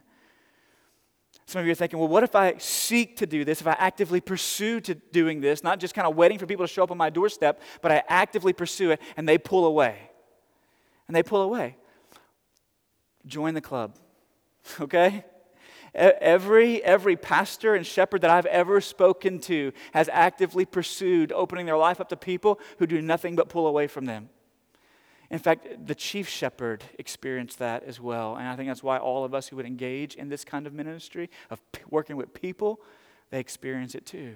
Some 1.45 1.59
of 1.59 1.65
you 1.65 1.73
are 1.73 1.75
thinking, 1.75 1.99
well, 1.99 2.07
what 2.07 2.23
if 2.23 2.35
I 2.35 2.57
seek 2.57 3.17
to 3.17 3.25
do 3.25 3.43
this, 3.43 3.61
if 3.61 3.67
I 3.67 3.75
actively 3.77 4.21
pursue 4.21 4.79
to 4.81 4.95
doing 4.95 5.41
this, 5.41 5.63
not 5.63 5.79
just 5.79 5.93
kind 5.93 6.07
of 6.07 6.15
waiting 6.15 6.39
for 6.39 6.45
people 6.45 6.65
to 6.65 6.71
show 6.71 6.83
up 6.83 6.91
on 6.91 6.97
my 6.97 7.09
doorstep, 7.09 7.61
but 7.81 7.91
I 7.91 8.03
actively 8.07 8.53
pursue 8.53 8.91
it 8.91 9.01
and 9.17 9.27
they 9.27 9.37
pull 9.37 9.65
away. 9.65 9.97
And 11.07 11.15
they 11.15 11.23
pull 11.23 11.41
away. 11.41 11.75
Join 13.25 13.53
the 13.53 13.61
club. 13.61 13.97
Okay? 14.79 15.25
Every, 15.93 16.81
every 16.83 17.17
pastor 17.17 17.75
and 17.75 17.85
shepherd 17.85 18.21
that 18.21 18.29
I've 18.29 18.45
ever 18.45 18.79
spoken 18.79 19.39
to 19.39 19.73
has 19.93 20.07
actively 20.13 20.63
pursued 20.63 21.33
opening 21.33 21.65
their 21.65 21.77
life 21.77 21.99
up 21.99 22.07
to 22.09 22.15
people 22.15 22.59
who 22.77 22.87
do 22.87 23.01
nothing 23.01 23.35
but 23.35 23.49
pull 23.49 23.67
away 23.67 23.87
from 23.87 24.05
them. 24.05 24.29
In 25.31 25.39
fact, 25.39 25.87
the 25.87 25.95
chief 25.95 26.27
shepherd 26.27 26.83
experienced 26.99 27.57
that 27.59 27.83
as 27.83 28.01
well. 28.01 28.35
And 28.35 28.49
I 28.49 28.57
think 28.57 28.67
that's 28.67 28.83
why 28.83 28.97
all 28.97 29.23
of 29.23 29.33
us 29.33 29.47
who 29.47 29.55
would 29.55 29.65
engage 29.65 30.15
in 30.15 30.27
this 30.27 30.43
kind 30.43 30.67
of 30.67 30.73
ministry, 30.73 31.29
of 31.49 31.59
p- 31.71 31.81
working 31.89 32.17
with 32.17 32.33
people, 32.33 32.81
they 33.29 33.39
experience 33.39 33.95
it 33.95 34.05
too. 34.05 34.35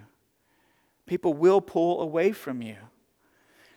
People 1.06 1.34
will 1.34 1.60
pull 1.60 2.02
away 2.02 2.32
from 2.32 2.62
you. 2.62 2.78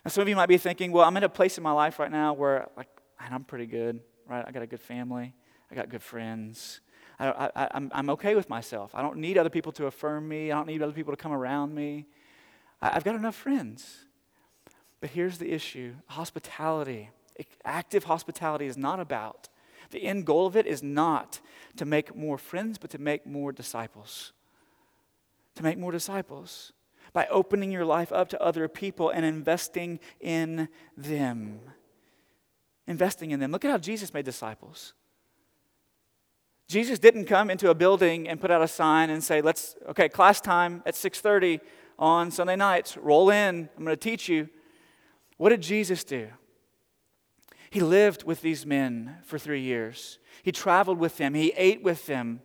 Now, 0.05 0.11
some 0.11 0.23
of 0.23 0.29
you 0.29 0.37
might 0.37 0.49
be 0.49 0.59
thinking, 0.59 0.93
well, 0.93 1.05
I'm 1.05 1.17
in 1.17 1.25
a 1.25 1.29
place 1.29 1.59
in 1.59 1.65
my 1.65 1.73
life 1.73 1.99
right 1.99 2.11
now 2.11 2.35
where, 2.35 2.69
like, 2.77 2.89
man, 3.21 3.33
I'm 3.33 3.43
pretty 3.43 3.67
good, 3.67 3.99
right? 4.29 4.45
I 4.47 4.53
got 4.53 4.63
a 4.63 4.69
good 4.69 4.81
family, 4.81 5.35
I 5.73 5.75
got 5.75 5.89
good 5.89 6.05
friends. 6.05 6.81
I, 7.19 7.51
I, 7.57 7.69
I'm, 7.73 7.91
I'm 7.93 8.11
okay 8.11 8.37
with 8.37 8.49
myself. 8.49 8.95
I 8.95 9.03
don't 9.03 9.17
need 9.17 9.39
other 9.39 9.51
people 9.51 9.73
to 9.73 9.87
affirm 9.87 10.29
me, 10.29 10.53
I 10.53 10.55
don't 10.55 10.69
need 10.69 10.83
other 10.83 10.93
people 10.93 11.13
to 11.13 11.21
come 11.21 11.33
around 11.33 11.75
me. 11.75 12.07
I, 12.81 12.93
I've 12.95 13.03
got 13.03 13.17
enough 13.17 13.35
friends. 13.35 14.05
But 15.01 15.11
here's 15.11 15.39
the 15.39 15.53
issue 15.53 15.95
hospitality, 16.07 17.11
active 17.65 18.05
hospitality 18.05 18.67
is 18.67 18.77
not 18.77 19.01
about, 19.01 19.49
the 19.91 20.03
end 20.03 20.27
goal 20.27 20.47
of 20.47 20.57
it 20.57 20.67
is 20.67 20.83
not 20.83 21.41
to 21.77 21.85
make 21.85 22.15
more 22.15 22.37
friends, 22.39 22.79
but 22.79 22.91
to 22.91 22.99
make 22.99 23.27
more 23.27 23.53
disciples. 23.53 24.33
To 25.55 25.63
make 25.63 25.79
more 25.79 25.93
disciples 25.93 26.73
by 27.13 27.27
opening 27.29 27.73
your 27.73 27.85
life 27.85 28.13
up 28.13 28.29
to 28.31 28.43
other 28.43 28.69
people 28.69 29.11
and 29.11 29.25
investing 29.25 29.99
in 30.21 30.69
them. 30.97 31.61
Investing 32.87 33.31
in 33.31 33.41
them. 33.41 33.51
Look 33.51 33.65
at 33.65 33.71
how 33.71 33.79
Jesus 33.79 34.13
made 34.13 34.25
disciples. 34.25 34.95
Jesus 36.69 36.99
didn't 36.99 37.25
come 37.25 37.51
into 37.51 37.71
a 37.71 37.75
building 37.75 38.29
and 38.29 38.41
put 38.41 38.51
out 38.51 38.61
a 38.61 38.69
sign 38.69 39.09
and 39.09 39.25
say, 39.25 39.41
"Let's 39.41 39.75
okay, 39.89 40.09
class 40.09 40.41
time 40.41 40.83
at 40.85 40.95
6:30 40.95 41.61
on 41.99 42.31
Sunday 42.31 42.57
nights. 42.57 42.97
Roll 42.97 43.31
in. 43.31 43.71
I'm 43.77 43.85
going 43.85 43.97
to 43.97 43.97
teach 43.97 44.29
you." 44.29 44.51
What 45.39 45.49
did 45.51 45.63
Jesus 45.63 46.05
do? 46.05 46.29
He 47.71 47.81
lived 47.81 48.25
with 48.25 48.43
these 48.43 48.67
men 48.67 49.17
for 49.25 49.39
three 49.39 49.63
years. 49.63 50.19
He 50.43 50.53
traveled 50.53 50.99
with 50.99 51.17
them. 51.17 51.35
He 51.35 51.53
ate 51.57 51.83
with 51.83 52.07
them. 52.07 52.41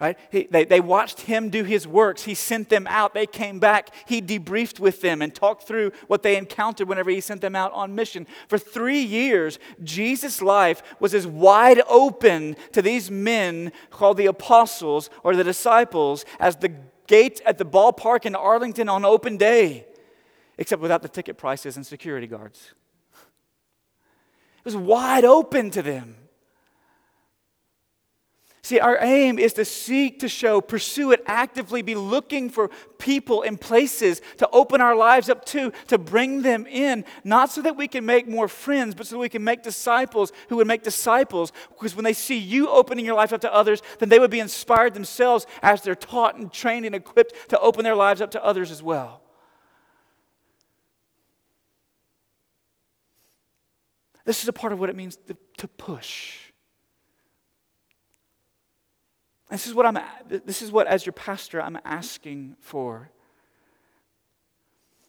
Right? 0.00 0.18
He, 0.32 0.48
they, 0.50 0.64
they 0.64 0.80
watched 0.80 1.22
him 1.22 1.48
do 1.48 1.62
his 1.62 1.86
works. 1.86 2.24
He 2.24 2.34
sent 2.34 2.68
them 2.68 2.88
out. 2.88 3.14
They 3.14 3.26
came 3.26 3.60
back. 3.60 3.90
He 4.08 4.20
debriefed 4.20 4.80
with 4.80 5.00
them 5.00 5.22
and 5.22 5.32
talked 5.32 5.62
through 5.62 5.92
what 6.08 6.24
they 6.24 6.36
encountered 6.36 6.88
whenever 6.88 7.10
he 7.10 7.20
sent 7.20 7.40
them 7.40 7.54
out 7.54 7.72
on 7.72 7.94
mission. 7.94 8.26
For 8.48 8.58
three 8.58 9.00
years, 9.00 9.60
Jesus' 9.84 10.42
life 10.42 10.82
was 10.98 11.14
as 11.14 11.26
wide 11.26 11.82
open 11.88 12.56
to 12.72 12.82
these 12.82 13.12
men 13.12 13.70
called 13.90 14.16
the 14.16 14.26
apostles 14.26 15.08
or 15.22 15.36
the 15.36 15.44
disciples 15.44 16.24
as 16.40 16.56
the 16.56 16.74
gate 17.06 17.40
at 17.46 17.58
the 17.58 17.64
ballpark 17.64 18.26
in 18.26 18.34
Arlington 18.34 18.88
on 18.88 19.04
open 19.04 19.36
day 19.36 19.86
except 20.58 20.82
without 20.82 21.02
the 21.02 21.08
ticket 21.08 21.38
prices 21.38 21.76
and 21.76 21.86
security 21.86 22.26
guards. 22.26 22.72
It 24.58 24.64
was 24.64 24.76
wide 24.76 25.24
open 25.24 25.70
to 25.70 25.82
them. 25.82 26.16
See, 28.64 28.78
our 28.78 28.96
aim 29.00 29.40
is 29.40 29.54
to 29.54 29.64
seek 29.64 30.20
to 30.20 30.28
show, 30.28 30.60
pursue 30.60 31.10
it, 31.10 31.20
actively 31.26 31.82
be 31.82 31.96
looking 31.96 32.48
for 32.48 32.70
people 32.96 33.42
and 33.42 33.60
places 33.60 34.22
to 34.36 34.48
open 34.52 34.80
our 34.80 34.94
lives 34.94 35.28
up 35.28 35.44
to, 35.46 35.72
to 35.88 35.98
bring 35.98 36.42
them 36.42 36.68
in, 36.68 37.04
not 37.24 37.50
so 37.50 37.60
that 37.62 37.76
we 37.76 37.88
can 37.88 38.06
make 38.06 38.28
more 38.28 38.46
friends, 38.46 38.94
but 38.94 39.08
so 39.08 39.18
we 39.18 39.28
can 39.28 39.42
make 39.42 39.64
disciples 39.64 40.32
who 40.48 40.56
would 40.56 40.68
make 40.68 40.84
disciples. 40.84 41.52
Because 41.70 41.96
when 41.96 42.04
they 42.04 42.12
see 42.12 42.38
you 42.38 42.68
opening 42.68 43.04
your 43.04 43.16
life 43.16 43.32
up 43.32 43.40
to 43.40 43.52
others, 43.52 43.82
then 43.98 44.08
they 44.08 44.20
would 44.20 44.30
be 44.30 44.38
inspired 44.38 44.94
themselves 44.94 45.44
as 45.60 45.82
they're 45.82 45.96
taught 45.96 46.36
and 46.36 46.52
trained 46.52 46.86
and 46.86 46.94
equipped 46.94 47.50
to 47.50 47.58
open 47.58 47.82
their 47.82 47.96
lives 47.96 48.20
up 48.20 48.30
to 48.30 48.44
others 48.44 48.70
as 48.70 48.80
well. 48.80 49.21
This 54.24 54.42
is 54.42 54.48
a 54.48 54.52
part 54.52 54.72
of 54.72 54.80
what 54.80 54.88
it 54.88 54.96
means 54.96 55.16
to, 55.28 55.36
to 55.58 55.68
push. 55.68 56.38
This 59.50 59.66
is 59.66 59.74
what 59.74 59.84
I'm 59.84 59.98
this 60.28 60.62
is 60.62 60.72
what 60.72 60.86
as 60.86 61.04
your 61.04 61.12
pastor 61.12 61.60
I'm 61.60 61.78
asking 61.84 62.56
for. 62.60 63.10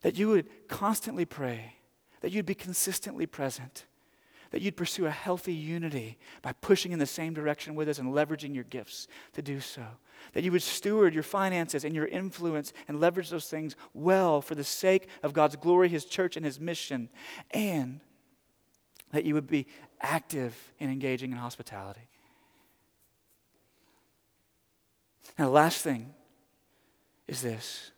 That 0.02 0.18
you 0.18 0.28
would 0.30 0.68
constantly 0.68 1.24
pray, 1.24 1.76
that 2.20 2.32
you'd 2.32 2.46
be 2.46 2.56
consistently 2.56 3.26
present, 3.26 3.86
that 4.52 4.62
you'd 4.62 4.76
pursue 4.76 5.06
a 5.06 5.12
healthy 5.12 5.54
unity 5.54 6.18
by 6.42 6.52
pushing 6.52 6.92
in 6.92 7.00
the 7.00 7.06
same 7.06 7.34
direction 7.34 7.74
with 7.74 7.88
us 7.88 8.00
and 8.00 8.14
leveraging 8.14 8.54
your 8.54 8.66
gifts 8.66 9.08
to 9.32 9.42
do 9.42 9.62
so. 9.62 9.86
That 10.34 10.44
you 10.44 10.52
would 10.52 10.62
steward 10.62 11.14
your 11.14 11.24
finances 11.24 11.86
and 11.86 11.96
your 11.96 12.08
influence 12.08 12.74
and 12.90 13.00
leverage 13.00 13.30
those 13.30 13.48
things 13.48 13.78
well 13.94 14.42
for 14.42 14.56
the 14.56 14.64
sake 14.66 15.08
of 15.22 15.32
God's 15.32 15.56
glory, 15.56 15.88
His 15.88 16.04
church, 16.04 16.36
and 16.36 16.46
His 16.46 16.60
mission. 16.60 17.08
And 17.52 18.02
that 19.14 19.26
you 19.26 19.36
would 19.36 19.48
be 19.48 19.68
active 20.02 20.74
in 20.80 20.90
engaging 20.90 21.32
in 21.32 21.38
hospitality. 21.38 22.10
Now, 25.38 25.46
the 25.46 25.52
last 25.52 25.82
thing 25.82 26.14
is 27.28 27.42
this 27.42 27.92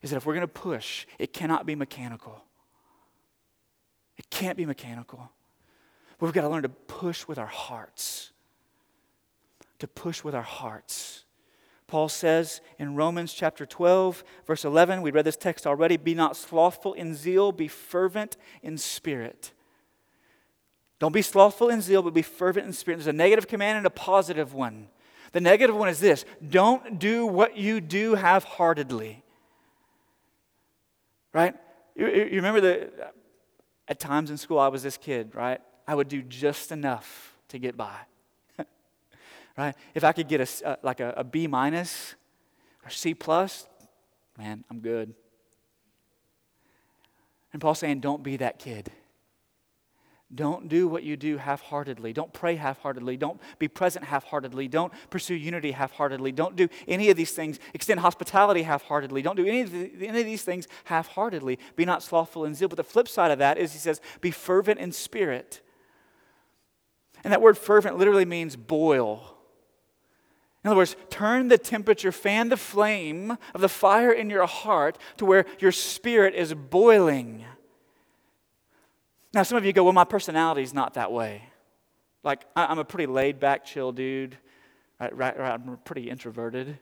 is 0.00 0.10
that 0.10 0.18
if 0.18 0.26
we're 0.26 0.34
going 0.34 0.46
to 0.46 0.48
push, 0.52 1.06
it 1.18 1.32
cannot 1.32 1.66
be 1.66 1.74
mechanical. 1.74 2.44
It 4.16 4.30
can't 4.30 4.56
be 4.56 4.64
mechanical. 4.64 5.32
We've 6.20 6.32
got 6.32 6.42
to 6.42 6.48
learn 6.48 6.62
to 6.62 6.68
push 6.68 7.26
with 7.26 7.38
our 7.38 7.46
hearts. 7.46 8.30
To 9.80 9.88
push 9.88 10.22
with 10.22 10.34
our 10.36 10.42
hearts. 10.42 11.24
Paul 11.88 12.08
says 12.08 12.60
in 12.78 12.94
Romans 12.94 13.32
chapter 13.32 13.64
12, 13.64 14.22
verse 14.46 14.64
11, 14.64 15.02
we 15.02 15.10
read 15.10 15.24
this 15.24 15.36
text 15.36 15.66
already 15.66 15.96
be 15.96 16.14
not 16.14 16.36
slothful 16.36 16.92
in 16.92 17.14
zeal, 17.14 17.50
be 17.50 17.66
fervent 17.68 18.36
in 18.62 18.76
spirit. 18.76 19.52
Don't 20.98 21.12
be 21.12 21.22
slothful 21.22 21.68
in 21.68 21.80
zeal, 21.80 22.02
but 22.02 22.12
be 22.12 22.22
fervent 22.22 22.66
in 22.66 22.72
spirit. 22.72 22.96
There's 22.96 23.06
a 23.06 23.12
negative 23.12 23.46
command 23.46 23.78
and 23.78 23.86
a 23.86 23.90
positive 23.90 24.52
one. 24.52 24.88
The 25.32 25.40
negative 25.40 25.76
one 25.76 25.88
is 25.88 26.00
this 26.00 26.24
don't 26.48 26.98
do 26.98 27.26
what 27.26 27.56
you 27.56 27.80
do 27.80 28.14
half 28.14 28.44
heartedly. 28.44 29.22
Right? 31.32 31.54
You, 31.94 32.08
you 32.08 32.36
remember 32.36 32.60
that 32.62 33.14
at 33.86 34.00
times 34.00 34.30
in 34.30 34.36
school, 34.36 34.58
I 34.58 34.68
was 34.68 34.82
this 34.82 34.96
kid, 34.96 35.34
right? 35.34 35.60
I 35.86 35.94
would 35.94 36.08
do 36.08 36.22
just 36.22 36.72
enough 36.72 37.34
to 37.48 37.58
get 37.58 37.76
by. 37.76 37.96
right? 39.56 39.74
If 39.94 40.04
I 40.04 40.12
could 40.12 40.28
get 40.28 40.40
a, 40.40 40.68
uh, 40.68 40.76
like 40.82 41.00
a, 41.00 41.14
a 41.16 41.24
B 41.24 41.46
minus 41.46 42.14
or 42.84 42.90
C 42.90 43.14
plus, 43.14 43.66
man, 44.36 44.64
I'm 44.70 44.80
good. 44.80 45.14
And 47.52 47.62
Paul's 47.62 47.78
saying, 47.78 48.00
don't 48.00 48.22
be 48.22 48.36
that 48.38 48.58
kid. 48.58 48.90
Don't 50.34 50.68
do 50.68 50.86
what 50.88 51.04
you 51.04 51.16
do 51.16 51.38
half 51.38 51.62
heartedly. 51.62 52.12
Don't 52.12 52.32
pray 52.34 52.56
half 52.56 52.78
heartedly. 52.80 53.16
Don't 53.16 53.40
be 53.58 53.66
present 53.66 54.04
half 54.04 54.24
heartedly. 54.24 54.68
Don't 54.68 54.92
pursue 55.08 55.34
unity 55.34 55.70
half 55.70 55.92
heartedly. 55.92 56.32
Don't 56.32 56.54
do 56.54 56.68
any 56.86 57.08
of 57.08 57.16
these 57.16 57.32
things. 57.32 57.58
Extend 57.72 58.00
hospitality 58.00 58.62
half 58.62 58.82
heartedly. 58.82 59.22
Don't 59.22 59.36
do 59.36 59.46
any 59.46 59.62
of, 59.62 59.72
the, 59.72 60.06
any 60.06 60.20
of 60.20 60.26
these 60.26 60.42
things 60.42 60.68
half 60.84 61.08
heartedly. 61.08 61.58
Be 61.76 61.86
not 61.86 62.02
slothful 62.02 62.44
in 62.44 62.54
zeal. 62.54 62.68
But 62.68 62.76
the 62.76 62.84
flip 62.84 63.08
side 63.08 63.30
of 63.30 63.38
that 63.38 63.56
is 63.56 63.72
he 63.72 63.78
says, 63.78 64.02
be 64.20 64.30
fervent 64.30 64.80
in 64.80 64.92
spirit. 64.92 65.62
And 67.24 67.32
that 67.32 67.40
word 67.40 67.56
fervent 67.56 67.96
literally 67.96 68.26
means 68.26 68.54
boil. 68.54 69.34
In 70.62 70.68
other 70.68 70.76
words, 70.76 70.94
turn 71.08 71.48
the 71.48 71.56
temperature, 71.56 72.12
fan 72.12 72.50
the 72.50 72.56
flame 72.58 73.38
of 73.54 73.62
the 73.62 73.68
fire 73.68 74.12
in 74.12 74.28
your 74.28 74.46
heart 74.46 74.98
to 75.16 75.24
where 75.24 75.46
your 75.58 75.72
spirit 75.72 76.34
is 76.34 76.52
boiling. 76.52 77.46
Now, 79.38 79.44
some 79.44 79.56
of 79.56 79.64
you 79.64 79.72
go, 79.72 79.84
Well, 79.84 79.92
my 79.92 80.02
personality 80.02 80.64
is 80.64 80.74
not 80.74 80.94
that 80.94 81.12
way. 81.12 81.44
Like, 82.24 82.44
I'm 82.56 82.80
a 82.80 82.84
pretty 82.84 83.06
laid 83.06 83.38
back, 83.38 83.64
chill 83.64 83.92
dude. 83.92 84.36
Right, 84.98 85.16
right, 85.16 85.38
right, 85.38 85.52
I'm 85.52 85.78
pretty 85.84 86.10
introverted. 86.10 86.76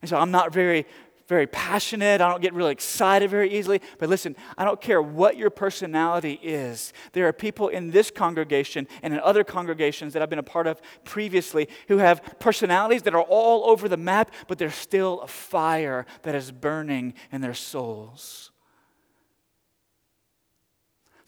And 0.00 0.08
so 0.08 0.16
I'm 0.16 0.30
not 0.30 0.52
very 0.52 0.86
very 1.26 1.48
passionate. 1.48 2.20
I 2.20 2.30
don't 2.30 2.40
get 2.40 2.54
really 2.54 2.70
excited 2.70 3.28
very 3.28 3.52
easily. 3.52 3.82
But 3.98 4.08
listen, 4.08 4.36
I 4.56 4.64
don't 4.64 4.80
care 4.80 5.02
what 5.02 5.36
your 5.36 5.50
personality 5.50 6.38
is. 6.42 6.92
There 7.12 7.26
are 7.26 7.32
people 7.32 7.68
in 7.68 7.90
this 7.90 8.10
congregation 8.12 8.86
and 9.02 9.12
in 9.12 9.20
other 9.20 9.42
congregations 9.42 10.12
that 10.12 10.22
I've 10.22 10.30
been 10.30 10.38
a 10.38 10.44
part 10.44 10.68
of 10.68 10.80
previously 11.02 11.68
who 11.88 11.98
have 11.98 12.22
personalities 12.38 13.02
that 13.02 13.16
are 13.16 13.20
all 13.20 13.68
over 13.68 13.88
the 13.88 13.96
map, 13.96 14.30
but 14.46 14.58
there's 14.58 14.76
still 14.76 15.22
a 15.22 15.26
fire 15.26 16.06
that 16.22 16.36
is 16.36 16.52
burning 16.52 17.14
in 17.32 17.40
their 17.40 17.52
souls. 17.52 18.52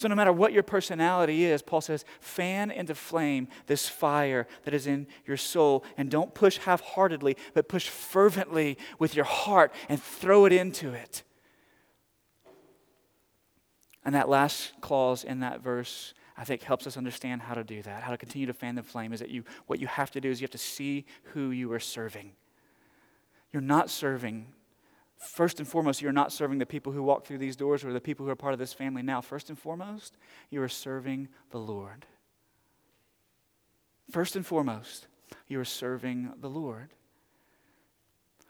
So, 0.01 0.09
no 0.09 0.15
matter 0.15 0.33
what 0.33 0.55
your 0.55 0.63
personality 0.63 1.45
is, 1.45 1.61
Paul 1.61 1.83
says, 1.83 2.07
fan 2.21 2.71
into 2.71 2.95
flame 2.95 3.49
this 3.67 3.87
fire 3.87 4.47
that 4.65 4.73
is 4.73 4.87
in 4.87 5.07
your 5.27 5.37
soul. 5.37 5.85
And 5.99 6.11
don't 6.11 6.33
push 6.33 6.57
half 6.57 6.81
heartedly, 6.81 7.37
but 7.53 7.69
push 7.69 7.87
fervently 7.87 8.79
with 8.99 9.15
your 9.15 9.27
heart 9.27 9.75
and 9.91 10.03
throw 10.03 10.47
it 10.47 10.55
into 10.55 10.95
it. 10.95 11.23
And 14.03 14.15
that 14.15 14.31
last 14.31 14.73
clause 14.81 15.23
in 15.23 15.41
that 15.41 15.61
verse, 15.61 16.15
I 16.35 16.45
think, 16.45 16.63
helps 16.63 16.87
us 16.87 16.97
understand 16.97 17.43
how 17.43 17.53
to 17.53 17.63
do 17.63 17.83
that, 17.83 18.03
how 18.03 18.13
to 18.13 18.17
continue 18.17 18.47
to 18.47 18.55
fan 18.55 18.77
the 18.77 18.83
flame. 18.83 19.13
Is 19.13 19.21
that 19.21 19.29
you, 19.29 19.45
what 19.67 19.81
you 19.81 19.87
have 19.87 20.11
to 20.13 20.21
do 20.23 20.31
is 20.31 20.41
you 20.41 20.47
have 20.47 20.51
to 20.53 20.57
see 20.57 21.05
who 21.35 21.51
you 21.51 21.71
are 21.73 21.79
serving. 21.79 22.33
You're 23.53 23.61
not 23.61 23.91
serving 23.91 24.47
First 25.21 25.61
and 25.61 25.69
foremost, 25.69 26.01
you're 26.01 26.13
not 26.13 26.33
serving 26.33 26.59
the 26.59 26.67
people 26.67 26.93
who 26.93 27.03
walk 27.03 27.27
through 27.27 27.39
these 27.39 27.55
doors 27.55 27.85
or 27.85 27.93
the 27.93 28.01
people 28.01 28.25
who 28.25 28.33
are 28.33 28.37
part 28.37 28.55
of 28.55 28.59
this 28.59 28.73
family 28.73 29.03
now. 29.03 29.21
First 29.21 29.51
and 29.51 29.59
foremost, 29.59 30.17
you 30.49 30.63
are 30.63 30.69
serving 30.69 31.29
the 31.51 31.59
Lord. 31.59 32.07
First 34.11 34.35
and 34.35 34.47
foremost, 34.47 35.09
you 35.47 35.61
are 35.61 35.65
serving 35.65 36.33
the 36.41 36.49
Lord. 36.49 36.95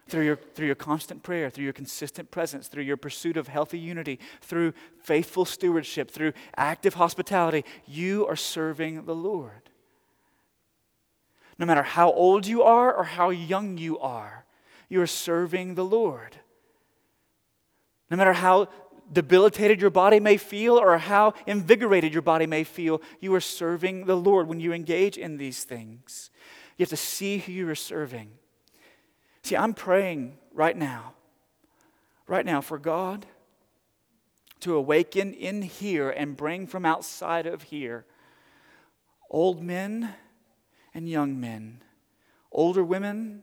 Through 0.08 0.24
your, 0.24 0.36
through 0.36 0.66
your 0.66 0.76
constant 0.76 1.24
prayer, 1.24 1.50
through 1.50 1.64
your 1.64 1.72
consistent 1.72 2.30
presence, 2.30 2.68
through 2.68 2.84
your 2.84 2.96
pursuit 2.96 3.36
of 3.36 3.48
healthy 3.48 3.78
unity, 3.78 4.20
through 4.40 4.72
faithful 5.02 5.44
stewardship, 5.44 6.08
through 6.10 6.32
active 6.56 6.94
hospitality, 6.94 7.64
you 7.84 8.26
are 8.28 8.36
serving 8.36 9.06
the 9.06 9.14
Lord. 9.14 9.70
No 11.58 11.66
matter 11.66 11.82
how 11.82 12.12
old 12.12 12.46
you 12.46 12.62
are 12.62 12.94
or 12.94 13.04
how 13.04 13.30
young 13.30 13.76
you 13.76 13.98
are, 13.98 14.44
you 14.88 15.02
are 15.02 15.06
serving 15.06 15.74
the 15.74 15.84
Lord. 15.84 16.36
No 18.10 18.16
matter 18.16 18.32
how 18.32 18.68
debilitated 19.12 19.80
your 19.80 19.90
body 19.90 20.20
may 20.20 20.36
feel 20.36 20.76
or 20.76 20.98
how 20.98 21.34
invigorated 21.46 22.12
your 22.12 22.22
body 22.22 22.46
may 22.46 22.64
feel, 22.64 23.00
you 23.20 23.34
are 23.34 23.40
serving 23.40 24.06
the 24.06 24.16
Lord 24.16 24.48
when 24.48 24.60
you 24.60 24.72
engage 24.72 25.16
in 25.16 25.36
these 25.36 25.64
things. 25.64 26.30
You 26.76 26.84
have 26.84 26.90
to 26.90 26.96
see 26.96 27.38
who 27.38 27.52
you 27.52 27.68
are 27.68 27.74
serving. 27.74 28.30
See, 29.42 29.56
I'm 29.56 29.74
praying 29.74 30.38
right 30.52 30.76
now, 30.76 31.14
right 32.26 32.44
now, 32.44 32.60
for 32.60 32.78
God 32.78 33.26
to 34.60 34.74
awaken 34.74 35.32
in 35.32 35.62
here 35.62 36.10
and 36.10 36.36
bring 36.36 36.66
from 36.66 36.84
outside 36.84 37.46
of 37.46 37.62
here 37.64 38.04
old 39.30 39.62
men 39.62 40.14
and 40.92 41.08
young 41.08 41.40
men, 41.40 41.82
older 42.50 42.84
women. 42.84 43.42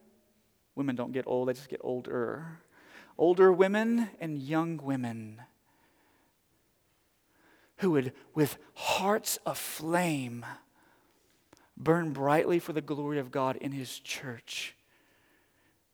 Women 0.75 0.95
don't 0.95 1.11
get 1.11 1.25
old, 1.25 1.47
they 1.47 1.53
just 1.53 1.69
get 1.69 1.81
older 1.83 2.59
older 3.17 3.51
women 3.51 4.09
and 4.19 4.37
young 4.37 4.77
women 4.77 5.41
who 7.77 7.91
would, 7.91 8.13
with 8.33 8.57
hearts 8.73 9.37
aflame, 9.45 10.45
burn 11.75 12.11
brightly 12.11 12.59
for 12.59 12.73
the 12.73 12.81
glory 12.81 13.19
of 13.19 13.31
God 13.31 13.55
in 13.57 13.71
His 13.71 13.99
church, 13.99 14.75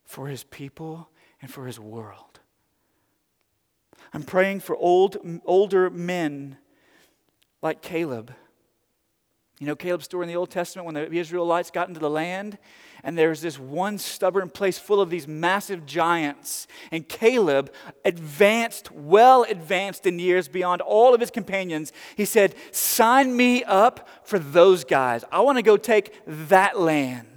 for 0.05 0.27
His 0.27 0.43
people, 0.45 1.09
and 1.41 1.51
for 1.51 1.65
His 1.65 1.79
world. 1.79 2.39
I'm 4.13 4.23
praying 4.23 4.61
for 4.61 4.75
old, 4.77 5.17
older 5.45 5.89
men 5.89 6.57
like 7.61 7.81
Caleb. 7.81 8.33
You 9.59 9.67
know 9.67 9.75
Caleb's 9.75 10.05
story 10.05 10.23
in 10.23 10.27
the 10.27 10.35
Old 10.35 10.49
Testament 10.49 10.85
when 10.85 10.95
the 10.95 11.17
Israelites 11.17 11.71
got 11.71 11.87
into 11.87 11.99
the 11.99 12.09
land 12.09 12.57
and 13.03 13.17
there's 13.17 13.41
this 13.41 13.59
one 13.59 13.97
stubborn 13.97 14.49
place 14.49 14.79
full 14.79 15.01
of 15.01 15.09
these 15.09 15.27
massive 15.27 15.85
giants. 15.85 16.67
And 16.89 17.07
Caleb 17.07 17.71
advanced, 18.05 18.91
well 18.91 19.43
advanced 19.43 20.05
in 20.05 20.19
years 20.19 20.47
beyond 20.47 20.81
all 20.81 21.13
of 21.13 21.19
his 21.19 21.29
companions. 21.29 21.91
He 22.15 22.23
said, 22.23 22.55
Sign 22.71 23.35
me 23.35 23.63
up 23.65 24.07
for 24.23 24.39
those 24.39 24.85
guys. 24.85 25.25
I 25.33 25.41
want 25.41 25.57
to 25.57 25.63
go 25.63 25.75
take 25.75 26.17
that 26.25 26.79
land. 26.79 27.27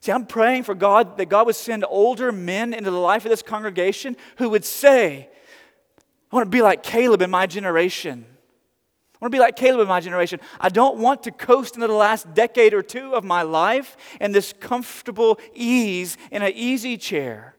See, 0.00 0.12
I'm 0.12 0.24
praying 0.24 0.62
for 0.62 0.74
God 0.74 1.18
that 1.18 1.26
God 1.26 1.44
would 1.44 1.56
send 1.56 1.84
older 1.86 2.32
men 2.32 2.72
into 2.72 2.90
the 2.90 2.96
life 2.96 3.26
of 3.26 3.30
this 3.30 3.42
congregation 3.42 4.16
who 4.38 4.48
would 4.48 4.64
say, 4.64 5.28
I 6.32 6.36
want 6.36 6.46
to 6.46 6.50
be 6.50 6.62
like 6.62 6.82
Caleb 6.82 7.20
in 7.20 7.30
my 7.30 7.46
generation. 7.46 8.24
I 9.20 9.24
want 9.24 9.32
to 9.32 9.36
be 9.36 9.40
like 9.40 9.56
Caleb 9.56 9.82
in 9.82 9.88
my 9.88 10.00
generation. 10.00 10.40
I 10.58 10.70
don't 10.70 10.96
want 10.96 11.24
to 11.24 11.30
coast 11.30 11.74
into 11.74 11.86
the 11.86 11.92
last 11.92 12.32
decade 12.32 12.72
or 12.72 12.80
two 12.80 13.14
of 13.14 13.22
my 13.22 13.42
life 13.42 13.98
in 14.18 14.32
this 14.32 14.54
comfortable 14.54 15.38
ease 15.52 16.16
in 16.30 16.42
an 16.42 16.52
easy 16.54 16.96
chair. 16.96 17.54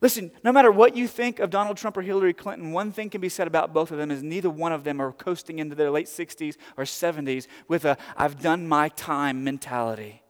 Listen, 0.00 0.30
no 0.42 0.52
matter 0.52 0.72
what 0.72 0.96
you 0.96 1.06
think 1.06 1.38
of 1.38 1.50
Donald 1.50 1.76
Trump 1.76 1.98
or 1.98 2.02
Hillary 2.02 2.32
Clinton, 2.32 2.72
one 2.72 2.92
thing 2.92 3.10
can 3.10 3.20
be 3.20 3.28
said 3.28 3.46
about 3.46 3.74
both 3.74 3.90
of 3.90 3.98
them 3.98 4.10
is 4.10 4.22
neither 4.22 4.48
one 4.48 4.72
of 4.72 4.84
them 4.84 5.00
are 5.02 5.12
coasting 5.12 5.58
into 5.58 5.74
their 5.74 5.90
late 5.90 6.06
60s 6.06 6.56
or 6.78 6.84
70s 6.84 7.46
with 7.68 7.84
a 7.84 7.98
I've 8.16 8.40
done 8.40 8.66
my 8.66 8.88
time 8.88 9.44
mentality. 9.44 10.22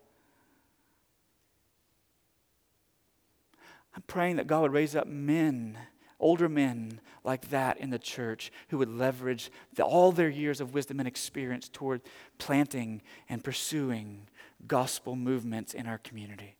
I'm 3.94 4.02
praying 4.08 4.36
that 4.36 4.48
God 4.48 4.62
would 4.62 4.72
raise 4.72 4.96
up 4.96 5.06
men 5.06 5.78
older 6.24 6.48
men 6.48 7.00
like 7.22 7.50
that 7.50 7.76
in 7.78 7.90
the 7.90 7.98
church 7.98 8.50
who 8.68 8.78
would 8.78 8.88
leverage 8.88 9.50
the, 9.74 9.84
all 9.84 10.10
their 10.10 10.28
years 10.28 10.60
of 10.60 10.72
wisdom 10.72 10.98
and 10.98 11.06
experience 11.06 11.68
toward 11.68 12.00
planting 12.38 13.02
and 13.28 13.44
pursuing 13.44 14.26
gospel 14.66 15.16
movements 15.16 15.74
in 15.74 15.86
our 15.86 15.98
community. 15.98 16.56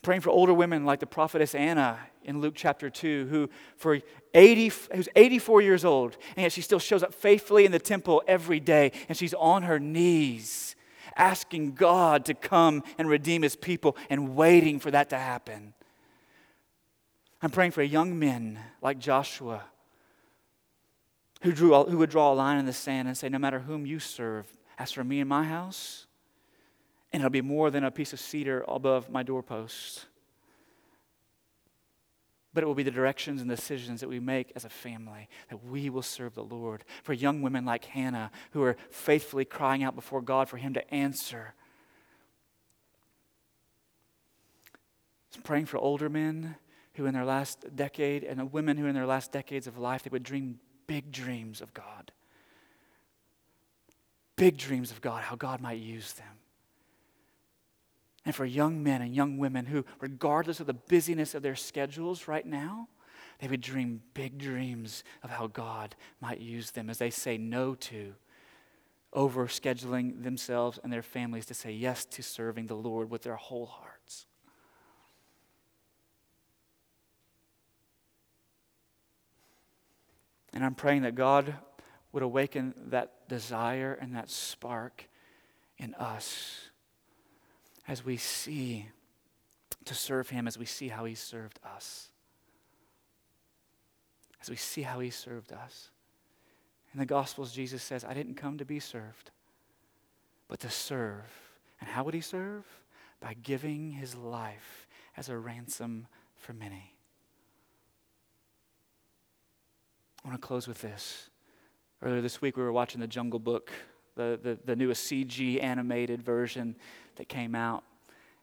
Praying 0.00 0.20
for 0.20 0.30
older 0.30 0.54
women 0.54 0.84
like 0.84 1.00
the 1.00 1.06
prophetess 1.06 1.54
Anna 1.54 1.98
in 2.22 2.40
Luke 2.40 2.54
chapter 2.54 2.88
2, 2.88 3.26
who 3.28 3.50
for 3.76 3.98
80, 4.32 4.72
who's 4.94 5.08
84 5.16 5.62
years 5.62 5.84
old, 5.84 6.16
and 6.36 6.42
yet 6.42 6.52
she 6.52 6.60
still 6.60 6.78
shows 6.78 7.02
up 7.02 7.12
faithfully 7.12 7.64
in 7.64 7.72
the 7.72 7.78
temple 7.80 8.22
every 8.28 8.60
day, 8.60 8.92
and 9.08 9.18
she's 9.18 9.34
on 9.34 9.64
her 9.64 9.80
knees 9.80 10.76
asking 11.16 11.72
God 11.72 12.24
to 12.26 12.34
come 12.34 12.82
and 12.98 13.08
redeem 13.08 13.42
his 13.42 13.56
people 13.56 13.96
and 14.10 14.34
waiting 14.34 14.78
for 14.78 14.90
that 14.90 15.10
to 15.10 15.18
happen. 15.18 15.74
I'm 17.44 17.50
praying 17.50 17.72
for 17.72 17.82
young 17.82 18.18
men 18.18 18.58
like 18.80 18.98
Joshua 18.98 19.64
who, 21.42 21.52
drew, 21.52 21.84
who 21.84 21.98
would 21.98 22.08
draw 22.08 22.32
a 22.32 22.34
line 22.34 22.58
in 22.58 22.64
the 22.64 22.72
sand 22.72 23.06
and 23.06 23.14
say, 23.14 23.28
No 23.28 23.38
matter 23.38 23.58
whom 23.58 23.84
you 23.84 23.98
serve, 23.98 24.46
as 24.78 24.92
for 24.92 25.04
me 25.04 25.20
and 25.20 25.28
my 25.28 25.44
house, 25.44 26.06
and 27.12 27.20
it'll 27.20 27.28
be 27.28 27.42
more 27.42 27.70
than 27.70 27.84
a 27.84 27.90
piece 27.90 28.14
of 28.14 28.20
cedar 28.20 28.64
above 28.66 29.10
my 29.10 29.22
doorpost. 29.22 30.06
But 32.54 32.62
it 32.62 32.66
will 32.66 32.74
be 32.74 32.82
the 32.82 32.90
directions 32.90 33.42
and 33.42 33.50
decisions 33.50 34.00
that 34.00 34.08
we 34.08 34.20
make 34.20 34.50
as 34.56 34.64
a 34.64 34.70
family 34.70 35.28
that 35.50 35.62
we 35.66 35.90
will 35.90 36.00
serve 36.00 36.34
the 36.34 36.42
Lord. 36.42 36.82
For 37.02 37.12
young 37.12 37.42
women 37.42 37.66
like 37.66 37.84
Hannah 37.84 38.30
who 38.52 38.62
are 38.62 38.76
faithfully 38.90 39.44
crying 39.44 39.82
out 39.82 39.94
before 39.94 40.22
God 40.22 40.48
for 40.48 40.56
Him 40.56 40.72
to 40.72 40.94
answer. 40.94 41.52
I'm 45.36 45.42
praying 45.42 45.66
for 45.66 45.76
older 45.76 46.08
men 46.08 46.56
who 46.94 47.06
in 47.06 47.14
their 47.14 47.24
last 47.24 47.64
decade 47.74 48.24
and 48.24 48.52
women 48.52 48.76
who 48.76 48.86
in 48.86 48.94
their 48.94 49.06
last 49.06 49.32
decades 49.32 49.66
of 49.66 49.78
life 49.78 50.02
they 50.02 50.10
would 50.10 50.22
dream 50.22 50.58
big 50.86 51.10
dreams 51.10 51.60
of 51.60 51.74
God. 51.74 52.12
Big 54.36 54.56
dreams 54.56 54.90
of 54.90 55.00
God, 55.00 55.22
how 55.22 55.36
God 55.36 55.60
might 55.60 55.78
use 55.78 56.12
them. 56.14 56.26
And 58.24 58.34
for 58.34 58.44
young 58.44 58.82
men 58.82 59.02
and 59.02 59.14
young 59.14 59.38
women 59.38 59.66
who, 59.66 59.84
regardless 60.00 60.60
of 60.60 60.66
the 60.66 60.74
busyness 60.74 61.34
of 61.34 61.42
their 61.42 61.56
schedules 61.56 62.26
right 62.26 62.46
now, 62.46 62.88
they 63.38 63.48
would 63.48 63.60
dream 63.60 64.02
big 64.14 64.38
dreams 64.38 65.04
of 65.22 65.30
how 65.30 65.48
God 65.48 65.94
might 66.20 66.40
use 66.40 66.70
them 66.70 66.88
as 66.88 66.98
they 66.98 67.10
say 67.10 67.36
no 67.36 67.74
to 67.74 68.14
over 69.12 69.46
scheduling 69.46 70.22
themselves 70.22 70.78
and 70.82 70.92
their 70.92 71.02
families 71.02 71.46
to 71.46 71.54
say 71.54 71.70
yes 71.70 72.04
to 72.04 72.22
serving 72.22 72.66
the 72.66 72.74
Lord 72.74 73.10
with 73.10 73.22
their 73.22 73.36
whole 73.36 73.66
hearts. 73.66 73.93
And 80.54 80.64
I'm 80.64 80.74
praying 80.76 81.02
that 81.02 81.16
God 81.16 81.52
would 82.12 82.22
awaken 82.22 82.74
that 82.90 83.28
desire 83.28 83.98
and 84.00 84.14
that 84.14 84.30
spark 84.30 85.08
in 85.76 85.94
us 85.94 86.70
as 87.88 88.04
we 88.04 88.16
see 88.16 88.88
to 89.84 89.94
serve 89.94 90.30
Him, 90.30 90.46
as 90.46 90.56
we 90.56 90.64
see 90.64 90.88
how 90.88 91.04
He 91.04 91.16
served 91.16 91.58
us. 91.64 92.08
As 94.40 94.48
we 94.48 94.56
see 94.56 94.82
how 94.82 95.00
He 95.00 95.10
served 95.10 95.52
us. 95.52 95.90
In 96.92 97.00
the 97.00 97.06
Gospels, 97.06 97.52
Jesus 97.52 97.82
says, 97.82 98.04
I 98.04 98.14
didn't 98.14 98.36
come 98.36 98.58
to 98.58 98.64
be 98.64 98.78
served, 98.78 99.32
but 100.46 100.60
to 100.60 100.70
serve. 100.70 101.24
And 101.80 101.90
how 101.90 102.04
would 102.04 102.14
He 102.14 102.20
serve? 102.20 102.64
By 103.20 103.34
giving 103.34 103.90
His 103.90 104.14
life 104.14 104.86
as 105.16 105.28
a 105.28 105.36
ransom 105.36 106.06
for 106.36 106.52
many. 106.52 106.93
I 110.24 110.28
want 110.28 110.40
to 110.40 110.46
close 110.46 110.66
with 110.66 110.80
this. 110.80 111.28
Earlier 112.00 112.22
this 112.22 112.40
week, 112.40 112.56
we 112.56 112.62
were 112.62 112.72
watching 112.72 112.98
The 112.98 113.06
Jungle 113.06 113.38
Book, 113.38 113.70
the, 114.16 114.40
the, 114.42 114.58
the 114.64 114.74
newest 114.74 115.10
CG 115.10 115.62
animated 115.62 116.22
version 116.22 116.76
that 117.16 117.28
came 117.28 117.54
out. 117.54 117.84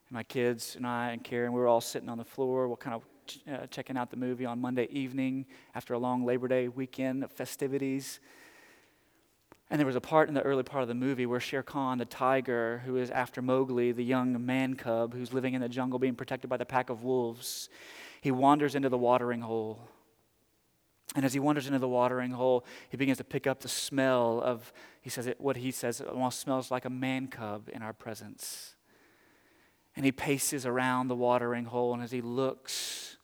And 0.08 0.14
my 0.14 0.22
kids 0.22 0.76
and 0.76 0.86
I 0.86 1.10
and 1.10 1.24
Karen, 1.24 1.54
we 1.54 1.60
were 1.60 1.68
all 1.68 1.82
sitting 1.82 2.08
on 2.08 2.20
the 2.20 2.24
floor, 2.24 2.68
we're 2.68 2.76
kind 2.76 2.96
of 2.96 3.04
ch- 3.26 3.40
uh, 3.52 3.66
checking 3.66 3.98
out 3.98 4.12
the 4.12 4.18
movie 4.18 4.46
on 4.46 4.62
Monday 4.62 4.90
evening 4.92 5.48
after 5.74 5.96
a 5.96 5.98
long 5.98 6.24
Labor 6.24 6.48
Day 6.48 6.68
weekend 6.68 7.24
of 7.24 7.32
festivities. 7.32 8.20
And 9.72 9.80
there 9.80 9.88
was 9.88 9.96
a 9.96 10.02
part 10.02 10.28
in 10.28 10.36
the 10.36 10.44
early 10.44 10.64
part 10.64 10.84
of 10.84 10.88
the 10.88 10.94
movie 10.94 11.26
where 11.26 11.40
Shere 11.40 11.64
Khan, 11.64 11.98
the 11.98 12.06
tiger, 12.06 12.84
who 12.86 12.98
is 12.98 13.10
after 13.10 13.42
Mowgli, 13.42 13.92
the 13.92 14.04
young 14.04 14.46
man 14.46 14.76
cub 14.76 15.16
who's 15.16 15.34
living 15.34 15.56
in 15.56 15.62
the 15.62 15.70
jungle 15.70 15.98
being 15.98 16.14
protected 16.14 16.48
by 16.48 16.58
the 16.58 16.66
pack 16.66 16.92
of 16.92 17.04
wolves, 17.04 17.70
he 18.22 18.30
wanders 18.30 18.76
into 18.76 18.90
the 18.90 19.00
watering 19.00 19.42
hole. 19.42 19.80
And 21.16 21.26
as 21.26 21.34
he 21.34 21.40
wanders 21.40 21.68
into 21.68 21.80
the 21.80 21.90
watering 21.90 22.32
hole, 22.32 22.66
he 22.90 22.98
begins 22.98 23.18
to 23.18 23.24
pick 23.24 23.46
up 23.46 23.60
the 23.60 23.68
smell 23.68 24.42
of, 24.44 24.72
he 25.02 25.10
says, 25.10 25.28
it, 25.28 25.42
what 25.42 25.58
he 25.58 25.72
says, 25.72 26.00
it 26.00 26.08
almost 26.08 26.40
smells 26.40 26.72
like 26.72 26.86
a 26.86 26.90
man 26.90 27.28
cub 27.28 27.70
in 27.72 27.82
our 27.82 27.92
presence. 27.92 28.76
And 29.96 30.06
he 30.06 30.12
paces 30.12 30.66
around 30.66 31.10
the 31.10 31.16
watering 31.16 31.66
hole, 31.66 31.94
and 31.94 32.02
as 32.02 32.12
he 32.12 32.22
looks, 32.22 33.18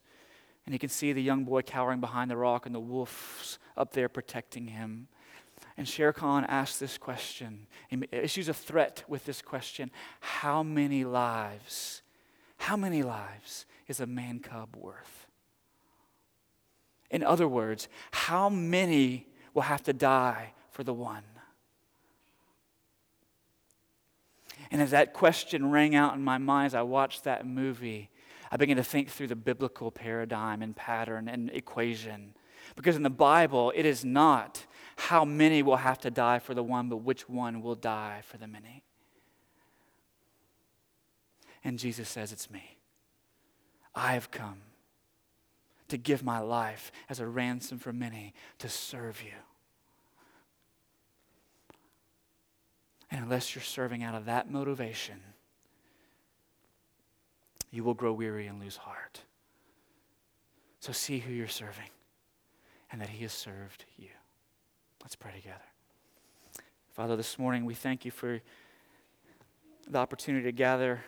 and 0.65 0.73
he 0.73 0.79
can 0.79 0.89
see 0.89 1.13
the 1.13 1.23
young 1.23 1.45
boy 1.45 1.61
cowering 1.61 2.01
behind 2.01 2.29
the 2.29 2.35
rock 2.35 2.65
and 2.65 2.75
the 2.75 2.79
wolves 2.79 3.57
up 3.77 3.93
there 3.93 4.09
protecting 4.09 4.67
him. 4.67 5.07
And 5.77 5.87
Shere 5.87 6.11
Khan 6.11 6.43
asks 6.43 6.77
this 6.77 6.97
question, 6.97 7.67
he 7.87 8.03
issues 8.11 8.49
a 8.49 8.53
threat 8.53 9.05
with 9.07 9.23
this 9.23 9.41
question 9.41 9.91
How 10.19 10.61
many 10.61 11.05
lives, 11.05 12.01
how 12.57 12.75
many 12.75 13.01
lives 13.01 13.65
is 13.87 14.01
a 14.01 14.05
man 14.05 14.39
cub 14.39 14.75
worth? 14.75 15.16
In 17.09 17.23
other 17.23 17.47
words, 17.47 17.87
how 18.11 18.49
many 18.49 19.27
will 19.53 19.63
have 19.63 19.83
to 19.83 19.93
die 19.93 20.53
for 20.71 20.83
the 20.83 20.93
one? 20.93 21.23
And 24.71 24.81
as 24.81 24.91
that 24.91 25.13
question 25.13 25.71
rang 25.71 25.95
out 25.95 26.15
in 26.15 26.23
my 26.23 26.37
mind 26.37 26.67
as 26.67 26.75
I 26.75 26.81
watched 26.81 27.23
that 27.23 27.45
movie, 27.45 28.09
I 28.51 28.57
began 28.57 28.77
to 28.77 28.83
think 28.83 29.09
through 29.09 29.27
the 29.27 29.35
biblical 29.35 29.91
paradigm 29.91 30.61
and 30.61 30.75
pattern 30.75 31.27
and 31.29 31.49
equation. 31.51 32.33
Because 32.75 32.95
in 32.95 33.03
the 33.03 33.09
Bible, 33.09 33.71
it 33.75 33.85
is 33.85 34.03
not 34.03 34.65
how 34.97 35.23
many 35.23 35.63
will 35.63 35.77
have 35.77 35.99
to 35.99 36.11
die 36.11 36.39
for 36.39 36.53
the 36.53 36.63
one, 36.63 36.89
but 36.89 36.97
which 36.97 37.29
one 37.29 37.61
will 37.61 37.75
die 37.75 38.21
for 38.25 38.37
the 38.37 38.47
many. 38.47 38.83
And 41.63 41.79
Jesus 41.79 42.09
says, 42.09 42.31
It's 42.31 42.49
me. 42.49 42.77
I 43.95 44.13
have 44.13 44.31
come 44.31 44.61
to 45.87 45.97
give 45.97 46.23
my 46.23 46.39
life 46.39 46.91
as 47.09 47.19
a 47.19 47.27
ransom 47.27 47.79
for 47.79 47.93
many 47.93 48.33
to 48.59 48.69
serve 48.69 49.21
you. 49.23 49.31
And 53.09 53.23
unless 53.23 53.55
you're 53.55 53.63
serving 53.63 54.03
out 54.03 54.15
of 54.15 54.25
that 54.25 54.51
motivation, 54.51 55.21
you 57.71 57.83
will 57.83 57.93
grow 57.93 58.11
weary 58.11 58.47
and 58.47 58.59
lose 58.59 58.77
heart. 58.77 59.21
So 60.79 60.91
see 60.91 61.19
who 61.19 61.31
you're 61.33 61.47
serving 61.47 61.89
and 62.91 63.01
that 63.01 63.09
He 63.09 63.23
has 63.23 63.33
served 63.33 63.85
you. 63.97 64.09
Let's 65.01 65.15
pray 65.15 65.31
together. 65.35 65.63
Father, 66.91 67.15
this 67.15 67.37
morning 67.37 67.65
we 67.65 67.73
thank 67.73 68.05
you 68.05 68.11
for 68.11 68.41
the 69.87 69.97
opportunity 69.97 70.43
to 70.45 70.51
gather 70.51 71.01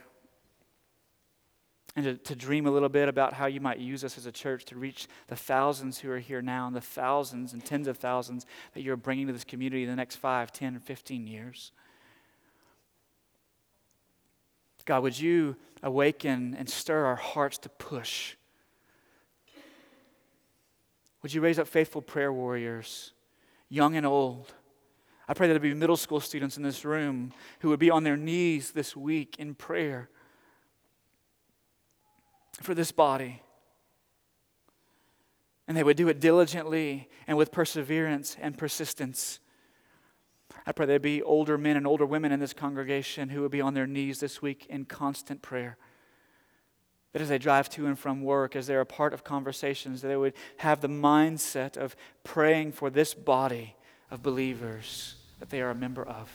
and 1.96 2.06
to, 2.06 2.16
to 2.16 2.36
dream 2.36 2.66
a 2.66 2.72
little 2.72 2.90
bit 2.90 3.10
about 3.10 3.34
how 3.34 3.48
you 3.48 3.60
might 3.60 3.80
use 3.80 4.04
us 4.04 4.18
as 4.18 4.26
a 4.26 4.32
church 4.32 4.66
to 4.66 4.76
reach 4.76 5.08
the 5.28 5.36
thousands 5.36 6.00
who 6.00 6.12
are 6.12 6.20
here 6.20 6.42
now 6.42 6.68
and 6.68 6.76
the 6.76 6.82
thousands 6.82 7.54
and 7.54 7.66
tens 7.66 7.88
of 7.88 7.98
thousands 7.98 8.46
that 8.74 8.82
you're 8.82 8.96
bringing 8.96 9.28
to 9.28 9.34
this 9.34 9.44
community 9.44 9.84
in 9.84 9.90
the 9.90 9.96
next 9.96 10.18
5, 10.18 10.52
10, 10.52 10.76
or 10.76 10.80
15 10.80 11.28
years. 11.28 11.72
God, 14.86 15.04
would 15.04 15.20
you 15.20 15.56
awaken 15.84 16.56
and 16.58 16.68
stir 16.68 17.06
our 17.06 17.16
hearts 17.16 17.60
to 17.60 17.70
push? 17.70 18.36
Would 21.22 21.32
you 21.32 21.42
raise 21.42 21.60
up 21.60 21.68
faithful 21.68 22.02
prayer 22.02 22.34
warriors, 22.34 23.14
young 23.70 23.96
and 23.96 24.06
old? 24.06 24.54
I 25.28 25.36
pray 25.36 25.48
that 25.48 25.54
there 25.54 25.60
be 25.60 25.76
middle 25.76 25.96
school 25.96 26.20
students 26.20 26.58
in 26.58 26.64
this 26.64 26.84
room 26.84 27.34
who 27.60 27.70
would 27.70 27.80
be 27.80 27.92
on 27.92 28.04
their 28.04 28.18
knees 28.18 28.72
this 28.72 28.96
week 28.96 29.36
in 29.38 29.54
prayer 29.54 30.10
for 32.62 32.74
this 32.74 32.92
body. 32.92 33.42
And 35.68 35.78
they 35.78 35.84
would 35.84 35.98
do 35.98 36.08
it 36.08 36.20
diligently 36.20 37.10
and 37.28 37.38
with 37.38 37.52
perseverance 37.52 38.36
and 38.42 38.58
persistence. 38.58 39.40
I 40.66 40.72
pray 40.72 40.86
there'd 40.86 41.02
be 41.02 41.22
older 41.22 41.58
men 41.58 41.78
and 41.78 41.86
older 41.86 42.06
women 42.06 42.32
in 42.32 42.40
this 42.40 42.54
congregation 42.54 43.30
who 43.30 43.42
would 43.42 43.52
be 43.52 43.62
on 43.62 43.76
their 43.76 43.88
knees 43.88 44.20
this 44.20 44.42
week 44.42 44.66
in 44.68 44.86
constant 44.86 45.42
prayer. 45.42 45.78
That 47.14 47.22
as 47.22 47.30
they 47.30 47.38
drive 47.38 47.70
to 47.72 47.86
and 47.86 47.98
from 47.98 48.24
work, 48.24 48.56
as 48.56 48.68
they're 48.68 48.82
a 48.82 48.86
part 48.86 49.14
of 49.14 49.24
conversations, 49.24 50.02
that 50.02 50.08
they 50.08 50.18
would 50.18 50.34
have 50.58 50.82
the 50.82 50.88
mindset 50.88 51.78
of 51.78 51.96
praying 52.24 52.72
for 52.72 52.90
this 52.90 53.14
body 53.14 53.76
of 54.12 54.22
believers 54.22 55.16
that 55.40 55.50
they 55.50 55.62
are 55.62 55.70
a 55.70 55.76
member 55.76 56.06
of. 56.06 56.30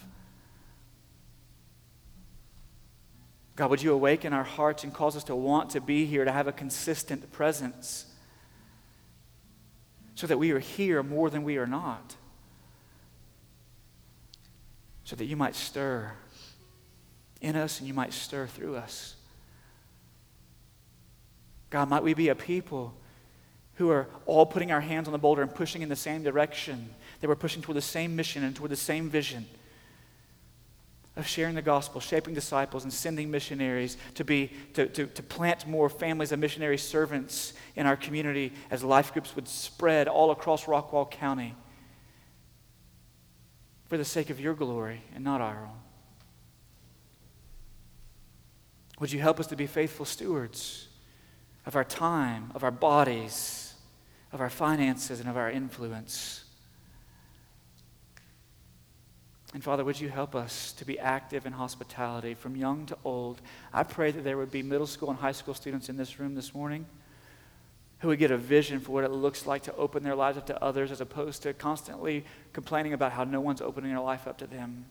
God, 3.56 3.70
would 3.70 3.82
you 3.82 3.92
awaken 3.92 4.32
our 4.32 4.44
hearts 4.44 4.82
and 4.82 4.92
cause 4.92 5.16
us 5.16 5.24
to 5.24 5.36
want 5.36 5.70
to 5.70 5.80
be 5.80 6.06
here, 6.06 6.24
to 6.24 6.32
have 6.32 6.48
a 6.48 6.52
consistent 6.52 7.30
presence, 7.32 8.06
so 10.16 10.26
that 10.26 10.38
we 10.38 10.50
are 10.50 10.58
here 10.58 11.02
more 11.02 11.30
than 11.30 11.44
we 11.44 11.56
are 11.56 11.66
not, 11.66 12.16
so 15.04 15.14
that 15.14 15.26
you 15.26 15.36
might 15.36 15.54
stir 15.54 16.12
in 17.40 17.54
us 17.54 17.78
and 17.78 17.86
you 17.86 17.94
might 17.94 18.12
stir 18.12 18.46
through 18.46 18.76
us. 18.76 19.14
God, 21.70 21.88
might 21.88 22.02
we 22.02 22.14
be 22.14 22.28
a 22.28 22.34
people 22.34 22.94
who 23.74 23.90
are 23.90 24.08
all 24.26 24.46
putting 24.46 24.72
our 24.72 24.80
hands 24.80 25.06
on 25.08 25.12
the 25.12 25.18
boulder 25.18 25.42
and 25.42 25.52
pushing 25.52 25.82
in 25.82 25.88
the 25.88 25.96
same 25.96 26.22
direction, 26.22 26.88
that 27.20 27.28
we're 27.28 27.34
pushing 27.34 27.62
toward 27.62 27.76
the 27.76 27.82
same 27.82 28.16
mission 28.16 28.42
and 28.42 28.54
toward 28.56 28.70
the 28.70 28.76
same 28.76 29.10
vision 29.10 29.46
of 31.16 31.26
sharing 31.26 31.54
the 31.54 31.62
gospel, 31.62 32.00
shaping 32.00 32.34
disciples, 32.34 32.82
and 32.82 32.92
sending 32.92 33.30
missionaries 33.30 33.96
to, 34.14 34.24
be, 34.24 34.50
to, 34.72 34.86
to, 34.88 35.06
to 35.06 35.22
plant 35.22 35.66
more 35.66 35.88
families 35.88 36.32
of 36.32 36.40
missionary 36.40 36.78
servants 36.78 37.52
in 37.76 37.86
our 37.86 37.96
community 37.96 38.52
as 38.70 38.82
life 38.82 39.12
groups 39.12 39.36
would 39.36 39.46
spread 39.46 40.08
all 40.08 40.32
across 40.32 40.64
Rockwall 40.64 41.08
County 41.08 41.54
for 43.86 43.96
the 43.96 44.04
sake 44.04 44.30
of 44.30 44.40
your 44.40 44.54
glory 44.54 45.02
and 45.14 45.22
not 45.22 45.40
our 45.40 45.64
own. 45.64 45.78
Would 48.98 49.12
you 49.12 49.20
help 49.20 49.38
us 49.38 49.46
to 49.48 49.56
be 49.56 49.66
faithful 49.66 50.06
stewards 50.06 50.88
of 51.66 51.76
our 51.76 51.84
time, 51.84 52.50
of 52.54 52.64
our 52.64 52.70
bodies, 52.70 53.74
of 54.32 54.40
our 54.40 54.50
finances, 54.50 55.20
and 55.20 55.28
of 55.28 55.36
our 55.36 55.50
influence? 55.50 56.43
And 59.54 59.62
Father, 59.62 59.84
would 59.84 60.00
you 60.00 60.08
help 60.08 60.34
us 60.34 60.72
to 60.72 60.84
be 60.84 60.98
active 60.98 61.46
in 61.46 61.52
hospitality 61.52 62.34
from 62.34 62.56
young 62.56 62.86
to 62.86 62.98
old? 63.04 63.40
I 63.72 63.84
pray 63.84 64.10
that 64.10 64.24
there 64.24 64.36
would 64.36 64.50
be 64.50 64.64
middle 64.64 64.86
school 64.86 65.10
and 65.10 65.18
high 65.18 65.32
school 65.32 65.54
students 65.54 65.88
in 65.88 65.96
this 65.96 66.18
room 66.18 66.34
this 66.34 66.52
morning 66.52 66.86
who 68.00 68.08
would 68.08 68.18
get 68.18 68.32
a 68.32 68.36
vision 68.36 68.80
for 68.80 68.90
what 68.90 69.04
it 69.04 69.12
looks 69.12 69.46
like 69.46 69.62
to 69.62 69.74
open 69.76 70.02
their 70.02 70.16
lives 70.16 70.36
up 70.36 70.46
to 70.46 70.62
others 70.62 70.90
as 70.90 71.00
opposed 71.00 71.42
to 71.44 71.54
constantly 71.54 72.24
complaining 72.52 72.92
about 72.92 73.12
how 73.12 73.22
no 73.22 73.40
one's 73.40 73.60
opening 73.60 73.90
their 73.90 74.00
life 74.00 74.26
up 74.26 74.38
to 74.38 74.46
them. 74.48 74.86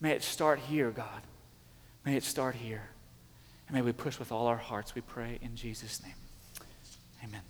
May 0.00 0.12
it 0.12 0.22
start 0.22 0.60
here, 0.60 0.90
God. 0.90 1.22
May 2.04 2.16
it 2.16 2.22
start 2.22 2.54
here. 2.54 2.90
And 3.66 3.74
may 3.74 3.82
we 3.82 3.92
push 3.92 4.18
with 4.18 4.30
all 4.30 4.46
our 4.46 4.56
hearts, 4.56 4.94
we 4.94 5.00
pray 5.00 5.38
in 5.42 5.56
Jesus' 5.56 6.02
name. 6.02 6.14
Amen. 7.24 7.42